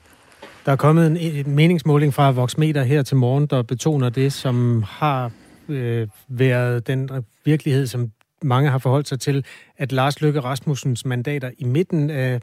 Der 0.66 0.72
er 0.72 0.76
kommet 0.76 1.06
en, 1.06 1.16
en 1.16 1.54
meningsmåling 1.54 2.14
fra 2.14 2.30
Voxmeter 2.30 2.82
her 2.82 3.02
til 3.02 3.16
morgen, 3.16 3.46
der 3.46 3.62
betoner 3.62 4.08
det, 4.08 4.32
som 4.32 4.84
har 4.88 5.30
øh, 5.68 6.08
været 6.28 6.86
den 6.86 7.10
virkelighed, 7.44 7.86
som 7.86 8.10
mange 8.42 8.70
har 8.70 8.78
forholdt 8.78 9.08
sig 9.08 9.20
til, 9.20 9.44
at 9.76 9.92
Lars 9.92 10.20
Løkke 10.20 10.40
Rasmussens 10.40 11.04
mandater 11.04 11.50
i 11.58 11.64
midten 11.64 12.10
af 12.10 12.40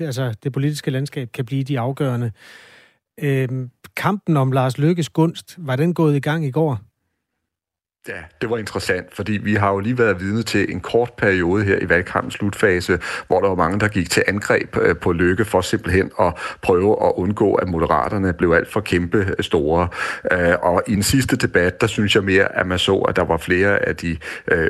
altså 0.00 0.34
det 0.42 0.52
politiske 0.52 0.90
landskab 0.90 1.32
kan 1.32 1.44
blive 1.44 1.64
de 1.64 1.80
afgørende. 1.80 2.32
Øh, 3.18 3.48
kampen 3.96 4.36
om 4.36 4.52
Lars 4.52 4.78
Løkkes 4.78 5.08
gunst, 5.08 5.54
var 5.58 5.76
den 5.76 5.94
gået 5.94 6.16
i 6.16 6.20
gang 6.20 6.44
i 6.44 6.50
går? 6.50 6.80
Ja, 8.08 8.22
det 8.40 8.50
var 8.50 8.58
interessant, 8.58 9.14
fordi 9.14 9.32
vi 9.32 9.54
har 9.54 9.70
jo 9.72 9.78
lige 9.78 9.98
været 9.98 10.20
vidne 10.20 10.42
til 10.42 10.72
en 10.72 10.80
kort 10.80 11.12
periode 11.12 11.64
her 11.64 11.78
i 11.82 11.88
valgkampens 11.88 12.34
slutfase, 12.34 12.98
hvor 13.26 13.40
der 13.40 13.48
var 13.48 13.54
mange, 13.54 13.80
der 13.80 13.88
gik 13.88 14.10
til 14.10 14.22
angreb 14.28 14.76
øh, 14.80 14.96
på 14.96 15.12
Lykke 15.12 15.44
for 15.44 15.60
simpelthen 15.60 16.10
at 16.20 16.34
prøve 16.62 17.06
at 17.06 17.12
undgå, 17.16 17.54
at 17.54 17.68
moderaterne 17.68 18.32
blev 18.32 18.52
alt 18.52 18.72
for 18.72 18.80
kæmpe 18.80 19.18
øh, 19.18 19.44
store. 19.44 19.88
Øh, 20.32 20.54
og 20.62 20.82
i 20.86 20.94
den 20.94 21.02
sidste 21.02 21.36
debat, 21.36 21.80
der 21.80 21.86
synes 21.86 22.14
jeg 22.14 22.24
mere, 22.24 22.58
at 22.58 22.66
man 22.66 22.78
så, 22.78 22.96
at 22.96 23.16
der 23.16 23.24
var 23.24 23.36
flere 23.36 23.88
af 23.88 23.96
de 23.96 24.16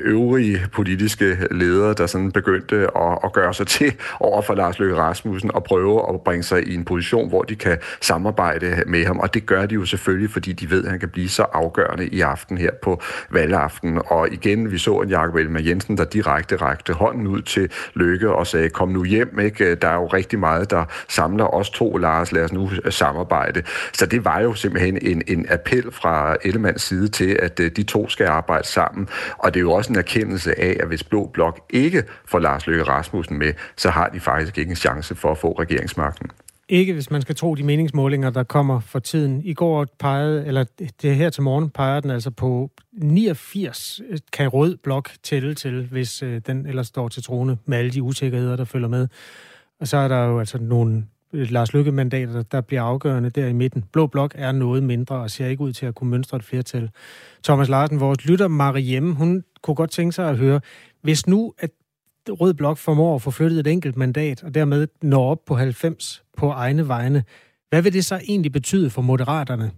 øvrige 0.02 0.66
politiske 0.72 1.38
ledere, 1.50 1.94
der 1.94 2.06
sådan 2.06 2.32
begyndte 2.32 2.76
at, 2.76 3.18
at 3.24 3.32
gøre 3.32 3.54
sig 3.54 3.66
til 3.66 3.94
over 4.20 4.42
for 4.42 4.54
Lars 4.54 4.78
Løkke 4.78 4.96
Rasmussen 4.96 5.50
og 5.54 5.64
prøve 5.64 6.14
at 6.14 6.20
bringe 6.20 6.42
sig 6.42 6.68
i 6.68 6.74
en 6.74 6.84
position, 6.84 7.28
hvor 7.28 7.42
de 7.42 7.56
kan 7.56 7.78
samarbejde 8.00 8.82
med 8.86 9.04
ham. 9.04 9.18
Og 9.18 9.34
det 9.34 9.46
gør 9.46 9.66
de 9.66 9.74
jo 9.74 9.84
selvfølgelig, 9.84 10.30
fordi 10.30 10.52
de 10.52 10.70
ved, 10.70 10.84
at 10.84 10.90
han 10.90 11.00
kan 11.00 11.08
blive 11.08 11.28
så 11.28 11.42
afgørende 11.52 12.06
i 12.06 12.20
aften 12.20 12.58
her 12.58 12.70
på 12.82 13.02
valgaften. 13.30 14.00
Og 14.06 14.32
igen, 14.32 14.70
vi 14.70 14.78
så 14.78 15.00
en 15.00 15.08
Jakob 15.08 15.34
Elmer 15.34 15.60
Jensen, 15.60 15.96
der 15.96 16.04
direkte 16.04 16.56
rakte 16.56 16.92
hånden 16.92 17.26
ud 17.26 17.42
til 17.42 17.70
Løkke 17.94 18.32
og 18.32 18.46
sagde, 18.46 18.68
kom 18.68 18.88
nu 18.88 19.04
hjem, 19.04 19.38
ikke? 19.38 19.74
Der 19.74 19.88
er 19.88 19.94
jo 19.94 20.06
rigtig 20.06 20.38
meget, 20.38 20.70
der 20.70 20.84
samler 21.08 21.54
os 21.54 21.70
to, 21.70 21.96
Lars, 21.96 22.32
lad 22.32 22.44
os 22.44 22.52
nu 22.52 22.70
øh, 22.84 22.92
samarbejde. 22.92 23.62
Så 23.92 24.06
det 24.06 24.24
var 24.24 24.40
jo 24.40 24.54
simpelthen 24.54 24.98
en, 25.02 25.22
en 25.26 25.46
appel 25.50 25.92
fra 25.92 26.36
Ellemanns 26.44 26.82
side 26.82 27.08
til, 27.08 27.38
at 27.42 27.60
øh, 27.60 27.70
de 27.76 27.82
to 27.82 28.08
skal 28.08 28.26
arbejde 28.26 28.66
sammen. 28.66 29.08
Og 29.38 29.54
det 29.54 29.60
er 29.60 29.62
jo 29.62 29.72
også 29.72 29.92
en 29.92 29.98
erkendelse 29.98 30.60
af, 30.60 30.76
at 30.80 30.88
hvis 30.88 31.04
Blå 31.04 31.30
Blok 31.34 31.60
ikke 31.70 32.04
får 32.26 32.38
Lars 32.38 32.66
Løkke 32.66 32.84
Rasmussen 32.84 33.38
med, 33.38 33.52
så 33.76 33.90
har 33.90 34.08
de 34.08 34.20
faktisk 34.20 34.58
ikke 34.58 34.70
en 34.70 34.76
chance 34.76 35.14
for 35.14 35.30
at 35.30 35.38
få 35.38 35.52
regeringsmagten. 35.52 36.30
Ikke, 36.68 36.92
hvis 36.92 37.10
man 37.10 37.22
skal 37.22 37.34
tro 37.36 37.54
de 37.54 37.62
meningsmålinger, 37.62 38.30
der 38.30 38.42
kommer 38.42 38.80
for 38.80 38.98
tiden. 38.98 39.42
I 39.44 39.54
går 39.54 39.86
pegede, 39.98 40.46
eller 40.46 40.64
det 41.02 41.16
her 41.16 41.30
til 41.30 41.42
morgen 41.42 41.70
peger 41.70 42.00
den 42.00 42.10
altså 42.10 42.30
på 42.30 42.70
89 42.92 44.00
øh, 44.08 44.18
kan 44.32 44.48
rød 44.48 44.76
blok 44.76 45.10
tælle 45.22 45.54
til, 45.54 45.86
hvis 45.90 46.22
øh, 46.22 46.40
den 46.46 46.66
ellers 46.66 46.86
står 46.86 47.08
til 47.08 47.22
trone 47.22 47.58
med 47.64 47.78
alle 47.78 47.90
de 47.90 48.02
usikkerheder, 48.02 48.56
der 48.56 48.64
følger 48.64 48.88
med. 48.88 49.08
Og 49.80 49.88
så 49.88 49.96
er 49.96 50.08
der 50.08 50.24
jo 50.24 50.38
altså 50.38 50.58
nogle 50.58 51.06
øh, 51.32 51.50
Lars 51.50 51.74
Lykke-mandater, 51.74 52.42
der 52.42 52.60
bliver 52.60 52.82
afgørende 52.82 53.30
der 53.30 53.46
i 53.46 53.52
midten. 53.52 53.84
Blå 53.92 54.06
blok 54.06 54.32
er 54.34 54.52
noget 54.52 54.82
mindre 54.82 55.16
og 55.16 55.30
ser 55.30 55.46
ikke 55.46 55.62
ud 55.62 55.72
til 55.72 55.86
at 55.86 55.94
kunne 55.94 56.10
mønstre 56.10 56.36
et 56.36 56.44
flertal. 56.44 56.90
Thomas 57.44 57.68
Larsen, 57.68 58.00
vores 58.00 58.26
lytter 58.26 58.48
Mariemme, 58.48 59.14
hun 59.14 59.44
kunne 59.62 59.74
godt 59.74 59.90
tænke 59.90 60.12
sig 60.12 60.30
at 60.30 60.38
høre, 60.38 60.60
hvis 61.02 61.26
nu 61.26 61.54
at 61.58 61.70
Rød 62.28 62.54
Blok 62.54 62.78
formår 62.78 63.14
at 63.14 63.22
få 63.22 63.30
flyttet 63.30 63.60
et 63.60 63.66
enkelt 63.66 63.96
mandat, 63.96 64.42
og 64.42 64.54
dermed 64.54 64.88
når 65.02 65.30
op 65.30 65.44
på 65.46 65.54
90 65.54 66.22
på 66.36 66.50
egne 66.50 66.88
vegne, 66.88 67.24
hvad 67.70 67.82
vil 67.82 67.92
det 67.92 68.04
så 68.04 68.20
egentlig 68.28 68.52
betyde 68.52 68.90
for 68.90 69.02
moderaterne? 69.02 69.70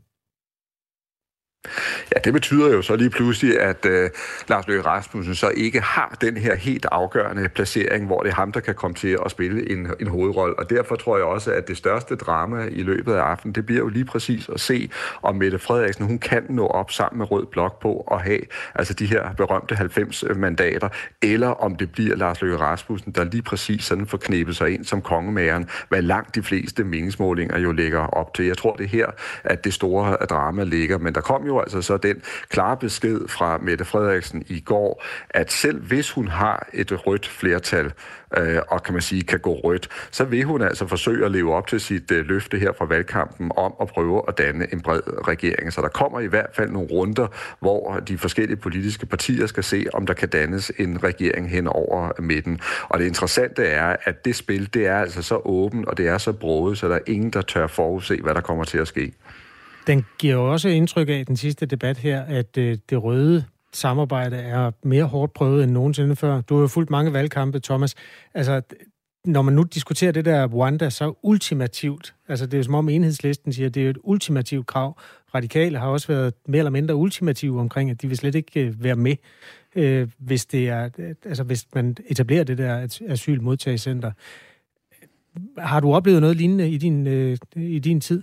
Ja, 2.14 2.20
det 2.24 2.32
betyder 2.32 2.72
jo 2.72 2.82
så 2.82 2.96
lige 2.96 3.10
pludselig, 3.10 3.60
at 3.60 3.86
øh, 3.86 4.10
Lars 4.48 4.66
Løkke 4.68 4.82
Rasmussen 4.86 5.34
så 5.34 5.48
ikke 5.56 5.80
har 5.80 6.16
den 6.20 6.36
her 6.36 6.56
helt 6.56 6.86
afgørende 6.92 7.48
placering, 7.48 8.06
hvor 8.06 8.22
det 8.22 8.30
er 8.30 8.34
ham, 8.34 8.52
der 8.52 8.60
kan 8.60 8.74
komme 8.74 8.94
til 8.94 9.18
at 9.24 9.30
spille 9.30 9.72
en, 9.72 9.86
en 10.00 10.06
hovedrolle. 10.06 10.58
Og 10.58 10.70
derfor 10.70 10.96
tror 10.96 11.16
jeg 11.16 11.26
også, 11.26 11.52
at 11.52 11.68
det 11.68 11.76
største 11.76 12.16
drama 12.16 12.68
i 12.70 12.82
løbet 12.82 13.14
af 13.14 13.20
aftenen, 13.20 13.54
det 13.54 13.66
bliver 13.66 13.80
jo 13.80 13.88
lige 13.88 14.04
præcis 14.04 14.48
at 14.48 14.60
se, 14.60 14.90
om 15.22 15.36
Mette 15.36 15.58
Frederiksen, 15.58 16.06
hun 16.06 16.18
kan 16.18 16.46
nå 16.48 16.66
op 16.66 16.90
sammen 16.90 17.18
med 17.18 17.30
Rød 17.30 17.46
Blok 17.46 17.82
på 17.82 18.08
at 18.12 18.22
have 18.22 18.40
altså 18.74 18.94
de 18.94 19.06
her 19.06 19.32
berømte 19.36 19.74
90 19.74 20.24
mandater, 20.36 20.88
eller 21.22 21.48
om 21.48 21.76
det 21.76 21.92
bliver 21.92 22.16
Lars 22.16 22.42
Løkke 22.42 22.56
Rasmussen, 22.56 23.12
der 23.12 23.24
lige 23.24 23.42
præcis 23.42 23.84
sådan 23.84 24.06
får 24.06 24.18
knæbet 24.18 24.56
sig 24.56 24.74
ind 24.74 24.84
som 24.84 25.02
kongemageren, 25.02 25.68
hvad 25.88 26.02
langt 26.02 26.34
de 26.34 26.42
fleste 26.42 26.84
meningsmålinger 26.84 27.58
jo 27.58 27.72
lægger 27.72 28.00
op 28.00 28.34
til. 28.34 28.44
Jeg 28.44 28.56
tror, 28.56 28.76
det 28.76 28.84
er 28.84 28.88
her, 28.88 29.06
at 29.44 29.64
det 29.64 29.74
store 29.74 30.12
drama 30.12 30.64
ligger, 30.64 30.98
men 30.98 31.14
der 31.14 31.20
kom 31.20 31.46
jo 31.46 31.57
altså 31.60 31.82
så 31.82 31.96
den 31.96 32.22
klare 32.48 32.76
besked 32.76 33.28
fra 33.28 33.58
Mette 33.58 33.84
Frederiksen 33.84 34.44
i 34.48 34.60
går, 34.60 35.04
at 35.30 35.52
selv 35.52 35.80
hvis 35.80 36.10
hun 36.10 36.28
har 36.28 36.68
et 36.72 37.06
rødt 37.06 37.26
flertal, 37.26 37.92
øh, 38.36 38.58
og 38.68 38.82
kan 38.82 38.92
man 38.92 39.02
sige, 39.02 39.22
kan 39.22 39.38
gå 39.38 39.54
rødt, 39.54 39.88
så 40.10 40.24
vil 40.24 40.44
hun 40.44 40.62
altså 40.62 40.86
forsøge 40.86 41.24
at 41.24 41.30
leve 41.30 41.54
op 41.54 41.66
til 41.66 41.80
sit 41.80 42.10
øh, 42.10 42.26
løfte 42.26 42.58
her 42.58 42.72
fra 42.78 42.84
valgkampen 42.84 43.52
om 43.56 43.74
at 43.80 43.88
prøve 43.88 44.22
at 44.28 44.38
danne 44.38 44.72
en 44.72 44.80
bred 44.80 45.28
regering. 45.28 45.72
Så 45.72 45.80
der 45.80 45.88
kommer 45.88 46.20
i 46.20 46.26
hvert 46.26 46.50
fald 46.54 46.70
nogle 46.70 46.88
runder, 46.88 47.26
hvor 47.60 47.98
de 48.08 48.18
forskellige 48.18 48.56
politiske 48.56 49.06
partier 49.06 49.46
skal 49.46 49.64
se, 49.64 49.86
om 49.94 50.06
der 50.06 50.14
kan 50.14 50.28
dannes 50.28 50.72
en 50.78 51.04
regering 51.04 51.50
hen 51.50 51.66
over 51.66 52.12
midten. 52.18 52.60
Og 52.88 52.98
det 52.98 53.06
interessante 53.06 53.64
er, 53.64 53.96
at 54.04 54.24
det 54.24 54.36
spil, 54.36 54.74
det 54.74 54.86
er 54.86 54.96
altså 54.96 55.22
så 55.22 55.40
åbent, 55.44 55.86
og 55.86 55.96
det 55.96 56.08
er 56.08 56.18
så 56.18 56.32
broet, 56.32 56.78
så 56.78 56.88
der 56.88 56.94
er 56.94 57.00
ingen, 57.06 57.30
der 57.30 57.42
tør 57.42 57.66
forudse, 57.66 58.20
hvad 58.22 58.34
der 58.34 58.40
kommer 58.40 58.64
til 58.64 58.78
at 58.78 58.88
ske. 58.88 59.12
Den 59.88 60.04
giver 60.18 60.34
jo 60.34 60.52
også 60.52 60.68
indtryk 60.68 61.08
af, 61.08 61.26
den 61.26 61.36
sidste 61.36 61.66
debat 61.66 61.98
her, 61.98 62.22
at 62.22 62.58
øh, 62.58 62.78
det 62.90 63.02
røde 63.02 63.44
samarbejde 63.72 64.36
er 64.36 64.70
mere 64.82 65.04
hårdt 65.04 65.32
prøvet 65.32 65.64
end 65.64 65.72
nogensinde 65.72 66.16
før. 66.16 66.40
Du 66.40 66.54
har 66.54 66.60
jo 66.60 66.66
fulgt 66.66 66.90
mange 66.90 67.12
valgkampe, 67.12 67.60
Thomas. 67.60 67.94
Altså, 68.34 68.62
når 69.24 69.42
man 69.42 69.54
nu 69.54 69.62
diskuterer 69.62 70.12
det 70.12 70.24
der 70.24 70.46
Rwanda 70.46 70.90
så 70.90 71.14
ultimativt, 71.22 72.14
altså 72.28 72.46
det 72.46 72.54
er 72.54 72.58
jo 72.58 72.62
som 72.62 72.74
om 72.74 72.88
enhedslisten 72.88 73.52
siger, 73.52 73.66
at 73.66 73.74
det 73.74 73.86
er 73.86 73.90
et 73.90 73.98
ultimativt 74.02 74.66
krav. 74.66 75.00
Radikale 75.34 75.78
har 75.78 75.88
også 75.88 76.08
været 76.08 76.34
mere 76.46 76.58
eller 76.58 76.70
mindre 76.70 76.94
ultimative 76.94 77.60
omkring, 77.60 77.90
at 77.90 78.02
de 78.02 78.08
vil 78.08 78.16
slet 78.16 78.34
ikke 78.34 78.60
øh, 78.60 78.84
være 78.84 78.96
med, 78.96 79.16
øh, 79.76 80.08
hvis, 80.18 80.46
det 80.46 80.68
er, 80.68 80.88
øh, 80.98 81.14
altså 81.24 81.42
hvis 81.42 81.66
man 81.74 81.96
etablerer 82.06 82.44
det 82.44 82.58
der 82.58 82.98
asylmodtagelsescenter. 83.08 84.12
Har 85.58 85.80
du 85.80 85.92
oplevet 85.92 86.20
noget 86.20 86.36
lignende 86.36 86.70
i 86.70 86.76
din, 86.76 87.06
øh, 87.06 87.38
i 87.56 87.78
din 87.78 88.00
tid? 88.00 88.22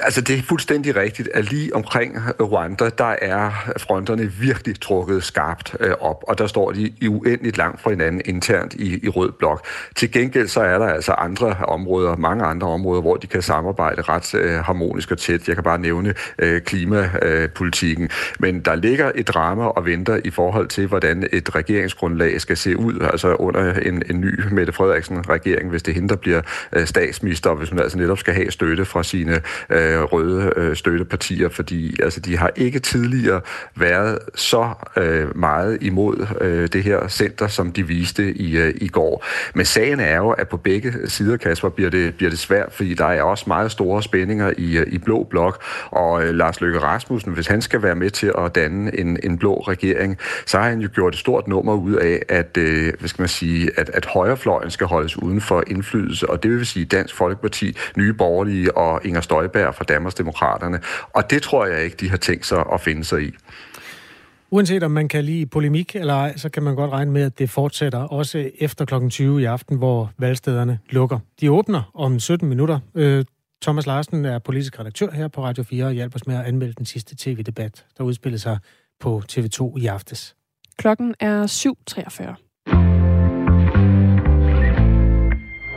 Altså, 0.00 0.20
det 0.20 0.38
er 0.38 0.42
fuldstændig 0.42 0.96
rigtigt, 0.96 1.28
at 1.34 1.50
lige 1.50 1.74
omkring 1.74 2.16
Rwanda, 2.40 2.90
der 2.98 3.14
er 3.22 3.50
fronterne 3.78 4.32
virkelig 4.32 4.80
trukket 4.80 5.24
skarpt 5.24 5.76
øh, 5.80 5.92
op, 6.00 6.24
og 6.28 6.38
der 6.38 6.46
står 6.46 6.70
de 6.70 6.92
i 7.00 7.08
uendeligt 7.08 7.56
langt 7.56 7.82
fra 7.82 7.90
hinanden 7.90 8.22
internt 8.24 8.74
i, 8.74 9.04
i 9.04 9.08
Rød 9.08 9.32
Blok. 9.32 9.66
Til 9.94 10.12
gengæld 10.12 10.48
så 10.48 10.60
er 10.60 10.78
der 10.78 10.86
altså 10.86 11.12
andre 11.12 11.56
områder, 11.68 12.16
mange 12.16 12.44
andre 12.44 12.68
områder, 12.68 13.00
hvor 13.00 13.16
de 13.16 13.26
kan 13.26 13.42
samarbejde 13.42 14.02
ret 14.02 14.34
øh, 14.34 14.52
harmonisk 14.52 15.10
og 15.10 15.18
tæt. 15.18 15.48
Jeg 15.48 15.56
kan 15.56 15.64
bare 15.64 15.78
nævne 15.78 16.14
øh, 16.38 16.60
klimapolitikken. 16.60 18.10
Men 18.38 18.60
der 18.60 18.74
ligger 18.74 19.12
et 19.14 19.28
drama 19.28 19.64
og 19.64 19.86
venter 19.86 20.20
i 20.24 20.30
forhold 20.30 20.68
til, 20.68 20.86
hvordan 20.86 21.28
et 21.32 21.54
regeringsgrundlag 21.54 22.40
skal 22.40 22.56
se 22.56 22.76
ud, 22.76 23.00
altså 23.12 23.34
under 23.34 23.72
en, 23.72 24.02
en 24.10 24.20
ny 24.20 24.40
Mette 24.52 24.72
Frederiksen-regering, 24.72 25.70
hvis 25.70 25.82
det 25.82 25.94
hende, 25.94 26.08
der 26.08 26.16
bliver 26.16 26.40
øh, 26.72 26.86
statsminister, 26.86 27.54
hvis 27.54 27.70
hun 27.70 27.78
altså 27.78 27.98
netop 27.98 28.18
skal 28.18 28.34
have 28.34 28.50
støtte 28.50 28.84
fra 28.84 29.02
sine 29.02 29.40
øh, 29.70 29.85
Øh, 29.86 30.02
røde 30.02 30.52
øh, 30.56 30.76
støttepartier, 30.76 31.48
fordi 31.48 32.02
altså, 32.02 32.20
de 32.20 32.36
har 32.36 32.50
ikke 32.56 32.78
tidligere 32.78 33.40
været 33.76 34.18
så 34.34 34.70
øh, 34.96 35.36
meget 35.36 35.78
imod 35.80 36.26
øh, 36.40 36.68
det 36.72 36.82
her 36.82 37.08
center, 37.08 37.48
som 37.48 37.72
de 37.72 37.86
viste 37.86 38.32
i, 38.32 38.56
øh, 38.56 38.74
i 38.76 38.88
går. 38.88 39.24
Men 39.54 39.64
sagen 39.64 40.00
er 40.00 40.16
jo, 40.16 40.30
at 40.30 40.48
på 40.48 40.56
begge 40.56 40.92
sider, 41.08 41.36
Kasper, 41.36 41.68
bliver 41.68 41.90
det, 41.90 42.14
bliver 42.14 42.30
det 42.30 42.38
svært, 42.38 42.72
fordi 42.72 42.94
der 42.94 43.06
er 43.06 43.22
også 43.22 43.44
meget 43.46 43.70
store 43.70 44.02
spændinger 44.02 44.52
i, 44.58 44.76
øh, 44.76 44.86
i 44.86 44.98
Blå 44.98 45.26
Blok, 45.30 45.62
og 45.90 46.24
øh, 46.24 46.34
Lars 46.34 46.60
Løkke 46.60 46.78
Rasmussen, 46.78 47.32
hvis 47.32 47.46
han 47.46 47.62
skal 47.62 47.82
være 47.82 47.94
med 47.94 48.10
til 48.10 48.32
at 48.38 48.54
danne 48.54 48.98
en, 48.98 49.18
en 49.22 49.38
blå 49.38 49.54
regering, 49.60 50.18
så 50.46 50.58
har 50.58 50.68
han 50.68 50.80
jo 50.80 50.88
gjort 50.94 51.14
et 51.14 51.20
stort 51.20 51.48
nummer 51.48 51.74
ud 51.74 51.92
af, 51.92 52.22
at, 52.28 52.56
øh, 52.56 52.92
hvad 52.98 53.08
skal 53.08 53.22
man 53.22 53.28
sige, 53.28 53.70
at, 53.76 53.90
at 53.94 54.06
højrefløjen 54.06 54.70
skal 54.70 54.86
holdes 54.86 55.22
uden 55.22 55.40
for 55.40 55.64
indflydelse, 55.66 56.30
og 56.30 56.42
det 56.42 56.50
vil 56.50 56.66
sige 56.66 56.84
Dansk 56.84 57.14
Folkeparti, 57.14 57.76
Nye 57.96 58.12
Borgerlige 58.12 58.76
og 58.76 59.00
Inger 59.04 59.20
Støjberg 59.20 59.74
fra 59.76 59.84
Danmarksdemokraterne. 59.84 60.80
Og 61.12 61.30
det 61.30 61.42
tror 61.42 61.66
jeg 61.66 61.84
ikke, 61.84 61.96
de 61.96 62.10
har 62.10 62.16
tænkt 62.16 62.46
sig 62.46 62.64
at 62.72 62.80
finde 62.80 63.04
sig 63.04 63.22
i. 63.22 63.30
Uanset 64.50 64.82
om 64.82 64.90
man 64.90 65.08
kan 65.08 65.24
lide 65.24 65.46
polemik 65.46 65.96
eller 65.96 66.14
ej, 66.14 66.36
så 66.36 66.48
kan 66.48 66.62
man 66.62 66.74
godt 66.74 66.90
regne 66.90 67.10
med, 67.10 67.22
at 67.22 67.38
det 67.38 67.50
fortsætter 67.50 67.98
også 67.98 68.50
efter 68.58 68.84
kl. 68.84 69.08
20 69.08 69.42
i 69.42 69.44
aften, 69.44 69.76
hvor 69.78 70.12
valgstederne 70.18 70.78
lukker. 70.90 71.18
De 71.40 71.52
åbner 71.52 71.90
om 71.94 72.20
17 72.20 72.48
minutter. 72.48 72.78
Øh, 72.94 73.24
Thomas 73.62 73.86
Larsen 73.86 74.24
er 74.24 74.38
politisk 74.38 74.78
redaktør 74.80 75.10
her 75.10 75.28
på 75.28 75.44
Radio 75.44 75.64
4 75.64 75.84
og 75.84 75.92
hjælper 75.92 76.18
os 76.18 76.26
med 76.26 76.36
at 76.36 76.44
anmelde 76.44 76.74
den 76.74 76.86
sidste 76.86 77.16
tv-debat, 77.18 77.84
der 77.98 78.04
udspillede 78.04 78.40
sig 78.40 78.58
på 79.00 79.22
TV2 79.32 79.76
i 79.76 79.86
aftes. 79.86 80.36
Klokken 80.78 81.14
er 81.20 81.46
7.43. 81.46 82.45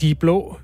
De 0.00 0.14
blå 0.14 0.56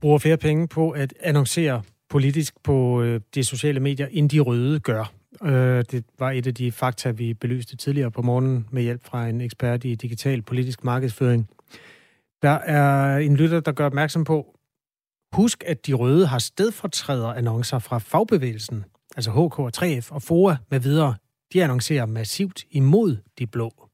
bruger 0.00 0.18
flere 0.18 0.36
penge 0.36 0.68
på 0.68 0.90
at 0.90 1.14
annoncere 1.20 1.82
politisk 2.10 2.54
på 2.62 3.02
øh, 3.02 3.20
de 3.34 3.44
sociale 3.44 3.80
medier, 3.80 4.06
end 4.10 4.30
de 4.30 4.40
røde 4.40 4.80
gør. 4.80 5.12
Øh, 5.42 5.84
det 5.90 6.04
var 6.18 6.30
et 6.30 6.46
af 6.46 6.54
de 6.54 6.72
fakta, 6.72 7.10
vi 7.10 7.34
belyste 7.34 7.76
tidligere 7.76 8.10
på 8.10 8.22
morgenen 8.22 8.66
med 8.70 8.82
hjælp 8.82 9.04
fra 9.04 9.28
en 9.28 9.40
ekspert 9.40 9.84
i 9.84 9.94
digital 9.94 10.42
politisk 10.42 10.84
markedsføring. 10.84 11.48
Der 12.42 12.50
er 12.50 13.18
en 13.18 13.36
lytter, 13.36 13.60
der 13.60 13.72
gør 13.72 13.86
opmærksom 13.86 14.24
på, 14.24 14.58
husk, 15.32 15.64
at 15.66 15.86
de 15.86 15.92
røde 15.92 16.26
har 16.26 16.38
stedfortræder 16.38 17.32
annoncer 17.32 17.78
fra 17.78 17.98
fagbevægelsen, 17.98 18.84
altså 19.16 19.30
HK 19.30 19.58
og 19.58 19.70
3F 19.76 20.12
og 20.12 20.22
FOA 20.22 20.56
med 20.70 20.80
videre. 20.80 21.14
De 21.52 21.64
annoncerer 21.64 22.06
massivt 22.06 22.64
imod 22.70 23.16
de 23.38 23.46
blå. 23.46 23.90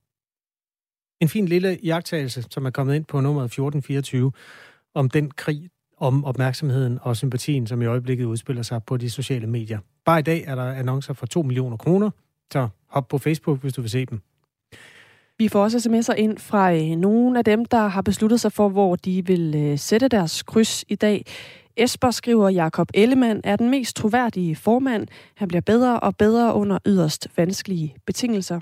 En 1.20 1.28
fin 1.28 1.46
lille 1.46 1.78
jagttagelse, 1.84 2.44
som 2.50 2.66
er 2.66 2.70
kommet 2.70 2.94
ind 2.94 3.04
på 3.04 3.20
nummeret 3.20 3.44
1424, 3.44 4.32
om 4.96 5.10
den 5.10 5.30
krig, 5.30 5.70
om 5.98 6.24
opmærksomheden 6.24 6.98
og 7.02 7.16
sympatien, 7.16 7.66
som 7.66 7.82
i 7.82 7.86
øjeblikket 7.86 8.24
udspiller 8.24 8.62
sig 8.62 8.84
på 8.84 8.96
de 8.96 9.10
sociale 9.10 9.46
medier. 9.46 9.78
Bare 10.04 10.18
i 10.18 10.22
dag 10.22 10.44
er 10.46 10.54
der 10.54 10.72
annoncer 10.72 11.14
for 11.14 11.26
2 11.26 11.42
millioner 11.42 11.76
kroner, 11.76 12.10
så 12.52 12.68
hop 12.88 13.08
på 13.08 13.18
Facebook, 13.18 13.60
hvis 13.60 13.72
du 13.72 13.80
vil 13.80 13.90
se 13.90 14.06
dem. 14.06 14.20
Vi 15.38 15.48
får 15.48 15.62
også 15.62 15.78
sms'er 15.78 16.14
ind 16.14 16.38
fra 16.38 16.74
øh, 16.74 16.96
nogle 16.96 17.38
af 17.38 17.44
dem, 17.44 17.64
der 17.64 17.86
har 17.88 18.02
besluttet 18.02 18.40
sig 18.40 18.52
for, 18.52 18.68
hvor 18.68 18.96
de 18.96 19.26
vil 19.26 19.54
øh, 19.56 19.78
sætte 19.78 20.08
deres 20.08 20.42
kryds 20.42 20.84
i 20.88 20.94
dag. 20.94 21.24
Esper 21.76 22.10
skriver, 22.10 22.48
Jakob 22.48 22.88
Ellemann 22.94 23.40
er 23.44 23.56
den 23.56 23.70
mest 23.70 23.96
troværdige 23.96 24.56
formand. 24.56 25.06
Han 25.34 25.48
bliver 25.48 25.60
bedre 25.60 26.00
og 26.00 26.16
bedre 26.16 26.54
under 26.54 26.78
yderst 26.86 27.28
vanskelige 27.36 27.96
betingelser. 28.06 28.60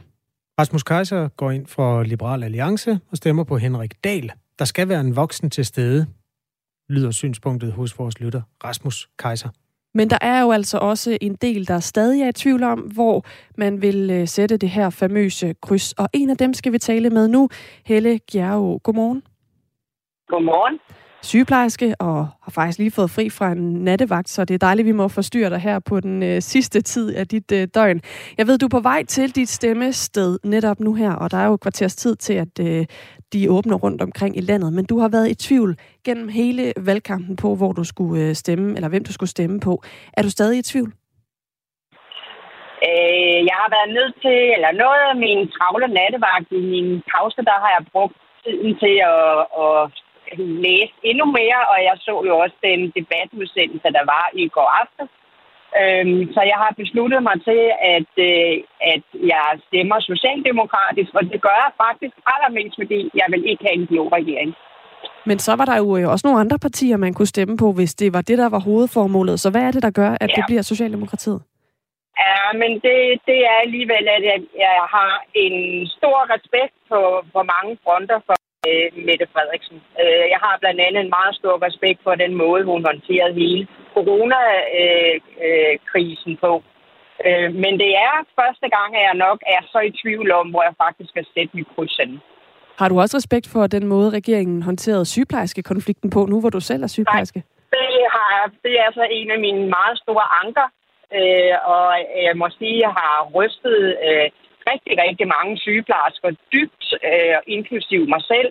Rasmus 0.60 0.82
Kaiser 0.82 1.28
går 1.28 1.50
ind 1.50 1.66
for 1.66 2.02
Liberal 2.02 2.44
Alliance 2.44 3.00
og 3.10 3.16
stemmer 3.16 3.44
på 3.44 3.58
Henrik 3.58 4.04
Dahl. 4.04 4.32
Der 4.58 4.64
skal 4.64 4.88
være 4.88 5.00
en 5.00 5.16
voksen 5.16 5.50
til 5.50 5.64
stede, 5.64 6.06
lyder 6.88 7.10
synspunktet 7.10 7.72
hos 7.72 7.98
vores 7.98 8.20
lytter, 8.20 8.42
Rasmus 8.64 9.08
Kaiser. 9.18 9.48
Men 9.94 10.10
der 10.10 10.18
er 10.20 10.40
jo 10.40 10.52
altså 10.52 10.78
også 10.78 11.18
en 11.20 11.34
del, 11.34 11.68
der 11.68 11.80
stadig 11.80 12.22
er 12.22 12.28
i 12.28 12.32
tvivl 12.32 12.62
om, 12.62 12.78
hvor 12.78 13.24
man 13.56 13.82
vil 13.82 14.10
øh, 14.10 14.28
sætte 14.28 14.56
det 14.56 14.68
her 14.68 14.90
famøse 14.90 15.54
kryds. 15.62 15.92
Og 15.92 16.08
en 16.12 16.30
af 16.30 16.36
dem 16.36 16.54
skal 16.54 16.72
vi 16.72 16.78
tale 16.78 17.10
med 17.10 17.28
nu. 17.28 17.48
Helle 17.86 18.18
Gjerro, 18.18 18.80
godmorgen. 18.82 19.22
Godmorgen. 20.28 20.78
Sygeplejerske 21.30 21.94
og 22.00 22.16
har 22.44 22.52
faktisk 22.54 22.78
lige 22.78 22.96
fået 22.98 23.10
fri 23.10 23.30
fra 23.30 23.52
en 23.52 23.84
nattevagt, 23.88 24.28
så 24.28 24.44
det 24.44 24.54
er 24.54 24.58
dejligt, 24.58 24.84
at 24.84 24.90
vi 24.92 24.96
må 25.00 25.08
forstyrre 25.08 25.50
dig 25.50 25.58
her 25.58 25.78
på 25.90 26.00
den 26.00 26.22
øh, 26.22 26.40
sidste 26.40 26.80
tid 26.80 27.16
af 27.16 27.26
dit 27.26 27.52
øh, 27.52 27.68
døgn. 27.74 28.00
Jeg 28.38 28.46
ved, 28.46 28.58
du 28.58 28.66
er 28.66 28.76
på 28.78 28.80
vej 28.80 29.04
til 29.04 29.36
dit 29.36 29.48
stemmested 29.48 30.38
netop 30.44 30.80
nu 30.80 30.94
her, 30.94 31.12
og 31.12 31.30
der 31.30 31.38
er 31.38 31.46
jo 31.46 31.54
et 31.54 31.60
kvarters 31.60 31.96
tid 31.96 32.16
til, 32.16 32.34
at 32.34 32.54
øh, 32.60 32.86
de 33.32 33.50
åbner 33.50 33.76
rundt 33.76 34.02
omkring 34.02 34.36
i 34.36 34.40
landet, 34.40 34.72
men 34.72 34.84
du 34.84 34.98
har 34.98 35.08
været 35.08 35.30
i 35.30 35.34
tvivl 35.34 35.76
gennem 36.06 36.28
hele 36.28 36.72
valgkampen 36.76 37.36
på, 37.36 37.54
hvor 37.54 37.72
du 37.72 37.84
skulle 37.84 38.22
øh, 38.22 38.34
stemme, 38.34 38.74
eller 38.76 38.88
hvem 38.88 39.04
du 39.04 39.12
skulle 39.12 39.30
stemme 39.30 39.60
på. 39.60 39.82
Er 40.16 40.22
du 40.22 40.30
stadig 40.30 40.58
i 40.58 40.62
tvivl? 40.62 40.90
Øh, 42.88 43.38
jeg 43.50 43.56
har 43.62 43.70
været 43.76 43.90
nødt 43.98 44.14
til, 44.24 44.38
eller 44.56 44.72
noget 44.84 45.02
af 45.10 45.16
min 45.24 45.40
travle 45.56 45.88
nattevagt 45.98 46.48
i 46.60 46.62
min 46.72 46.88
pause, 47.12 47.40
der 47.50 47.56
har 47.64 47.70
jeg 47.76 47.84
brugt 47.92 48.16
tiden 48.44 48.72
til 48.82 48.96
at, 49.14 49.38
at 49.64 50.03
læse 50.66 50.94
endnu 51.10 51.26
mere, 51.38 51.60
og 51.72 51.78
jeg 51.88 51.96
så 52.06 52.14
jo 52.28 52.34
også 52.44 52.56
den 52.68 52.80
debatudsendelse, 52.98 53.88
der 53.96 54.04
var 54.14 54.26
i 54.42 54.48
går 54.56 54.70
aften. 54.82 55.06
Øhm, 55.80 56.22
så 56.34 56.40
jeg 56.52 56.58
har 56.64 56.72
besluttet 56.82 57.20
mig 57.28 57.36
til, 57.48 57.62
at, 57.96 58.12
øh, 58.28 58.54
at 58.92 59.04
jeg 59.32 59.46
stemmer 59.68 59.98
socialdemokratisk, 60.00 61.10
og 61.18 61.24
det 61.32 61.40
gør 61.46 61.56
jeg 61.64 61.70
faktisk 61.84 62.14
allermest, 62.32 62.74
fordi 62.80 63.00
jeg 63.20 63.26
vil 63.32 63.42
ikke 63.50 63.64
have 63.66 63.78
en 63.80 63.86
blå 63.86 64.02
regering. 64.18 64.50
Men 65.28 65.38
så 65.38 65.52
var 65.56 65.64
der 65.64 65.76
jo 65.76 65.96
øh, 65.96 66.04
også 66.12 66.26
nogle 66.26 66.40
andre 66.40 66.58
partier, 66.58 66.96
man 66.96 67.14
kunne 67.14 67.34
stemme 67.34 67.56
på, 67.56 67.72
hvis 67.72 67.94
det 67.94 68.12
var 68.12 68.22
det, 68.28 68.38
der 68.38 68.48
var 68.48 68.60
hovedformålet. 68.68 69.40
Så 69.40 69.50
hvad 69.50 69.62
er 69.62 69.70
det, 69.70 69.82
der 69.82 69.90
gør, 70.00 70.10
at 70.20 70.30
ja. 70.30 70.34
det 70.36 70.44
bliver 70.48 70.62
Socialdemokratiet? 70.62 71.40
Ja, 72.24 72.42
men 72.60 72.70
det, 72.86 72.98
det 73.28 73.38
er 73.50 73.56
alligevel, 73.64 74.04
at 74.16 74.22
jeg, 74.30 74.38
jeg 74.64 74.76
har 74.96 75.12
en 75.44 75.56
stor 75.96 76.18
respekt 76.34 76.74
på, 76.90 77.00
på 77.34 77.40
mange 77.52 77.72
fronter 77.84 78.18
for 78.26 78.34
øh, 78.68 78.86
Mette 79.06 79.26
Frederiksen. 79.32 79.78
Øh, 80.02 80.24
jeg 80.32 80.40
har 80.44 80.54
blandt 80.62 80.80
andet 80.86 81.00
en 81.02 81.14
meget 81.18 81.34
stor 81.40 81.54
respekt 81.66 81.98
for 82.06 82.14
den 82.24 82.32
måde, 82.42 82.62
hun 82.72 82.80
håndterede 82.88 83.34
hele 83.42 83.62
coronakrisen 83.94 86.32
øh, 86.32 86.38
øh, 86.38 86.44
på. 86.44 86.52
Øh, 87.26 87.48
men 87.62 87.72
det 87.82 87.90
er 88.06 88.14
første 88.40 88.66
gang, 88.76 88.90
at 88.98 89.04
jeg 89.08 89.16
nok 89.26 89.38
er 89.56 89.62
så 89.72 89.78
i 89.88 89.90
tvivl 90.02 90.28
om, 90.40 90.46
hvor 90.52 90.62
jeg 90.68 90.74
faktisk 90.84 91.08
skal 91.10 91.26
sætte 91.34 91.52
mit 91.56 91.68
kryds 91.74 91.98
Har 92.80 92.88
du 92.88 93.00
også 93.00 93.16
respekt 93.16 93.46
for 93.52 93.66
den 93.66 93.86
måde, 93.86 94.10
regeringen 94.10 94.62
håndterede 94.62 95.06
sygeplejerskekonflikten 95.14 96.10
på, 96.10 96.26
nu 96.26 96.40
hvor 96.40 96.50
du 96.50 96.60
selv 96.60 96.82
er 96.82 96.86
sygeplejerske? 96.86 97.38
Nej, 97.38 97.44
det, 97.74 97.88
har, 98.14 98.50
det 98.64 98.72
er 98.80 98.84
altså 98.90 99.06
en 99.10 99.30
af 99.30 99.38
mine 99.38 99.62
meget 99.76 99.96
store 100.04 100.26
anker, 100.42 100.68
øh, 101.18 101.54
og 101.74 101.86
jeg 102.26 102.36
må 102.36 102.46
sige, 102.58 102.76
at 102.76 102.82
jeg 102.86 102.92
har 103.00 103.16
rystet 103.36 103.80
øh, 104.08 104.26
rigtig, 104.70 104.94
rigtig 105.04 105.26
mange 105.36 105.58
sygeplejersker 105.58 106.30
dybt, 106.52 106.84
øh, 107.08 107.36
inklusiv 107.46 108.08
mig 108.08 108.22
selv, 108.32 108.50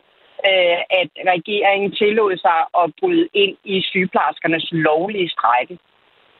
øh, 0.49 0.79
at 0.99 1.09
regeringen 1.33 1.91
tillod 1.91 2.37
sig 2.37 2.59
at 2.81 2.85
bryde 2.99 3.27
ind 3.33 3.55
i 3.63 3.81
sygeplejerskernes 3.81 4.67
lovlige 4.71 5.29
strække. 5.29 5.75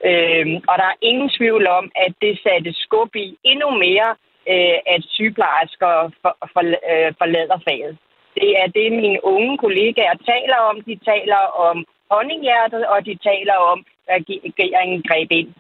Øh, 0.10 0.46
og 0.70 0.76
der 0.82 0.88
er 0.92 1.02
ingen 1.02 1.30
tvivl 1.38 1.68
om, 1.68 1.92
at 1.96 2.14
det 2.22 2.40
satte 2.44 2.74
skub 2.74 3.16
i 3.16 3.38
endnu 3.44 3.70
mere, 3.86 4.10
øh, 4.52 4.78
at 4.94 5.02
sygeplejersker 5.16 5.94
for, 6.22 6.34
for, 6.54 6.64
øh, 6.92 7.14
forlader 7.18 7.60
faget. 7.68 7.98
Det 8.36 8.52
er 8.62 8.68
det, 8.68 8.92
mine 8.92 9.20
unge 9.24 9.58
kollegaer 9.58 10.18
taler 10.32 10.60
om. 10.70 10.82
De 10.82 10.96
taler 11.06 11.42
om 11.68 11.86
honninghjertet, 12.12 12.86
og 12.86 13.06
de 13.06 13.16
taler 13.30 13.58
om, 13.72 13.86
at 14.08 14.24
regeringen 14.50 15.04
greb 15.10 15.32
ind. 15.32 15.52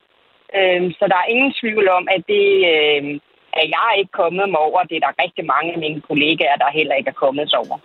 Øh, 0.57 0.91
så 0.97 1.03
der 1.11 1.17
er 1.19 1.31
ingen 1.33 1.53
tvivl 1.61 1.89
om, 1.89 2.07
at 2.15 2.23
det... 2.27 2.47
Øh, 2.73 3.19
er 3.61 3.67
jeg 3.77 3.89
ikke 3.99 4.13
kommet 4.21 4.45
mig 4.53 4.59
over. 4.67 4.79
Det 4.89 4.95
er 4.97 5.03
der 5.07 5.21
rigtig 5.23 5.45
mange 5.53 5.69
af 5.75 5.79
mine 5.85 6.01
kollegaer, 6.09 6.57
der 6.63 6.77
heller 6.79 6.95
ikke 6.99 7.09
er 7.15 7.19
kommet 7.25 7.49
sig 7.49 7.59
over. 7.65 7.77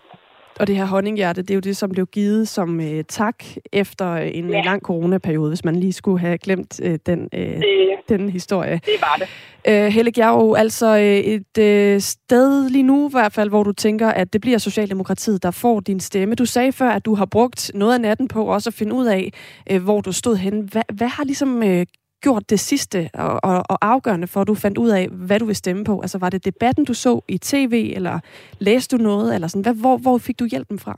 Og 0.61 0.67
det 0.67 0.77
her 0.77 0.85
honninghjerte, 0.85 1.43
det 1.43 1.51
er 1.51 1.55
jo 1.55 1.61
det, 1.61 1.77
som 1.77 1.91
blev 1.91 2.07
givet 2.07 2.49
som 2.49 2.81
øh, 2.81 3.05
tak 3.05 3.45
efter 3.73 4.17
en 4.17 4.51
ja. 4.51 4.63
lang 4.63 4.83
coronaperiode, 4.83 5.51
hvis 5.51 5.65
man 5.65 5.77
lige 5.77 5.93
skulle 5.93 6.21
have 6.21 6.39
glemt 6.39 6.81
øh, 6.85 6.99
den, 7.07 7.29
øh, 7.35 7.41
det, 7.41 7.91
den 8.09 8.31
historie. 8.31 8.81
Det 8.85 8.95
var 9.01 9.17
det. 9.19 9.29
Øh, 9.69 9.87
Helle 9.93 10.13
Gjerg, 10.13 10.59
altså 10.59 10.87
øh, 10.87 11.03
et 11.05 11.59
øh, 11.59 12.01
sted 12.01 12.71
lige 12.71 12.83
nu 12.83 13.09
i 13.09 13.11
hvert 13.13 13.33
fald, 13.33 13.49
hvor 13.49 13.63
du 13.63 13.73
tænker, 13.73 14.09
at 14.09 14.33
det 14.33 14.41
bliver 14.41 14.59
Socialdemokratiet, 14.59 15.43
der 15.43 15.51
får 15.51 15.81
din 15.81 16.01
stemme. 16.01 16.35
Du 16.35 16.45
sagde 16.45 16.73
før, 16.73 16.89
at 16.91 17.05
du 17.05 17.15
har 17.15 17.27
brugt 17.27 17.71
noget 17.75 17.95
af 17.95 18.01
natten 18.01 18.29
på 18.29 18.45
også 18.45 18.71
at 18.71 18.75
finde 18.75 18.95
ud 18.95 19.07
af, 19.07 19.31
øh, 19.71 19.83
hvor 19.85 20.01
du 20.01 20.13
stod 20.13 20.37
henne. 20.37 20.69
Hvad, 20.73 20.83
hvad 20.93 21.09
har 21.09 21.25
ligesom 21.25 21.63
øh, 21.63 21.87
gjort 22.23 22.51
det 22.51 22.61
sidste 22.61 23.11
og, 23.15 23.41
og, 23.43 23.65
og 23.69 23.79
afgørende 23.83 24.27
for, 24.27 24.41
at 24.41 24.49
du 24.49 24.55
fandt 24.55 24.79
ud 24.79 24.91
af, 24.91 25.09
hvad 25.09 25.39
du 25.39 25.47
vil 25.47 25.57
stemme 25.57 25.85
på? 25.85 26.01
Altså 26.01 26.19
var 26.19 26.31
det 26.31 26.45
debatten, 26.45 26.85
du 26.85 26.95
så 26.95 27.21
i 27.29 27.39
tv, 27.39 27.93
eller 27.97 28.21
læste 28.59 28.97
du 28.97 29.03
noget? 29.03 29.35
Eller 29.35 29.49
sådan? 29.49 29.63
Hvad, 29.63 29.81
hvor, 29.83 29.97
hvor 29.97 30.19
fik 30.19 30.39
du 30.39 30.47
hjælpen 30.51 30.79
fra? 30.79 30.95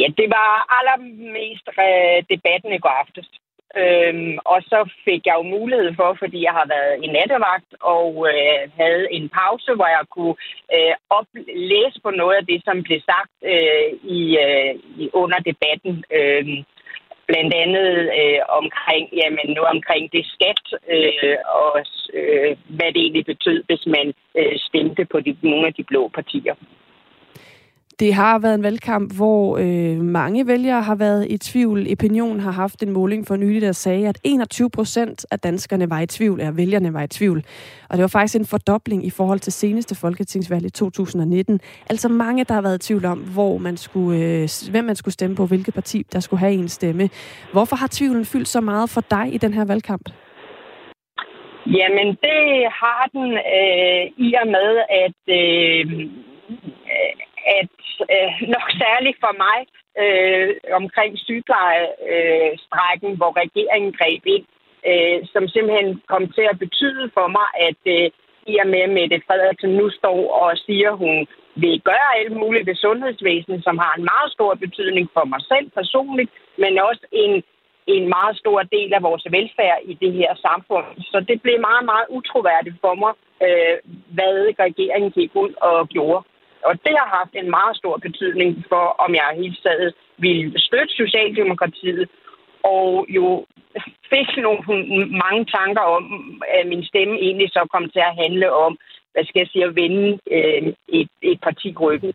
Ja, 0.00 0.06
det 0.20 0.28
var 0.38 0.52
allermest 0.78 1.66
øh, 1.68 2.18
debatten 2.32 2.72
i 2.72 2.78
går 2.78 2.94
aftes. 3.02 3.28
Øhm, 3.82 4.38
og 4.52 4.58
så 4.70 4.78
fik 5.06 5.22
jeg 5.26 5.34
jo 5.38 5.42
mulighed 5.56 5.90
for, 6.00 6.16
fordi 6.22 6.38
jeg 6.48 6.54
har 6.60 6.66
været 6.74 6.94
i 7.04 7.06
nattevagt 7.16 7.70
og 7.80 8.10
øh, 8.32 8.60
havde 8.80 9.04
en 9.16 9.28
pause, 9.40 9.70
hvor 9.74 9.88
jeg 9.96 10.04
kunne 10.14 10.36
øh, 10.74 10.94
oplæse 11.18 11.98
på 12.04 12.10
noget 12.10 12.36
af 12.40 12.46
det, 12.46 12.60
som 12.64 12.82
blev 12.86 13.00
sagt 13.10 13.32
øh, 13.52 13.88
i, 14.18 14.20
øh, 14.44 14.72
under 15.22 15.38
debatten. 15.50 15.94
Øh, 16.18 16.44
blandt 17.30 17.54
andet 17.64 17.90
øh, 18.20 18.40
omkring, 18.60 19.04
jamen, 19.20 19.46
nu 19.56 19.62
omkring 19.74 20.04
det 20.12 20.24
skat, 20.34 20.62
øh, 20.96 21.36
og 21.62 21.74
øh, 22.18 22.56
hvad 22.76 22.88
det 22.92 23.00
egentlig 23.02 23.26
betød, 23.32 23.58
hvis 23.68 23.84
man 23.86 24.06
øh, 24.38 24.54
stemte 24.68 25.04
på 25.12 25.20
de, 25.20 25.36
nogle 25.42 25.66
af 25.66 25.74
de 25.74 25.84
blå 25.84 26.02
partier. 26.18 26.54
Det 28.00 28.14
har 28.14 28.38
været 28.38 28.54
en 28.54 28.62
valgkamp, 28.62 29.16
hvor 29.16 29.58
øh, 29.58 30.00
mange 30.04 30.46
vælgere 30.46 30.82
har 30.82 30.94
været 30.94 31.26
i 31.30 31.38
tvivl. 31.38 31.92
Opinion 31.92 32.40
har 32.40 32.50
haft 32.50 32.82
en 32.82 32.90
måling 32.90 33.26
for 33.26 33.36
nylig, 33.36 33.62
der 33.62 33.72
sagde, 33.72 34.08
at 34.08 34.18
21 34.24 34.70
procent 34.70 35.26
af 35.30 35.38
danskerne 35.38 35.90
var 35.90 36.00
i 36.00 36.06
tvivl, 36.06 36.40
eller 36.40 36.52
vælgerne 36.52 36.92
var 36.92 37.02
i 37.02 37.08
tvivl. 37.08 37.44
Og 37.90 37.96
det 37.96 38.02
var 38.02 38.08
faktisk 38.08 38.36
en 38.36 38.46
fordobling 38.46 39.06
i 39.06 39.10
forhold 39.10 39.40
til 39.40 39.52
seneste 39.52 39.94
folketingsvalg 39.94 40.64
i 40.64 40.70
2019. 40.70 41.60
Altså 41.90 42.08
mange, 42.08 42.44
der 42.44 42.54
har 42.54 42.62
været 42.62 42.84
i 42.84 42.86
tvivl 42.86 43.04
om, 43.04 43.18
hvor 43.18 43.58
man 43.58 43.76
skulle, 43.76 44.20
øh, 44.20 44.48
hvem 44.70 44.84
man 44.84 44.96
skulle 44.96 45.14
stemme 45.14 45.36
på, 45.36 45.46
hvilket 45.46 45.74
parti, 45.74 46.02
der 46.12 46.20
skulle 46.20 46.40
have 46.40 46.52
en 46.52 46.68
stemme. 46.68 47.10
Hvorfor 47.52 47.76
har 47.76 47.88
tvivlen 47.90 48.24
fyldt 48.24 48.48
så 48.48 48.60
meget 48.60 48.90
for 48.90 49.00
dig 49.10 49.34
i 49.34 49.38
den 49.38 49.52
her 49.54 49.64
valgkamp? 49.64 50.08
Jamen, 51.66 52.06
det 52.06 52.42
har 52.80 53.08
den 53.12 53.32
øh, 53.32 54.26
i 54.26 54.34
og 54.42 54.46
med, 54.46 54.70
at 55.04 55.20
øh, 55.40 56.10
at 57.46 57.75
øh, 58.14 58.32
nok 58.54 58.68
særligt 58.82 59.18
for 59.24 59.34
mig 59.44 59.58
øh, 60.02 60.50
omkring 60.80 61.12
sygeplejestrækken, 61.26 63.10
øh, 63.12 63.16
hvor 63.18 63.32
regeringen 63.42 63.92
greb 64.00 64.22
ind, 64.36 64.46
øh, 64.90 65.18
som 65.32 65.48
simpelthen 65.48 65.90
kom 66.12 66.24
til 66.36 66.46
at 66.52 66.58
betyde 66.58 67.10
for 67.16 67.26
mig, 67.36 67.48
at 67.68 67.82
øh, 67.96 68.10
i 68.52 68.54
og 68.62 68.68
med 68.74 68.86
Mette 68.96 69.18
Frederiksen 69.26 69.70
nu 69.70 69.90
står 69.90 70.20
og 70.42 70.56
siger, 70.66 70.90
at 70.92 70.98
hun 71.04 71.26
vil 71.62 71.80
gøre 71.80 72.08
alt 72.18 72.32
muligt 72.42 72.66
ved 72.66 72.74
sundhedsvæsenet, 72.74 73.64
som 73.64 73.78
har 73.78 73.92
en 73.94 74.04
meget 74.12 74.32
stor 74.32 74.54
betydning 74.54 75.08
for 75.12 75.24
mig 75.32 75.40
selv 75.50 75.70
personligt, 75.70 76.30
men 76.58 76.78
også 76.78 77.06
en 77.12 77.42
en 77.86 78.08
meget 78.08 78.36
stor 78.38 78.62
del 78.62 78.94
af 78.94 79.02
vores 79.02 79.24
velfærd 79.30 79.78
i 79.84 79.94
det 79.94 80.12
her 80.12 80.34
samfund. 80.46 80.86
Så 81.10 81.24
det 81.28 81.42
blev 81.42 81.60
meget, 81.60 81.84
meget 81.84 82.06
utroværdigt 82.08 82.76
for 82.80 82.94
mig, 83.02 83.12
øh, 83.46 83.76
hvad 84.16 84.34
regeringen 84.66 85.10
gik 85.10 85.30
ud 85.34 85.52
og 85.60 85.88
gjorde. 85.88 86.24
Og 86.68 86.72
det 86.84 86.94
har 87.00 87.08
haft 87.18 87.34
en 87.34 87.50
meget 87.50 87.76
stor 87.76 87.96
betydning 88.06 88.64
for, 88.68 88.84
om 89.04 89.14
jeg 89.14 89.40
helt 89.42 89.58
taget 89.62 89.94
ville 90.18 90.60
støtte 90.60 90.92
Socialdemokratiet, 91.02 92.08
og 92.62 93.06
jo 93.08 93.46
fik 94.12 94.28
nogle 94.36 94.62
mange 95.24 95.44
tanker 95.44 95.84
om, 95.96 96.04
at 96.58 96.66
min 96.66 96.84
stemme 96.84 97.14
egentlig 97.26 97.48
så 97.52 97.62
kom 97.72 97.84
til 97.90 98.02
at 98.08 98.16
handle 98.22 98.52
om, 98.52 98.78
hvad 99.12 99.24
skal 99.24 99.40
jeg 99.40 99.48
sige, 99.48 99.64
at 99.64 99.76
vende 99.76 100.18
øh, 100.36 100.62
et, 100.88 101.10
et 101.22 101.40
parti 101.40 101.74
ryggen. 101.80 102.12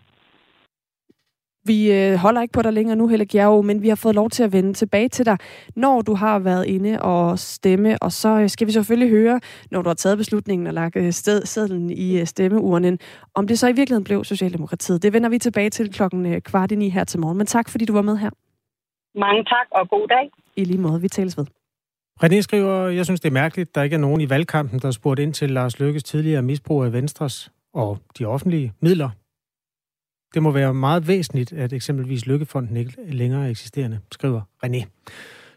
Vi 1.65 1.93
øh, 1.93 2.15
holder 2.15 2.41
ikke 2.41 2.51
på 2.51 2.61
dig 2.61 2.73
længere 2.73 2.95
nu, 2.95 3.07
Helle 3.07 3.25
Gjerg, 3.25 3.65
men 3.65 3.81
vi 3.81 3.89
har 3.89 3.95
fået 3.95 4.15
lov 4.15 4.29
til 4.29 4.43
at 4.43 4.53
vende 4.53 4.73
tilbage 4.73 5.09
til 5.09 5.25
dig, 5.25 5.37
når 5.75 6.01
du 6.01 6.13
har 6.13 6.39
været 6.39 6.65
inde 6.65 7.01
og 7.01 7.39
stemme. 7.39 7.97
Og 8.01 8.11
så 8.11 8.29
øh, 8.29 8.49
skal 8.49 8.67
vi 8.67 8.71
selvfølgelig 8.71 9.09
høre, 9.09 9.39
når 9.71 9.81
du 9.81 9.89
har 9.89 9.93
taget 9.93 10.17
beslutningen 10.17 10.67
og 10.67 10.73
lagt 10.73 10.95
øh, 10.95 11.11
sted, 11.11 11.45
sedlen 11.45 11.89
i 11.89 12.19
øh, 12.19 12.25
stemmeurnen, 12.25 12.99
om 13.35 13.47
det 13.47 13.59
så 13.59 13.67
i 13.67 13.71
virkeligheden 13.71 14.03
blev 14.03 14.23
Socialdemokratiet. 14.23 15.03
Det 15.03 15.13
vender 15.13 15.29
vi 15.29 15.37
tilbage 15.37 15.69
til 15.69 15.93
klokken 15.93 16.41
kvart 16.41 16.71
i 16.71 16.75
ni 16.75 16.89
her 16.89 17.03
til 17.03 17.19
morgen. 17.19 17.37
Men 17.37 17.47
tak, 17.47 17.69
fordi 17.69 17.85
du 17.85 17.93
var 17.93 18.01
med 18.01 18.17
her. 18.17 18.29
Mange 19.19 19.43
tak, 19.43 19.67
og 19.71 19.89
god 19.89 20.07
dag. 20.07 20.29
I 20.55 20.63
lige 20.63 20.79
måde, 20.79 21.01
vi 21.01 21.07
tales 21.07 21.37
ved. 21.37 21.45
René 22.23 22.41
skriver, 22.41 22.87
jeg 22.87 23.05
synes, 23.05 23.19
det 23.19 23.29
er 23.29 23.33
mærkeligt, 23.33 23.75
der 23.75 23.83
ikke 23.83 23.93
er 23.93 23.99
nogen 23.99 24.21
i 24.21 24.29
valgkampen, 24.29 24.79
der 24.79 24.87
har 24.87 24.91
spurgt 24.91 25.19
ind 25.19 25.33
til 25.33 25.51
Lars 25.51 25.79
Lykkes 25.79 26.03
tidligere 26.03 26.41
misbrug 26.41 26.83
af 26.83 26.93
Venstres 26.93 27.51
og 27.73 27.97
de 28.19 28.25
offentlige 28.25 28.73
midler. 28.81 29.09
Det 30.33 30.43
må 30.43 30.51
være 30.51 30.73
meget 30.73 31.07
væsentligt, 31.07 31.53
at 31.53 31.73
eksempelvis 31.73 32.25
Lykkefonden 32.25 32.77
ikke 32.77 32.93
længere 33.07 33.45
er 33.45 33.49
eksisterende, 33.49 33.99
skriver 34.11 34.41
René. 34.65 34.85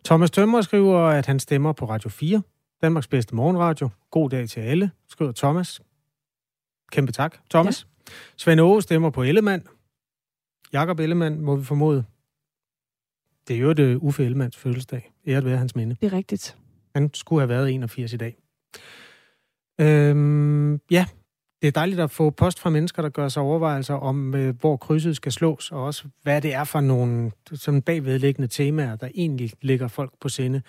Thomas 0.05 0.31
Tømmer 0.31 0.61
skriver, 0.61 0.99
at 0.99 1.27
han 1.27 1.41
stemmer 1.41 1.73
på 1.73 1.89
Radio 1.89 2.11
4, 2.11 2.43
Danmarks 2.83 3.09
bedste 3.09 3.35
morgenradio. 3.35 3.89
God 4.11 4.31
dag 4.31 4.49
til 4.49 4.61
alle, 4.61 4.91
skriver 5.09 5.33
Thomas. 5.33 5.81
Kæmpe 6.93 7.13
tak, 7.13 7.37
Thomas. 7.51 7.87
Ja. 8.09 8.13
Svend 8.37 8.61
Aage 8.61 8.83
stemmer 8.83 9.11
på 9.11 9.23
Ellemann. 9.23 9.67
Jakob 10.73 11.01
Ellemann, 11.01 11.41
må 11.41 11.57
vi 11.57 11.65
formode. 11.65 12.05
Det 13.49 13.57
er 13.57 13.61
jo 13.61 13.73
det 13.73 13.97
Uffe 13.97 14.25
Ellemanns 14.25 14.57
fødselsdag. 14.57 15.13
Æret 15.27 15.45
være 15.45 15.57
hans 15.57 15.77
minde. 15.77 15.97
Det 16.01 16.13
er 16.13 16.17
rigtigt. 16.17 16.57
Han 16.95 17.15
skulle 17.15 17.41
have 17.41 17.49
været 17.49 17.71
81 17.71 18.13
i 18.13 18.17
dag. 18.17 18.37
Øhm, 19.81 20.81
ja, 20.91 21.07
det 21.65 21.69
er 21.69 21.81
dejligt 21.81 22.01
at 22.01 22.11
få 22.11 22.31
post 22.31 22.61
fra 22.61 22.71
mennesker, 22.71 23.03
der 23.03 23.09
gør 23.09 23.29
sig 23.29 23.43
overvejelser 23.43 23.95
om, 23.95 24.35
øh, 24.35 24.55
hvor 24.61 24.77
krydset 24.77 25.17
skal 25.17 25.33
slås, 25.33 25.73
og 25.73 25.85
også 25.85 26.05
hvad 26.23 26.43
det 26.43 26.55
er 26.55 26.65
for 26.65 26.81
nogle 26.81 27.31
sådan 27.53 27.83
bagvedliggende 27.83 28.49
temaer, 28.49 28.97
der 28.97 29.09
egentlig 29.15 29.53
ligger 29.63 29.89
folk 29.89 30.13
på 30.21 30.29
sinde. 30.29 30.63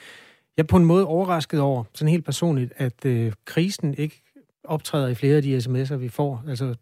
Jeg 0.57 0.63
er 0.63 0.67
på 0.67 0.77
en 0.77 0.85
måde 0.85 1.05
overrasket 1.05 1.59
over, 1.59 1.83
sådan 1.93 2.11
helt 2.11 2.25
personligt, 2.25 2.73
at 2.77 3.05
øh, 3.05 3.33
krisen 3.45 3.95
ikke 3.97 4.23
optræder 4.63 5.07
i 5.07 5.15
flere 5.15 5.35
af 5.35 5.41
de 5.41 5.57
sms'er, 5.57 5.95
vi 5.95 6.09
får. 6.09 6.43
Altså 6.47 6.75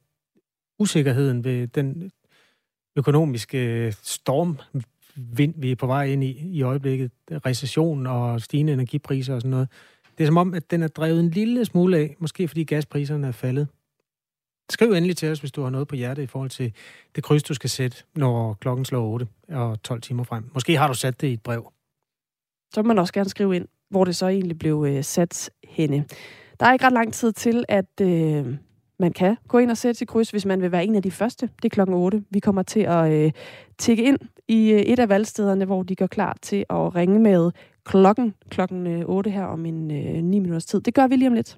usikkerheden 0.80 1.44
ved 1.44 1.68
den 1.68 2.12
økonomiske 2.96 3.58
øh, 3.58 3.94
stormvind, 4.02 5.54
vi 5.58 5.72
er 5.72 5.76
på 5.76 5.88
vej 5.88 6.06
ind 6.06 6.24
i 6.24 6.42
i 6.44 6.62
øjeblikket, 6.62 7.12
recession 7.32 8.08
og 8.08 8.42
stigende 8.42 8.74
energipriser 8.74 9.36
og 9.36 9.42
sådan 9.42 9.52
noget. 9.52 9.70
Det 10.18 10.24
er 10.24 10.28
som 10.28 10.38
om, 10.38 10.54
at 10.54 10.72
den 10.72 10.84
er 10.84 10.88
drevet 10.88 11.20
en 11.20 11.30
lille 11.30 11.66
smule 11.66 11.98
af, 11.98 12.16
måske 12.20 12.48
fordi 12.48 12.64
gaspriserne 12.64 13.28
er 13.28 13.32
faldet. 13.32 13.68
Skriv 14.70 14.92
endelig 14.92 15.18
til 15.18 15.32
os, 15.32 15.40
hvis 15.40 15.52
du 15.52 15.62
har 15.64 15.70
noget 15.70 15.88
på 15.88 15.96
hjertet 15.96 16.24
i 16.24 16.28
forhold 16.28 16.50
til 16.50 16.74
det 17.16 17.24
kryds, 17.24 17.44
du 17.44 17.54
skal 17.54 17.70
sætte, 17.70 17.98
når 18.16 18.54
klokken 18.54 18.86
slår 18.86 19.06
8 19.06 19.28
og 19.50 19.84
12 19.84 20.02
timer 20.02 20.24
frem. 20.24 20.50
Måske 20.54 20.78
har 20.78 20.88
du 20.88 20.94
sat 20.94 21.22
det 21.22 21.28
i 21.28 21.34
et 21.34 21.44
brev. 21.44 21.72
Så 22.74 22.82
må 22.82 22.88
man 22.88 23.00
også 23.00 23.14
gerne 23.14 23.30
skrive 23.30 23.56
ind, 23.56 23.68
hvor 23.90 24.06
det 24.06 24.16
så 24.16 24.28
egentlig 24.28 24.60
blev 24.60 24.86
øh, 24.88 25.04
sat 25.04 25.50
henne. 25.64 26.06
Der 26.60 26.66
er 26.66 26.74
ikke 26.74 26.86
ret 26.86 26.94
lang 26.94 27.14
tid 27.14 27.32
til, 27.32 27.66
at 27.68 28.02
øh, 28.02 28.56
man 29.00 29.14
kan 29.14 29.38
gå 29.48 29.58
ind 29.58 29.72
og 29.72 29.78
sætte 29.78 29.98
sit 29.98 30.08
kryds, 30.08 30.32
hvis 30.32 30.46
man 30.46 30.62
vil 30.62 30.72
være 30.72 30.86
en 30.86 30.96
af 30.96 31.04
de 31.04 31.12
første. 31.12 31.50
Det 31.56 31.66
er 31.66 31.70
klokken 31.70 31.96
8. 31.96 32.24
Vi 32.30 32.40
kommer 32.40 32.64
til 32.64 32.80
at 32.80 33.12
øh, 33.12 33.32
tikke 33.78 34.04
ind 34.04 34.18
i 34.48 34.72
øh, 34.72 34.80
et 34.80 35.00
af 35.00 35.10
valgstederne, 35.10 35.66
hvor 35.66 35.84
de 35.84 35.96
går 35.96 36.08
klar 36.08 36.38
til 36.42 36.66
at 36.70 36.96
ringe 36.96 37.20
med 37.20 37.52
klokken 37.86 38.34
klokken 38.50 38.88
øh, 38.88 39.06
8 39.06 39.30
her 39.30 39.44
om 39.44 39.66
en 39.66 39.92
øh, 39.92 40.24
9 40.24 40.40
minutters 40.40 40.66
tid. 40.66 40.82
Det 40.82 40.94
gør 40.94 41.08
vi 41.08 41.16
lige 41.16 41.28
om 41.28 41.34
lidt. 41.34 41.58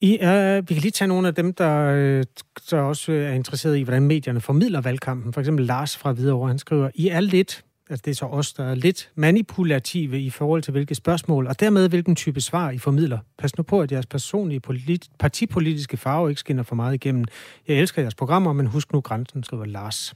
I 0.00 0.18
er, 0.20 0.60
vi 0.60 0.74
kan 0.74 0.82
lige 0.82 0.90
tage 0.90 1.08
nogle 1.08 1.28
af 1.28 1.34
dem, 1.34 1.52
der, 1.52 1.78
øh, 1.78 2.24
der 2.70 2.80
også 2.80 3.12
er 3.12 3.32
interesseret 3.32 3.76
i, 3.76 3.82
hvordan 3.82 4.02
medierne 4.02 4.40
formidler 4.40 4.80
valgkampen. 4.80 5.32
For 5.32 5.40
eksempel 5.40 5.66
Lars 5.66 5.96
fra 5.96 6.12
Hvidovre, 6.12 6.48
han 6.48 6.58
skriver, 6.58 6.90
I 6.94 7.08
er 7.08 7.20
lidt, 7.20 7.64
altså 7.90 8.02
det 8.04 8.10
er 8.10 8.14
så 8.14 8.26
os, 8.26 8.52
der 8.52 8.64
er 8.64 8.74
lidt 8.74 9.10
manipulative 9.14 10.20
i 10.20 10.30
forhold 10.30 10.62
til 10.62 10.70
hvilke 10.72 10.94
spørgsmål, 10.94 11.46
og 11.46 11.60
dermed 11.60 11.88
hvilken 11.88 12.16
type 12.16 12.40
svar 12.40 12.70
I 12.70 12.78
formidler. 12.78 13.18
Pas 13.38 13.56
nu 13.56 13.62
på, 13.62 13.80
at 13.80 13.92
jeres 13.92 14.06
personlige 14.06 14.60
polit- 14.66 15.08
partipolitiske 15.18 15.96
farve 15.96 16.28
ikke 16.30 16.40
skinner 16.40 16.62
for 16.62 16.74
meget 16.74 16.94
igennem. 16.94 17.24
Jeg 17.68 17.76
elsker 17.76 18.02
jeres 18.02 18.14
programmer, 18.14 18.52
men 18.52 18.66
husk 18.66 18.92
nu 18.92 19.00
grænsen, 19.00 19.44
skriver 19.44 19.64
Lars. 19.64 20.14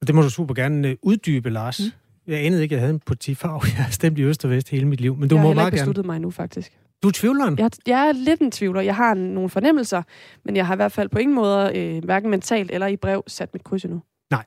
Og 0.00 0.06
det 0.06 0.14
må 0.14 0.22
du 0.22 0.30
super 0.30 0.54
gerne 0.54 0.88
øh, 0.88 0.96
uddybe, 1.02 1.50
Lars. 1.50 1.80
Mm. 1.80 2.32
Jeg 2.32 2.46
anede 2.46 2.62
ikke, 2.62 2.74
at 2.74 2.76
jeg 2.76 2.82
havde 2.82 2.94
en 2.94 3.00
partifarve. 3.00 3.60
Jeg 3.76 3.84
har 3.84 3.90
stemt 3.90 4.18
i 4.18 4.22
øst 4.22 4.44
og 4.44 4.50
vest 4.50 4.68
hele 4.68 4.88
mit 4.88 5.00
liv, 5.00 5.16
men 5.16 5.28
du 5.28 5.34
jeg 5.34 5.42
må 5.42 5.48
har 5.48 5.54
meget 5.54 5.66
ikke 5.66 5.76
gerne... 5.76 5.84
besluttet 5.84 6.06
mig 6.06 6.20
nu, 6.20 6.30
faktisk. 6.30 6.72
Du 7.02 7.08
er 7.08 7.12
tvivleren? 7.14 7.58
Jeg, 7.58 7.70
jeg 7.86 8.08
er 8.08 8.12
lidt 8.12 8.40
en 8.40 8.50
tvivler. 8.50 8.80
Jeg 8.80 8.96
har 8.96 9.14
nogle 9.14 9.50
fornemmelser, 9.50 10.02
men 10.44 10.56
jeg 10.56 10.66
har 10.66 10.74
i 10.74 10.76
hvert 10.76 10.92
fald 10.92 11.08
på 11.08 11.18
ingen 11.18 11.34
måde, 11.34 11.78
øh, 11.78 12.04
hverken 12.04 12.30
mentalt 12.30 12.70
eller 12.70 12.86
i 12.86 12.96
brev, 12.96 13.24
sat 13.26 13.54
mit 13.54 13.64
kryds 13.64 13.84
endnu. 13.84 14.02
Nej. 14.30 14.44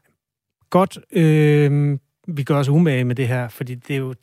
Godt. 0.70 1.00
Øh, 1.12 1.98
vi 2.28 2.44
gør 2.44 2.56
os 2.56 2.70
umage 2.70 3.04
med 3.04 3.16
det 3.16 3.28
her, 3.28 3.48
fordi 3.48 3.76
det 3.76 3.94
er 3.94 4.00
jo 4.00 4.14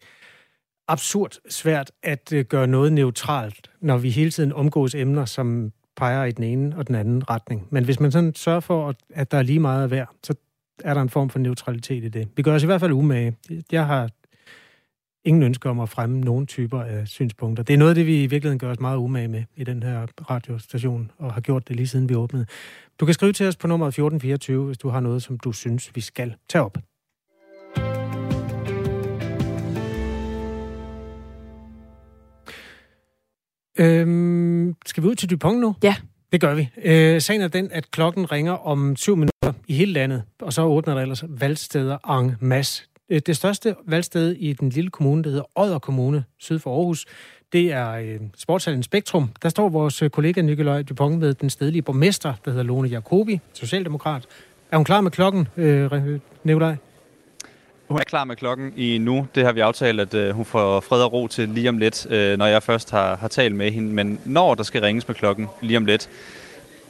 absurd 0.89 1.39
svært 1.49 1.91
at 2.03 2.33
øh, 2.33 2.45
gøre 2.45 2.67
noget 2.67 2.93
neutralt, 2.93 3.71
når 3.81 3.99
vi 3.99 4.11
hele 4.11 4.31
tiden 4.31 4.53
omgås 4.53 4.95
emner, 4.95 5.25
som 5.25 5.73
peger 5.97 6.25
i 6.25 6.33
den 6.33 6.45
ene 6.45 6.77
og 6.77 6.87
den 6.87 6.95
anden 6.95 7.31
retning. 7.31 7.67
Men 7.71 7.85
hvis 7.85 8.01
man 8.01 8.13
sådan 8.13 8.35
sørger 8.35 8.61
for, 8.61 8.95
at 9.11 9.31
der 9.31 9.39
er 9.39 9.43
lige 9.43 9.61
meget 9.61 9.83
af 9.83 9.89
hver, 9.89 10.07
så 10.23 10.35
er 10.85 10.95
der 10.95 11.03
en 11.03 11.09
form 11.09 11.31
for 11.31 11.39
neutralitet 11.39 12.05
i 12.05 12.09
det. 12.09 12.29
Vi 12.37 12.43
gør 12.43 12.55
os 12.55 12.63
i 12.63 12.67
hvert 12.67 12.81
fald 12.81 12.93
umage. 12.93 13.37
Jeg 13.73 13.87
har 13.87 14.11
ingen 15.25 15.43
ønsker 15.43 15.71
om 15.71 15.81
at 15.81 15.89
fremme 15.89 16.21
nogen 16.21 16.47
typer 16.47 16.83
af 16.83 17.09
synspunkter. 17.09 17.63
Det 17.63 17.75
er 17.75 17.79
noget 17.79 17.91
af 17.91 17.95
det, 17.95 18.07
vi 18.07 18.23
i 18.23 18.27
virkeligheden 18.27 18.59
gør 18.59 18.71
os 18.71 18.81
meget 18.81 18.97
umage 18.97 19.29
med 19.29 19.45
i 19.57 19.65
den 19.65 19.83
her 19.83 20.07
radiostation, 20.31 21.11
og 21.19 21.33
har 21.35 21.41
gjort 21.41 21.69
det 21.69 21.77
lige 21.77 21.87
siden 21.87 22.09
vi 22.09 22.15
åbnede. 22.15 22.47
Du 23.01 23.05
kan 23.05 23.15
skrive 23.15 23.33
til 23.33 23.47
os 23.47 23.57
på 23.57 23.67
nummer 23.67 23.87
1424, 23.87 24.67
hvis 24.67 24.79
du 24.79 24.89
har 24.89 25.01
noget, 25.01 25.23
som 25.23 25.39
du 25.39 25.53
synes, 25.53 25.97
vi 25.97 26.01
skal 26.01 26.35
tage 26.49 26.65
op. 26.65 26.79
Øhm, 33.81 34.77
skal 34.87 35.03
vi 35.03 35.09
ud 35.09 35.15
til 35.15 35.31
Dupont 35.31 35.61
nu? 35.61 35.75
Ja. 35.83 35.95
Det 36.33 36.41
gør 36.41 36.55
vi. 36.55 36.69
Øh, 36.85 37.21
sagen 37.21 37.41
er 37.41 37.49
den, 37.49 37.73
at 37.73 37.91
klokken 37.91 38.33
ringer 38.33 38.53
om 38.53 38.97
syv 38.97 39.17
minutter 39.17 39.53
i 39.69 39.75
hele 39.75 39.93
landet, 39.93 40.23
og 40.43 40.53
så 40.53 40.63
åbner 40.63 40.95
der 40.95 41.03
ellers 41.03 41.25
valgsteder 41.29 42.19
en 42.21 42.37
masse. 42.41 42.88
Øh, 43.11 43.21
det 43.27 43.37
største 43.37 43.75
valgsted 43.87 44.33
i 44.33 44.53
den 44.53 44.69
lille 44.69 44.91
kommune, 44.91 45.25
der 45.25 45.31
hedder 45.31 45.51
Odder 45.55 45.79
Kommune, 45.79 46.25
syd 46.39 46.59
for 46.59 46.77
Aarhus, 46.77 47.07
det 47.53 47.73
er 47.73 47.93
øh, 47.93 48.21
sportshallen 48.37 48.83
Spektrum. 48.83 49.31
Der 49.43 49.49
står 49.49 49.69
vores 49.69 50.03
øh, 50.03 50.11
kollega 50.11 50.43
Nikolaj 50.43 50.83
Dupont 50.83 51.19
med 51.19 51.35
den 51.35 51.51
stedlige 51.51 51.83
borgmester, 51.83 52.35
der 52.45 52.51
hedder 52.51 52.65
Lone 52.65 52.89
Jacobi, 52.89 53.41
socialdemokrat. 53.53 54.27
Er 54.73 54.77
hun 54.77 54.85
klar 54.85 55.01
med 55.01 55.11
klokken, 55.11 55.49
øh, 55.57 56.19
Nikolaj? 56.45 56.77
Hun 57.89 58.01
er 58.01 58.05
klar 58.05 58.25
med 58.25 58.37
klokken 58.37 58.73
i 58.77 58.99
nu. 58.99 59.27
Det 59.35 59.45
har 59.45 59.53
vi 59.53 59.61
aftalt, 59.61 60.01
at 60.01 60.15
øh, 60.15 60.31
hun 60.35 60.45
får 60.45 60.81
fred 60.81 61.03
og 61.03 61.13
ro 61.13 61.27
til 61.27 61.49
lige 61.49 61.69
om 61.69 61.79
lidt, 61.79 62.07
øh, 62.11 62.39
når 62.39 62.47
jeg 62.47 62.63
først 62.63 62.91
har, 62.91 63.17
har 63.17 63.29
talt 63.29 63.55
med 63.55 63.71
hende. 63.71 63.95
Men 63.95 64.21
når 64.25 64.55
der 64.55 64.63
skal 64.63 64.81
ringes 64.81 65.09
med 65.09 65.15
klokken 65.15 65.47
lige 65.61 65.77
om 65.77 65.85
lidt, 65.85 66.09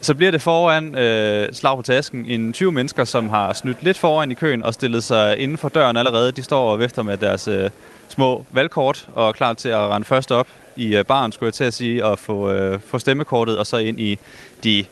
så 0.01 0.15
bliver 0.15 0.31
det 0.31 0.43
foran 0.43 0.95
øh, 0.95 1.53
slag 1.53 1.77
på 1.77 1.83
tasken 1.83 2.27
en 2.27 2.53
20 2.53 2.73
mennesker, 2.73 3.05
som 3.05 3.29
har 3.29 3.53
snydt 3.53 3.83
lidt 3.83 3.99
foran 3.99 4.31
i 4.31 4.35
køen 4.35 4.63
og 4.63 4.75
stillet 4.75 5.05
sig 5.05 5.39
inden 5.39 5.59
for 5.59 5.69
døren 5.69 5.97
allerede. 5.97 6.33
De 6.33 6.43
står 6.43 6.73
og 6.73 6.79
vifter 6.79 7.03
med 7.03 7.17
deres 7.17 7.49
øh, 7.49 7.71
små 8.09 8.45
valgkort 8.51 9.09
og 9.15 9.29
er 9.29 9.33
klar 9.33 9.53
til 9.55 9.69
at 9.69 9.79
rende 9.79 10.07
først 10.07 10.33
op 10.33 10.49
i 10.77 10.97
øh, 10.97 11.05
baren, 11.05 11.33
skulle 11.33 11.47
jeg 11.47 11.55
til 11.55 11.65
at 11.65 11.75
sige, 11.75 12.05
og 12.05 12.19
få, 12.19 12.51
øh, 12.53 12.81
få 12.81 12.99
stemmekortet 12.99 13.59
og 13.59 13.67
så 13.67 13.77
ind 13.77 14.01
i 14.01 14.19
de 14.65 14.85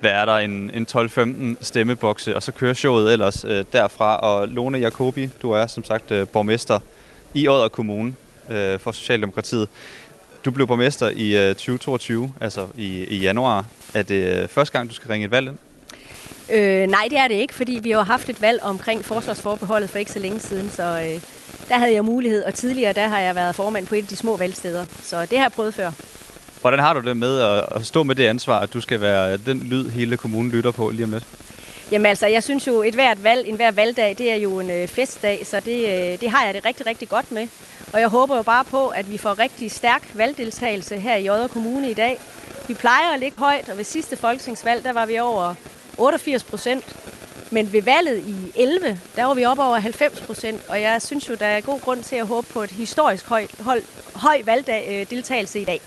hvad 0.00 0.10
er 0.10 0.24
der, 0.24 0.36
en, 0.36 0.70
en 0.74 0.86
12-15 0.90 1.64
stemmebokse, 1.64 2.36
og 2.36 2.42
så 2.42 2.52
kører 2.52 2.74
showet 2.74 3.12
ellers 3.12 3.44
øh, 3.44 3.64
derfra. 3.72 4.16
Og 4.16 4.48
Lone 4.48 4.78
Jacobi, 4.78 5.30
du 5.42 5.50
er 5.50 5.66
som 5.66 5.84
sagt 5.84 6.10
øh, 6.10 6.28
borgmester 6.28 6.80
i 7.34 7.48
Odder 7.48 7.68
Kommune 7.68 8.14
øh, 8.50 8.78
for 8.78 8.92
Socialdemokratiet. 8.92 9.68
Du 10.44 10.50
blev 10.50 10.66
borgmester 10.66 11.10
i 11.14 11.48
øh, 11.48 11.54
2022, 11.54 12.32
altså 12.40 12.66
i, 12.76 13.04
i 13.04 13.16
januar. 13.18 13.64
Er 13.94 14.02
det 14.02 14.42
øh, 14.42 14.48
første 14.48 14.72
gang, 14.72 14.90
du 14.90 14.94
skal 14.94 15.08
ringe 15.08 15.24
et 15.24 15.30
valg 15.30 15.48
ind? 15.48 15.58
Øh, 16.52 16.86
nej, 16.86 17.06
det 17.10 17.18
er 17.18 17.28
det 17.28 17.34
ikke, 17.34 17.54
fordi 17.54 17.80
vi 17.82 17.90
har 17.90 18.02
haft 18.02 18.28
et 18.28 18.42
valg 18.42 18.62
omkring 18.62 19.04
forsvarsforbeholdet 19.04 19.90
for 19.90 19.98
ikke 19.98 20.12
så 20.12 20.18
længe 20.18 20.40
siden, 20.40 20.70
så 20.70 20.82
øh, 20.82 21.20
der 21.68 21.78
havde 21.78 21.94
jeg 21.94 22.04
mulighed, 22.04 22.44
og 22.44 22.54
tidligere 22.54 22.92
der 22.92 23.08
har 23.08 23.20
jeg 23.20 23.34
været 23.34 23.54
formand 23.54 23.86
på 23.86 23.94
et 23.94 24.02
af 24.02 24.08
de 24.08 24.16
små 24.16 24.36
valgsteder, 24.36 24.84
så 25.02 25.20
det 25.20 25.38
har 25.38 25.44
jeg 25.44 25.52
prøvet 25.52 25.74
før. 25.74 25.90
Hvordan 26.60 26.78
har 26.78 26.94
du 26.94 27.00
det 27.00 27.16
med 27.16 27.40
at, 27.40 27.64
at 27.70 27.86
stå 27.86 28.02
med 28.02 28.14
det 28.14 28.26
ansvar, 28.26 28.60
at 28.60 28.74
du 28.74 28.80
skal 28.80 29.00
være 29.00 29.36
den 29.36 29.60
lyd, 29.60 29.88
hele 29.88 30.16
kommunen 30.16 30.50
lytter 30.50 30.70
på 30.70 30.90
lige 30.90 31.04
om 31.04 31.10
lidt? 31.10 31.24
Jamen 31.90 32.06
altså, 32.06 32.26
jeg 32.26 32.42
synes 32.42 32.66
jo, 32.66 32.82
et 32.82 32.94
hvert 32.94 33.24
valg, 33.24 33.48
en 33.48 33.56
hver 33.56 33.70
valgdag, 33.70 34.14
det 34.18 34.32
er 34.32 34.36
jo 34.36 34.60
en 34.60 34.70
øh, 34.70 34.88
festdag, 34.88 35.46
så 35.46 35.60
det, 35.60 35.84
øh, 35.84 36.20
det 36.20 36.30
har 36.30 36.44
jeg 36.44 36.54
det 36.54 36.64
rigtig, 36.64 36.86
rigtig 36.86 37.08
godt 37.08 37.32
med. 37.32 37.48
Og 37.92 38.00
jeg 38.00 38.08
håber 38.08 38.36
jo 38.36 38.42
bare 38.42 38.64
på, 38.64 38.88
at 38.88 39.10
vi 39.10 39.18
får 39.18 39.38
rigtig 39.38 39.70
stærk 39.70 40.10
valgdeltagelse 40.14 40.96
her 40.96 41.16
i 41.16 41.30
Odder 41.30 41.48
Kommune 41.48 41.90
i 41.90 41.94
dag. 41.94 42.20
Vi 42.68 42.74
plejer 42.74 43.14
at 43.14 43.20
ligge 43.20 43.38
højt, 43.38 43.68
og 43.68 43.76
ved 43.76 43.84
sidste 43.84 44.16
folketingsvalg, 44.16 44.84
der 44.84 44.92
var 44.92 45.06
vi 45.06 45.18
over 45.18 45.54
88 45.98 46.44
procent. 46.44 46.96
Men 47.50 47.72
ved 47.72 47.82
valget 47.82 48.18
i 48.18 48.52
11, 48.56 49.00
der 49.16 49.24
var 49.24 49.34
vi 49.34 49.44
op 49.44 49.58
over 49.58 49.78
90 49.78 50.20
procent, 50.20 50.62
og 50.68 50.80
jeg 50.80 51.02
synes 51.02 51.28
jo, 51.28 51.34
der 51.34 51.46
er 51.46 51.60
god 51.60 51.80
grund 51.80 52.02
til 52.02 52.16
at 52.16 52.26
håbe 52.26 52.46
på 52.52 52.62
et 52.62 52.70
historisk 52.70 53.28
høj, 53.28 53.46
hold, 53.60 53.82
høj 54.14 54.42
valgdeltagelse 54.44 55.58
øh, 55.58 55.62
i 55.62 55.64
dag. 55.64 55.80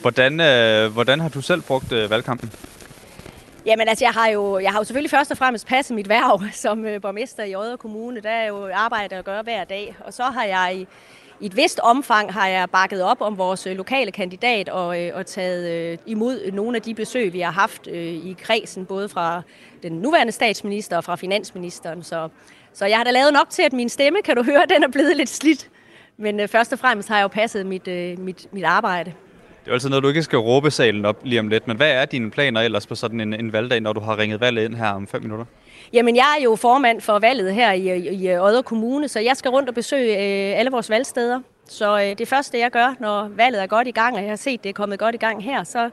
Hvordan, 0.00 0.40
øh, 0.40 0.92
hvordan 0.92 1.20
har 1.20 1.28
du 1.28 1.40
selv 1.40 1.62
brugt 1.62 1.92
øh, 1.92 2.10
valgkampen? 2.10 2.52
Jamen 3.66 3.88
altså, 3.88 4.04
jeg 4.04 4.12
har, 4.12 4.28
jo, 4.28 4.58
jeg 4.58 4.70
har 4.70 4.78
jo 4.78 4.84
selvfølgelig 4.84 5.10
først 5.10 5.30
og 5.30 5.38
fremmest 5.38 5.66
passet 5.66 5.94
mit 5.94 6.08
værv 6.08 6.42
som 6.52 6.84
øh, 6.84 7.00
borgmester 7.00 7.44
i 7.44 7.54
Odder 7.54 7.76
Kommune. 7.76 8.20
Der 8.20 8.30
er 8.30 8.46
jo 8.46 8.68
arbejde 8.72 9.16
at 9.16 9.24
gøre 9.24 9.42
hver 9.42 9.64
dag. 9.64 9.96
Og 10.00 10.14
så 10.14 10.22
har 10.22 10.44
jeg 10.44 10.76
i, 10.76 10.86
i 11.40 11.46
et 11.46 11.56
vist 11.56 11.80
omfang 11.80 12.32
har 12.32 12.48
jeg 12.48 12.70
bakket 12.70 13.02
op 13.02 13.20
om 13.20 13.38
vores 13.38 13.66
øh, 13.66 13.76
lokale 13.76 14.12
kandidat 14.12 14.68
og, 14.68 15.02
øh, 15.02 15.10
og 15.14 15.26
taget 15.26 15.70
øh, 15.70 15.98
imod 16.06 16.52
nogle 16.52 16.76
af 16.76 16.82
de 16.82 16.94
besøg, 16.94 17.32
vi 17.32 17.40
har 17.40 17.52
haft 17.52 17.88
øh, 17.88 18.04
i 18.04 18.36
kredsen, 18.38 18.86
både 18.86 19.08
fra 19.08 19.42
den 19.82 19.92
nuværende 19.92 20.32
statsminister 20.32 20.96
og 20.96 21.04
fra 21.04 21.16
finansministeren. 21.16 22.02
Så, 22.02 22.28
så 22.72 22.86
jeg 22.86 22.96
har 22.96 23.04
da 23.04 23.10
lavet 23.10 23.32
nok 23.32 23.50
til, 23.50 23.62
at 23.62 23.72
min 23.72 23.88
stemme, 23.88 24.22
kan 24.22 24.36
du 24.36 24.42
høre, 24.42 24.66
den 24.74 24.82
er 24.82 24.88
blevet 24.88 25.16
lidt 25.16 25.28
slidt. 25.28 25.68
Men 26.16 26.40
øh, 26.40 26.48
først 26.48 26.72
og 26.72 26.78
fremmest 26.78 27.08
har 27.08 27.16
jeg 27.16 27.22
jo 27.22 27.28
passet 27.28 27.66
mit, 27.66 27.88
øh, 27.88 28.18
mit, 28.18 28.46
mit 28.52 28.64
arbejde. 28.64 29.12
Det 29.64 29.70
er 29.70 29.72
altid 29.72 29.88
noget, 29.88 30.02
du 30.02 30.08
ikke 30.08 30.22
skal 30.22 30.38
råbe 30.38 30.70
salen 30.70 31.04
op 31.04 31.16
lige 31.22 31.40
om 31.40 31.48
lidt, 31.48 31.66
men 31.66 31.76
hvad 31.76 31.90
er 31.90 32.04
dine 32.04 32.30
planer 32.30 32.60
ellers 32.60 32.86
på 32.86 32.94
sådan 32.94 33.20
en, 33.20 33.34
en 33.34 33.52
valgdag, 33.52 33.80
når 33.80 33.92
du 33.92 34.00
har 34.00 34.18
ringet 34.18 34.40
valget 34.40 34.64
ind 34.64 34.74
her 34.74 34.88
om 34.88 35.06
fem 35.06 35.22
minutter? 35.22 35.44
Jamen, 35.92 36.16
jeg 36.16 36.36
er 36.38 36.42
jo 36.44 36.56
formand 36.56 37.00
for 37.00 37.18
valget 37.18 37.54
her 37.54 37.72
i, 37.72 37.96
i, 37.96 38.08
i 38.08 38.38
Odder 38.38 38.62
Kommune, 38.62 39.08
så 39.08 39.20
jeg 39.20 39.36
skal 39.36 39.50
rundt 39.50 39.68
og 39.68 39.74
besøge 39.74 40.12
øh, 40.12 40.58
alle 40.58 40.70
vores 40.70 40.90
valgsteder. 40.90 41.40
Så 41.68 42.00
øh, 42.00 42.18
det 42.18 42.28
første, 42.28 42.58
jeg 42.58 42.70
gør, 42.70 42.94
når 43.00 43.28
valget 43.28 43.62
er 43.62 43.66
godt 43.66 43.88
i 43.88 43.90
gang, 43.90 44.16
og 44.16 44.22
jeg 44.22 44.30
har 44.30 44.36
set, 44.36 44.62
det 44.64 44.68
er 44.68 44.72
kommet 44.72 44.98
godt 44.98 45.14
i 45.14 45.18
gang 45.18 45.44
her, 45.44 45.64
så 45.64 45.90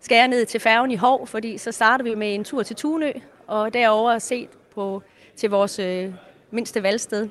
skal 0.00 0.16
jeg 0.16 0.28
ned 0.28 0.46
til 0.46 0.60
færgen 0.60 0.90
i 0.90 0.96
Hov, 0.96 1.26
fordi 1.26 1.58
så 1.58 1.72
starter 1.72 2.04
vi 2.04 2.14
med 2.14 2.34
en 2.34 2.44
tur 2.44 2.62
til 2.62 2.76
Tunø, 2.76 3.12
og 3.46 3.74
derover 3.74 4.18
se 4.18 4.48
på, 4.74 5.02
til 5.36 5.50
vores 5.50 5.78
øh, 5.78 6.10
mindste 6.50 6.82
valgsted 6.82 7.28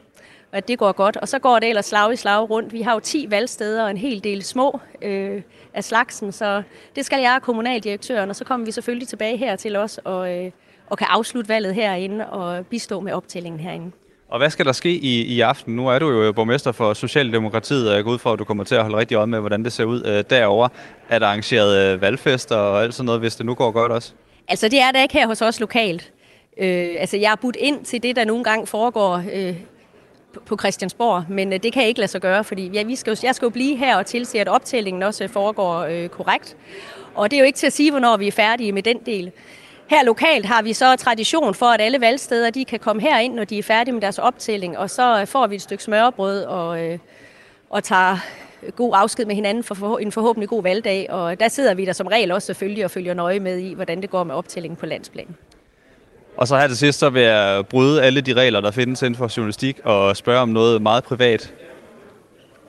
at 0.56 0.68
det 0.68 0.80
går 0.80 0.92
godt. 0.92 1.18
Og 1.18 1.28
så 1.28 1.40
går 1.40 1.60
det 1.60 1.70
ellers 1.70 1.86
slag 1.86 2.14
i 2.14 2.16
slag 2.16 2.50
rundt. 2.50 2.74
Vi 2.74 2.82
har 2.82 2.94
jo 2.94 3.00
10 3.00 3.26
valgsteder 3.30 3.84
og 3.84 3.90
en 3.90 3.98
hel 3.98 4.24
del 4.24 4.44
små 4.44 4.80
øh, 5.02 5.42
af 5.74 5.84
slagsen, 5.84 6.32
så 6.32 6.62
det 6.96 7.06
skal 7.06 7.22
jeg 7.22 7.40
kommunaldirektøren, 7.42 8.30
og 8.30 8.36
så 8.36 8.44
kommer 8.44 8.66
vi 8.66 8.72
selvfølgelig 8.72 9.08
tilbage 9.08 9.38
her 9.38 9.56
til 9.56 9.76
os 9.76 10.00
og, 10.04 10.38
øh, 10.38 10.52
og 10.88 10.98
kan 10.98 11.08
afslutte 11.10 11.50
valget 11.50 11.76
herinde 11.76 12.26
og 12.26 12.66
bistå 12.66 13.00
med 13.00 13.14
optællingen 13.14 13.60
herinde. 13.60 13.92
Og 14.30 14.38
hvad 14.38 14.50
skal 14.50 14.66
der 14.66 14.72
ske 14.72 14.90
i, 14.90 15.22
i 15.22 15.42
aften? 15.42 15.76
Nu 15.76 15.88
er 15.88 16.00
du 16.00 16.12
jo 16.12 16.32
borgmester 16.32 16.72
for 16.72 16.94
Socialdemokratiet, 16.94 17.90
og 17.90 17.96
jeg 17.96 18.04
går 18.04 18.12
ud 18.12 18.20
fra, 18.20 18.34
at 18.34 18.40
du 18.40 18.44
kommer 18.44 18.64
til 18.64 18.76
at 18.76 18.82
holde 18.82 18.98
rigtig 18.98 19.16
øje 19.16 19.28
med, 19.28 19.40
hvordan 19.40 19.64
det 19.64 19.74
ser 19.74 19.84
ud 19.84 20.06
øh, 20.06 20.24
derovre. 20.30 20.70
Er 21.10 21.20
der 21.20 21.28
arrangeret 21.28 21.94
øh, 21.94 22.02
valgfester 22.02 22.56
og 22.56 22.84
alt 22.84 22.94
sådan 22.94 23.06
noget, 23.06 23.22
hvis 23.22 23.36
det 23.36 23.46
nu 23.46 23.54
går 23.54 23.72
godt 23.72 23.92
også? 23.92 24.14
Altså, 24.48 24.68
det 24.68 24.82
er 24.82 24.92
der 24.92 25.02
ikke 25.02 25.14
her 25.14 25.28
hos 25.28 25.42
os 25.42 25.60
lokalt. 25.60 26.12
Øh, 26.58 26.90
altså, 27.00 27.18
jeg 27.18 27.32
er 27.32 27.36
budt 27.36 27.56
ind 27.60 27.86
til 27.86 28.04
det, 28.04 28.16
der 28.16 28.26
nogle 28.26 28.44
gange 28.44 28.68
foregår 28.68 29.24
øh, 29.34 29.56
på 30.46 30.58
Christiansborg, 30.58 31.24
men 31.30 31.54
øh, 31.54 31.60
det 31.64 31.74
kan 31.74 31.82
jeg 31.82 31.90
ikke 31.90 32.00
lade 32.00 32.12
sig 32.12 32.22
gøre, 32.22 32.44
fordi 32.44 32.68
ja, 32.68 32.84
vi 32.84 32.96
skal 32.96 33.12
jo, 33.12 33.18
jeg 33.24 33.36
skal 33.36 33.46
jo 33.46 33.50
blive 33.50 33.78
her 33.78 33.98
og 33.98 34.06
tilse, 34.06 34.40
at 34.40 34.48
optællingen 34.48 35.04
også 35.04 35.24
øh, 35.24 35.30
foregår 35.30 35.80
øh, 35.80 36.10
korrekt. 36.10 36.58
Og 37.16 37.32
det 37.32 37.38
er 37.38 37.42
jo 37.42 37.46
ikke 37.46 37.58
til 37.58 37.68
at 37.68 37.74
sige, 37.74 37.92
hvornår 37.92 38.18
vi 38.18 38.28
er 38.28 38.32
færdige 38.32 38.72
med 38.72 38.84
den 38.84 38.98
del. 39.06 39.32
Her 39.88 40.04
lokalt 40.04 40.46
har 40.46 40.62
vi 40.62 40.74
så 40.74 40.96
tradition 40.96 41.54
for, 41.54 41.66
at 41.66 41.82
alle 41.82 42.02
valgsteder 42.02 42.50
de 42.50 42.66
kan 42.66 42.80
komme 42.80 43.02
her 43.02 43.20
ind, 43.20 43.34
når 43.34 43.44
de 43.44 43.58
er 43.58 43.64
færdige 43.64 43.94
med 43.94 44.02
deres 44.02 44.20
optælling, 44.20 44.78
og 44.78 44.90
så 44.90 45.20
øh, 45.22 45.28
får 45.28 45.48
vi 45.48 45.56
et 45.56 45.62
stykke 45.62 45.84
smørbrød 45.84 46.44
og, 46.44 46.84
øh, 46.84 47.00
og 47.70 47.84
tager 47.84 48.18
god 48.76 48.94
afsked 48.96 49.26
med 49.26 49.36
hinanden 49.36 49.64
for 49.64 49.98
en 49.98 50.12
forhåbentlig 50.12 50.50
god 50.50 50.64
valgdag. 50.64 51.10
Og 51.10 51.40
der 51.40 51.48
sidder 51.48 51.74
vi 51.74 51.86
der 51.86 51.94
som 51.94 52.08
regel 52.08 52.32
også 52.32 52.46
selvfølgelig 52.46 52.86
og 52.86 52.92
følger 52.92 53.14
nøje 53.14 53.40
med 53.40 53.58
i, 53.58 53.74
hvordan 53.74 54.02
det 54.02 54.10
går 54.10 54.24
med 54.24 54.36
optællingen 54.36 54.78
på 54.78 54.86
landsplan. 54.86 55.36
Og 56.38 56.48
så 56.48 56.58
her 56.58 56.68
til 56.68 56.78
sidst, 56.78 57.00
så 57.00 57.10
vil 57.10 57.22
jeg 57.22 57.66
bryde 57.70 58.04
alle 58.04 58.22
de 58.22 58.34
regler, 58.34 58.62
der 58.62 58.72
findes 58.72 59.02
inden 59.02 59.16
for 59.16 59.34
journalistik, 59.38 59.80
og 59.84 60.18
spørge 60.18 60.40
om 60.40 60.50
noget 60.50 60.82
meget 60.82 61.04
privat. 61.04 61.54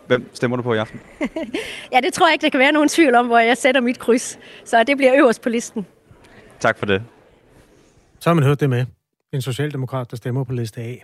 Hvem 0.07 0.31
stemmer 0.35 0.57
du 0.57 0.63
på 0.63 0.75
i 0.75 0.79
aften? 0.79 1.01
ja, 1.93 2.01
det 2.01 2.13
tror 2.13 2.27
jeg 2.29 2.33
ikke, 2.33 2.43
der 2.43 2.51
kan 2.51 2.61
være 2.61 2.73
nogen 2.73 2.89
tvivl 2.89 3.15
om, 3.15 3.27
hvor 3.27 3.39
jeg 3.39 3.57
sætter 3.57 3.81
mit 3.81 3.99
kryds. 3.99 4.39
Så 4.65 4.85
det 4.85 4.97
bliver 4.97 5.13
øverst 5.19 5.43
på 5.43 5.49
listen. 5.49 5.87
Tak 6.61 6.79
for 6.79 6.87
det. 6.87 7.03
Så 8.21 8.31
har 8.31 8.35
man 8.35 8.45
hørt 8.45 8.61
det 8.61 8.71
med. 8.71 8.87
En 9.33 9.43
socialdemokrat, 9.43 10.11
der 10.11 10.17
stemmer 10.17 10.45
på 10.45 10.53
liste 10.53 10.81
A. 10.81 10.95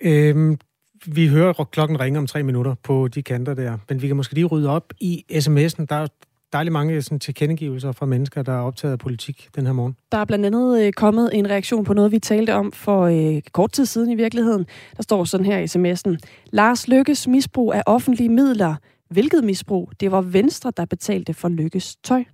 Øhm, 0.00 0.58
vi 1.06 1.28
hører 1.28 1.52
klokken 1.52 2.00
ringe 2.00 2.18
om 2.18 2.26
tre 2.26 2.42
minutter 2.42 2.74
på 2.82 3.08
de 3.08 3.22
kanter 3.22 3.54
der, 3.54 3.78
men 3.88 4.02
vi 4.02 4.06
kan 4.06 4.16
måske 4.16 4.34
lige 4.34 4.44
rydde 4.46 4.70
op 4.70 4.92
i 5.00 5.24
sms'en. 5.32 5.86
Der 5.88 5.96
er 5.96 6.06
dejligt 6.52 6.72
mange 6.72 7.02
sådan, 7.02 7.20
tilkendegivelser 7.20 7.92
fra 7.92 8.06
mennesker, 8.06 8.42
der 8.42 8.52
er 8.52 8.60
optaget 8.60 8.92
af 8.92 8.98
politik 8.98 9.48
den 9.56 9.66
her 9.66 9.72
morgen. 9.72 9.96
Der 10.12 10.18
er 10.18 10.24
blandt 10.24 10.46
andet 10.46 10.86
øh, 10.86 10.92
kommet 10.92 11.30
en 11.32 11.50
reaktion 11.50 11.84
på 11.84 11.94
noget, 11.94 12.12
vi 12.12 12.18
talte 12.18 12.54
om 12.54 12.72
for 12.72 13.02
øh, 13.02 13.42
kort 13.52 13.72
tid 13.72 13.86
siden 13.86 14.10
i 14.10 14.14
virkeligheden. 14.14 14.66
Der 14.96 15.02
står 15.02 15.24
sådan 15.24 15.46
her 15.46 15.58
i 15.58 15.64
sms'en. 15.64 16.16
Lars 16.50 16.88
Lykkes 16.88 17.28
misbrug 17.28 17.74
af 17.74 17.82
offentlige 17.86 18.28
midler. 18.28 18.74
Hvilket 19.10 19.44
misbrug? 19.44 19.90
Det 20.00 20.12
var 20.12 20.20
Venstre, 20.20 20.72
der 20.76 20.84
betalte 20.84 21.34
for 21.34 21.48
Lykkes 21.48 21.96
tøj. 21.96 22.24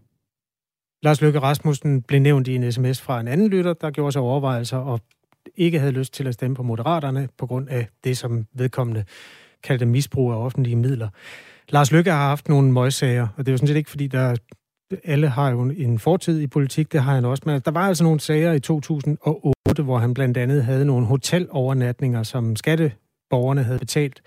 Lars 1.02 1.20
Lykke 1.20 1.38
Rasmussen 1.38 2.02
blev 2.02 2.20
nævnt 2.20 2.48
i 2.48 2.54
en 2.54 2.72
sms 2.72 3.00
fra 3.00 3.20
en 3.20 3.28
anden 3.28 3.48
lytter, 3.48 3.72
der 3.72 3.90
gjorde 3.90 4.12
sig 4.12 4.22
overvejelser 4.22 4.76
og 4.76 5.00
ikke 5.56 5.78
havde 5.78 5.92
lyst 5.92 6.14
til 6.14 6.26
at 6.26 6.34
stemme 6.34 6.56
på 6.56 6.62
Moderaterne 6.62 7.28
på 7.38 7.46
grund 7.46 7.68
af 7.68 7.88
det, 8.04 8.18
som 8.18 8.46
vedkommende 8.54 9.04
kaldte 9.62 9.86
misbrug 9.86 10.32
af 10.32 10.36
offentlige 10.36 10.76
midler. 10.76 11.08
Lars 11.72 11.92
Lykke 11.92 12.10
har 12.10 12.28
haft 12.28 12.48
nogle 12.48 12.72
møgssager, 12.72 13.28
og 13.36 13.38
det 13.38 13.48
er 13.48 13.52
jo 13.52 13.56
sådan 13.56 13.68
set 13.68 13.76
ikke, 13.76 13.90
fordi 13.90 14.06
der 14.06 14.36
alle 15.04 15.28
har 15.28 15.50
jo 15.50 15.62
en 15.62 15.98
fortid 15.98 16.40
i 16.40 16.46
politik, 16.46 16.92
det 16.92 17.02
har 17.02 17.14
han 17.14 17.24
også, 17.24 17.42
men 17.46 17.60
der 17.60 17.70
var 17.70 17.88
altså 17.88 18.04
nogle 18.04 18.20
sager 18.20 18.52
i 18.52 18.60
2008, 18.60 19.82
hvor 19.82 19.98
han 19.98 20.14
blandt 20.14 20.36
andet 20.36 20.64
havde 20.64 20.84
nogle 20.84 21.06
hotelovernatninger, 21.06 22.22
som 22.22 22.56
skatteborgerne 22.56 23.62
havde 23.62 23.78
betalt, 23.78 24.22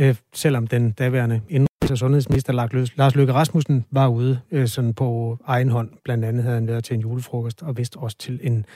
øh, 0.00 0.16
selvom 0.34 0.66
den 0.66 0.92
daværende 0.92 1.40
indrigs- 1.48 1.90
og 1.90 1.98
sundhedsminister 1.98 2.52
Lars 2.96 3.14
Løkke 3.14 3.32
Rasmussen 3.32 3.84
var 3.90 4.08
ude 4.08 4.40
øh, 4.50 4.68
sådan 4.68 4.94
på 4.94 5.38
egen 5.44 5.68
hånd. 5.68 5.90
Blandt 6.04 6.24
andet 6.24 6.42
havde 6.42 6.54
han 6.54 6.66
været 6.66 6.84
til 6.84 6.94
en 6.94 7.00
julefrokost 7.00 7.62
og 7.62 7.76
vist 7.76 7.96
også 7.96 8.18
til 8.18 8.40
en 8.42 8.66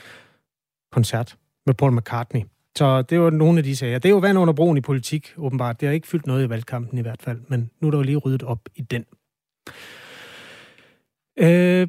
koncert 0.91 1.37
med 1.65 1.73
Paul 1.73 1.91
McCartney. 1.91 2.41
Så 2.77 3.01
det 3.01 3.19
var 3.19 3.29
nogle 3.29 3.57
af 3.57 3.63
de 3.63 3.75
sager. 3.75 3.99
Det 3.99 4.09
er 4.09 4.13
jo 4.13 4.17
vand 4.17 4.37
under 4.37 4.53
broen 4.53 4.77
i 4.77 4.81
politik, 4.81 5.33
åbenbart. 5.37 5.79
Det 5.79 5.87
har 5.87 5.93
ikke 5.93 6.07
fyldt 6.07 6.27
noget 6.27 6.45
i 6.45 6.49
valgkampen 6.49 6.99
i 6.99 7.01
hvert 7.01 7.21
fald, 7.21 7.41
men 7.47 7.69
nu 7.81 7.87
er 7.87 7.91
der 7.91 7.97
jo 7.97 8.03
lige 8.03 8.17
ryddet 8.17 8.43
op 8.43 8.59
i 8.75 8.81
den. 8.81 9.05
Øh, 11.39 11.87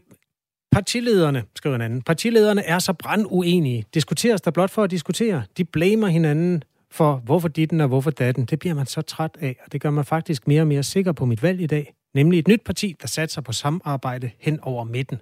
partilederne, 0.72 1.44
skriver 1.54 1.76
en 1.76 1.82
anden, 1.82 2.02
partilederne 2.02 2.62
er 2.62 2.78
så 2.78 2.92
branduenige. 2.92 3.84
Diskuteres 3.94 4.40
der 4.40 4.50
blot 4.50 4.70
for 4.70 4.82
at 4.82 4.90
diskutere. 4.90 5.42
De 5.56 5.64
blamer 5.64 6.06
hinanden 6.06 6.64
for, 6.90 7.16
hvorfor 7.16 7.48
ditten 7.48 7.80
og 7.80 7.88
hvorfor 7.88 8.10
datten. 8.10 8.44
Det 8.44 8.58
bliver 8.58 8.74
man 8.74 8.86
så 8.86 9.02
træt 9.02 9.36
af, 9.40 9.56
og 9.64 9.72
det 9.72 9.80
gør 9.80 9.90
mig 9.90 10.06
faktisk 10.06 10.48
mere 10.48 10.60
og 10.60 10.66
mere 10.66 10.82
sikker 10.82 11.12
på 11.12 11.24
mit 11.24 11.42
valg 11.42 11.60
i 11.60 11.66
dag. 11.66 11.94
Nemlig 12.14 12.38
et 12.38 12.48
nyt 12.48 12.64
parti, 12.64 12.96
der 13.02 13.08
satser 13.08 13.40
på 13.40 13.52
samarbejde 13.52 14.30
hen 14.38 14.60
over 14.62 14.84
midten. 14.84 15.18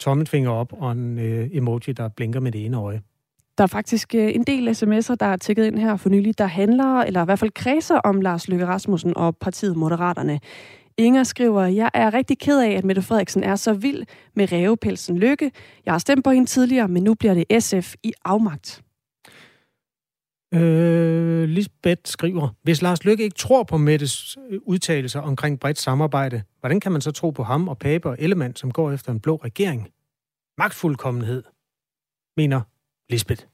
Tommelfinger 0.00 0.50
op 0.50 0.72
og 0.72 0.92
en 0.92 1.18
øh, 1.18 1.48
emoji, 1.52 1.92
der 1.92 2.08
blinker 2.08 2.40
med 2.40 2.52
det 2.52 2.64
ene 2.64 2.76
øje. 2.76 3.02
Der 3.58 3.64
er 3.64 3.68
faktisk 3.68 4.14
øh, 4.14 4.34
en 4.34 4.42
del 4.42 4.68
sms'er, 4.68 5.14
der 5.14 5.26
er 5.26 5.36
tækket 5.36 5.66
ind 5.66 5.78
her 5.78 5.96
for 5.96 6.08
nylig, 6.08 6.38
der 6.38 6.46
handler, 6.46 7.00
eller 7.00 7.22
i 7.22 7.24
hvert 7.24 7.38
fald 7.38 7.50
kredser 7.50 7.96
om 7.98 8.20
Lars 8.20 8.48
Løkke 8.48 8.66
Rasmussen 8.66 9.16
og 9.16 9.36
partiet 9.36 9.76
Moderaterne. 9.76 10.40
Inger 10.96 11.24
skriver, 11.24 11.64
jeg 11.64 11.90
er 11.94 12.14
rigtig 12.14 12.38
ked 12.38 12.60
af, 12.60 12.70
at 12.70 12.84
Mette 12.84 13.02
Frederiksen 13.02 13.42
er 13.42 13.56
så 13.56 13.72
vild 13.72 14.04
med 14.36 14.52
rævepelsen 14.52 15.18
Lykke. 15.18 15.50
Jeg 15.86 15.92
har 15.92 15.98
stemt 15.98 16.24
på 16.24 16.30
hende 16.30 16.46
tidligere, 16.46 16.88
men 16.88 17.02
nu 17.02 17.14
bliver 17.14 17.34
det 17.34 17.62
SF 17.62 17.94
i 18.02 18.12
afmagt. 18.24 18.82
Øh, 20.54 21.48
Lisbeth 21.48 22.00
skriver, 22.04 22.48
hvis 22.62 22.82
Lars 22.82 23.04
Lykke 23.04 23.24
ikke 23.24 23.36
tror 23.36 23.62
på 23.62 23.76
Mettes 23.76 24.36
øh, 24.50 24.60
udtalelser 24.62 25.20
omkring 25.20 25.60
bredt 25.60 25.78
samarbejde, 25.78 26.42
hvordan 26.60 26.80
kan 26.80 26.92
man 26.92 27.00
så 27.00 27.10
tro 27.10 27.30
på 27.30 27.42
ham 27.42 27.68
og 27.68 27.78
Pape 27.78 28.08
og 28.08 28.16
Ellemann, 28.18 28.56
som 28.56 28.70
går 28.70 28.92
efter 28.92 29.12
en 29.12 29.20
blå 29.20 29.36
regering? 29.36 29.88
Magtfuldkommenhed, 30.58 31.42
mener 32.36 32.60
Lisbeth. 33.10 33.44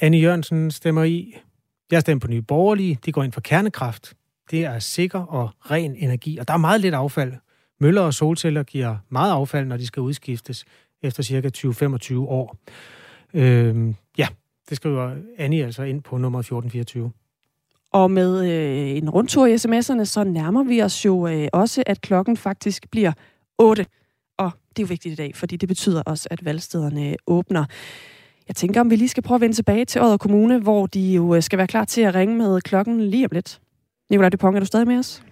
Anne 0.00 0.16
Jørgensen 0.16 0.70
stemmer 0.70 1.04
i. 1.04 1.36
Jeg 1.90 2.00
stemmer 2.00 2.20
på 2.20 2.28
Nye 2.28 2.42
Borgerlige. 2.42 2.98
De 3.04 3.12
går 3.12 3.22
ind 3.22 3.32
for 3.32 3.40
kernekraft. 3.40 4.14
Det 4.50 4.64
er 4.64 4.78
sikker 4.78 5.20
og 5.20 5.50
ren 5.70 5.96
energi, 5.96 6.38
og 6.38 6.48
der 6.48 6.54
er 6.54 6.58
meget 6.58 6.80
lidt 6.80 6.94
affald. 6.94 7.32
Møller 7.80 8.02
og 8.02 8.14
solceller 8.14 8.62
giver 8.62 8.96
meget 9.08 9.32
affald, 9.32 9.66
når 9.66 9.76
de 9.76 9.86
skal 9.86 10.00
udskiftes 10.00 10.64
efter 11.02 11.22
cirka 11.22 11.50
20-25 11.56 12.14
år. 12.14 12.56
Øhm, 13.34 13.94
ja, 14.18 14.26
det 14.68 14.76
skriver 14.76 15.16
Annie 15.38 15.64
altså 15.64 15.82
ind 15.82 16.02
på 16.02 16.18
nummer 16.18 16.38
1424. 16.38 17.12
Og 17.92 18.10
med 18.10 18.50
øh, 18.50 18.96
en 18.96 19.10
rundtur 19.10 19.46
i 19.46 19.54
sms'erne, 19.54 20.04
så 20.04 20.24
nærmer 20.24 20.64
vi 20.64 20.82
os 20.82 21.04
jo 21.04 21.26
øh, 21.26 21.48
også, 21.52 21.82
at 21.86 22.00
klokken 22.00 22.36
faktisk 22.36 22.90
bliver 22.90 23.12
8. 23.58 23.86
Og 24.38 24.50
det 24.68 24.82
er 24.82 24.86
jo 24.86 24.88
vigtigt 24.88 25.12
i 25.12 25.16
dag, 25.16 25.36
fordi 25.36 25.56
det 25.56 25.68
betyder 25.68 26.02
også, 26.06 26.28
at 26.30 26.44
valgstederne 26.44 27.16
åbner. 27.26 27.64
Jeg 28.48 28.56
tænker, 28.56 28.80
om 28.80 28.90
vi 28.90 28.96
lige 28.96 29.08
skal 29.08 29.22
prøve 29.22 29.36
at 29.36 29.40
vende 29.40 29.56
tilbage 29.56 29.84
til 29.84 30.02
Odder 30.02 30.16
Kommune, 30.16 30.58
hvor 30.58 30.86
de 30.86 31.12
jo 31.12 31.34
øh, 31.34 31.42
skal 31.42 31.58
være 31.58 31.66
klar 31.66 31.84
til 31.84 32.00
at 32.00 32.14
ringe 32.14 32.36
med 32.36 32.60
klokken 32.60 33.00
lige 33.00 33.24
om 33.24 33.30
lidt. 33.32 33.60
Nikolaj 34.10 34.28
Dupont, 34.28 34.56
er 34.56 34.60
du 34.60 34.66
stadig 34.66 34.86
med 34.86 34.98
os? 34.98 35.22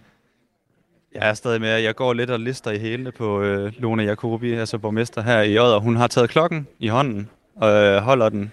Jeg 1.14 1.28
er 1.28 1.34
stadig 1.34 1.61
med. 1.61 1.68
Jeg 1.68 1.94
går 1.94 2.12
lidt 2.12 2.30
og 2.30 2.40
lister 2.40 2.70
i 2.70 2.78
hælene 2.78 3.12
på 3.12 3.42
øh, 3.42 3.72
Lone 3.78 4.03
Jacobi, 4.03 4.53
altså 4.53 4.78
borgmester 4.78 5.22
her 5.22 5.40
i 5.42 5.59
Odder. 5.59 5.78
Hun 5.78 5.96
har 5.96 6.07
taget 6.07 6.30
klokken 6.30 6.66
i 6.78 6.88
hånden 6.88 7.28
og 7.57 7.70
øh, 7.70 8.03
holder 8.03 8.28
den 8.28 8.53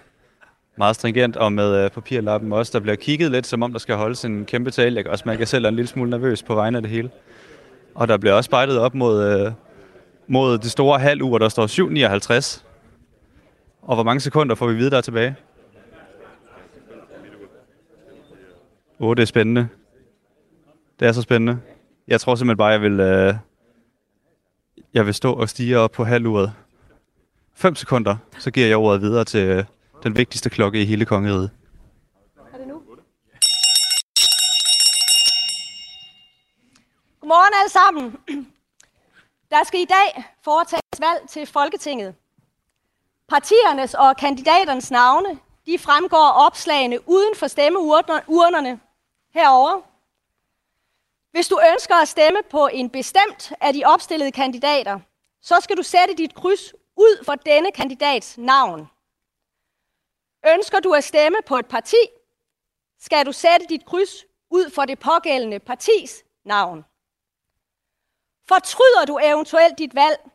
meget 0.76 0.96
stringent 0.96 1.36
og 1.36 1.52
med 1.52 1.84
øh, 1.84 1.90
papirlappen 1.90 2.52
også. 2.52 2.72
Der 2.72 2.80
bliver 2.80 2.96
kigget 2.96 3.30
lidt, 3.30 3.46
som 3.46 3.62
om 3.62 3.72
der 3.72 3.78
skal 3.78 3.94
holdes 3.94 4.24
en 4.24 4.44
kæmpe 4.44 4.70
tale. 4.70 4.96
Jeg 4.96 5.04
kan 5.04 5.12
også 5.12 5.24
mærke, 5.26 5.36
at 5.36 5.40
jeg 5.40 5.48
selv 5.48 5.64
er 5.64 5.68
en 5.68 5.76
lille 5.76 5.88
smule 5.88 6.10
nervøs 6.10 6.42
på 6.42 6.54
vegne 6.54 6.78
af 6.78 6.82
det 6.82 6.90
hele. 6.90 7.10
Og 7.94 8.08
der 8.08 8.16
bliver 8.16 8.34
også 8.34 8.46
spejlet 8.48 8.78
op 8.78 8.94
mod, 8.94 9.24
øh, 9.24 9.52
mod 10.30 10.58
det 10.58 10.70
store 10.70 10.98
halvur, 10.98 11.38
der 11.38 11.48
står 11.48 11.66
7.59. 11.66 12.62
Og 13.82 13.94
hvor 13.94 14.04
mange 14.04 14.20
sekunder 14.20 14.54
får 14.54 14.66
vi 14.66 14.74
videre 14.74 14.96
der 14.96 15.00
tilbage? 15.00 15.36
Åh, 19.00 19.08
oh, 19.08 19.16
det 19.16 19.22
er 19.22 19.26
spændende. 19.26 19.68
Det 21.00 21.08
er 21.08 21.12
så 21.12 21.22
spændende. 21.22 21.58
Jeg 22.08 22.20
tror 22.20 22.34
simpelthen 22.34 22.56
bare, 22.56 22.68
jeg 22.68 22.82
vil, 22.82 23.00
øh, 23.00 23.34
jeg 24.94 25.06
vil 25.06 25.14
stå 25.14 25.32
og 25.32 25.48
stige 25.48 25.78
op 25.78 25.90
på 25.90 26.04
halvuret. 26.04 26.52
5 27.54 27.74
sekunder, 27.74 28.16
så 28.38 28.50
giver 28.50 28.66
jeg 28.66 28.76
ordet 28.76 29.00
videre 29.00 29.24
til 29.24 29.48
øh, 29.48 29.64
den 30.02 30.16
vigtigste 30.16 30.50
klokke 30.50 30.82
i 30.82 30.84
hele 30.84 31.04
kongeriget. 31.04 31.50
Er 32.52 32.58
det 32.58 32.68
nu? 32.68 32.82
Godmorgen 37.20 37.54
alle 37.62 37.72
sammen. 37.72 38.16
Der 39.50 39.64
skal 39.64 39.80
i 39.80 39.84
dag 39.84 40.24
foretages 40.42 41.00
valg 41.00 41.28
til 41.28 41.46
Folketinget. 41.46 42.14
Partiernes 43.28 43.94
og 43.94 44.16
kandidaternes 44.16 44.90
navne, 44.90 45.40
de 45.66 45.78
fremgår 45.78 46.28
opslagene 46.46 47.08
uden 47.08 47.36
for 47.36 47.46
stemmeurnerne 47.46 48.80
herover. 49.34 49.80
Hvis 51.30 51.48
du 51.48 51.60
ønsker 51.72 51.94
at 51.94 52.08
stemme 52.08 52.38
på 52.50 52.66
en 52.66 52.90
bestemt 52.90 53.52
af 53.60 53.72
de 53.72 53.84
opstillede 53.84 54.32
kandidater, 54.32 55.00
så 55.42 55.60
skal 55.60 55.76
du 55.76 55.82
sætte 55.82 56.14
dit 56.14 56.34
kryds 56.34 56.72
ud 56.96 57.24
for 57.24 57.34
denne 57.34 57.72
kandidats 57.72 58.38
navn. 58.38 58.90
Ønsker 60.46 60.80
du 60.80 60.92
at 60.92 61.04
stemme 61.04 61.38
på 61.46 61.56
et 61.56 61.66
parti, 61.66 62.06
skal 63.00 63.26
du 63.26 63.32
sætte 63.32 63.66
dit 63.66 63.84
kryds 63.84 64.24
ud 64.50 64.70
for 64.74 64.84
det 64.84 64.98
pågældende 64.98 65.58
partis 65.58 66.24
navn. 66.44 66.84
Fortryder 68.52 69.04
du 69.06 69.18
eventuelt 69.22 69.78
dit 69.78 69.94
valg, 69.94 70.30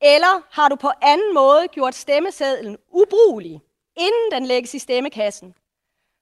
eller 0.00 0.42
har 0.50 0.68
du 0.68 0.76
på 0.76 0.90
anden 1.02 1.34
måde 1.34 1.68
gjort 1.68 1.94
stemmesedlen 1.94 2.78
ubrugelig, 2.88 3.60
inden 3.96 4.30
den 4.32 4.46
lægges 4.46 4.74
i 4.74 4.78
stemmekassen, 4.78 5.54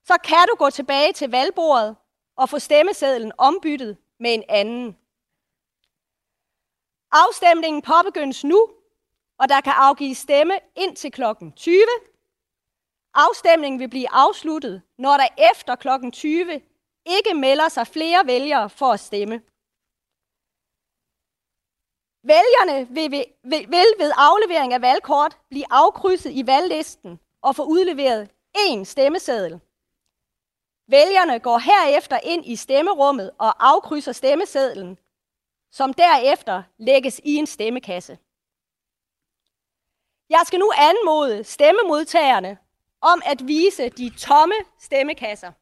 så 0.04 0.18
kan 0.24 0.46
du 0.50 0.54
gå 0.58 0.70
tilbage 0.70 1.12
til 1.12 1.30
valgbordet 1.30 1.96
og 2.36 2.48
få 2.48 2.58
stemmesedlen 2.58 3.32
ombyttet 3.38 3.96
med 4.18 4.34
en 4.34 4.44
anden. 4.48 4.96
Afstemningen 7.12 7.82
påbegyndes 7.82 8.44
nu, 8.44 8.68
og 9.38 9.48
der 9.48 9.60
kan 9.60 9.72
afgives 9.76 10.18
stemme 10.18 10.54
ind 10.76 10.96
til 10.96 11.12
klokken 11.12 11.52
20. 11.52 11.74
Afstemningen 13.14 13.80
vil 13.80 13.88
blive 13.88 14.10
afsluttet, 14.12 14.82
når 14.98 15.16
der 15.16 15.50
efter 15.50 15.76
klokken 15.76 16.12
20 16.12 16.60
ikke 17.06 17.34
melder 17.34 17.68
sig 17.68 17.86
flere 17.86 18.26
vælgere 18.26 18.70
for 18.70 18.92
at 18.92 19.00
stemme. 19.00 19.42
Vælgerne 22.22 22.88
vil 22.88 23.10
ved, 23.10 23.24
vil, 23.44 23.70
vil 23.70 23.94
ved 23.98 24.12
aflevering 24.16 24.74
af 24.74 24.80
valgkort 24.80 25.38
blive 25.50 25.64
afkrydset 25.70 26.30
i 26.30 26.46
valglisten 26.46 27.20
og 27.42 27.56
få 27.56 27.64
udleveret 27.64 28.30
én 28.56 28.84
stemmeseddel. 28.84 29.60
Vælgerne 30.88 31.40
går 31.40 31.58
herefter 31.58 32.18
ind 32.22 32.46
i 32.46 32.56
stemmerummet 32.56 33.30
og 33.38 33.68
afkrydser 33.68 34.12
stemmesedlen, 34.12 34.98
som 35.70 35.92
derefter 35.92 36.62
lægges 36.78 37.20
i 37.24 37.34
en 37.34 37.46
stemmekasse. 37.46 38.18
Jeg 40.30 40.42
skal 40.44 40.58
nu 40.58 40.72
anmode 40.78 41.44
stemmemodtagerne 41.44 42.58
om 43.00 43.22
at 43.24 43.46
vise 43.46 43.88
de 43.88 44.10
tomme 44.18 44.54
stemmekasser. 44.78 45.52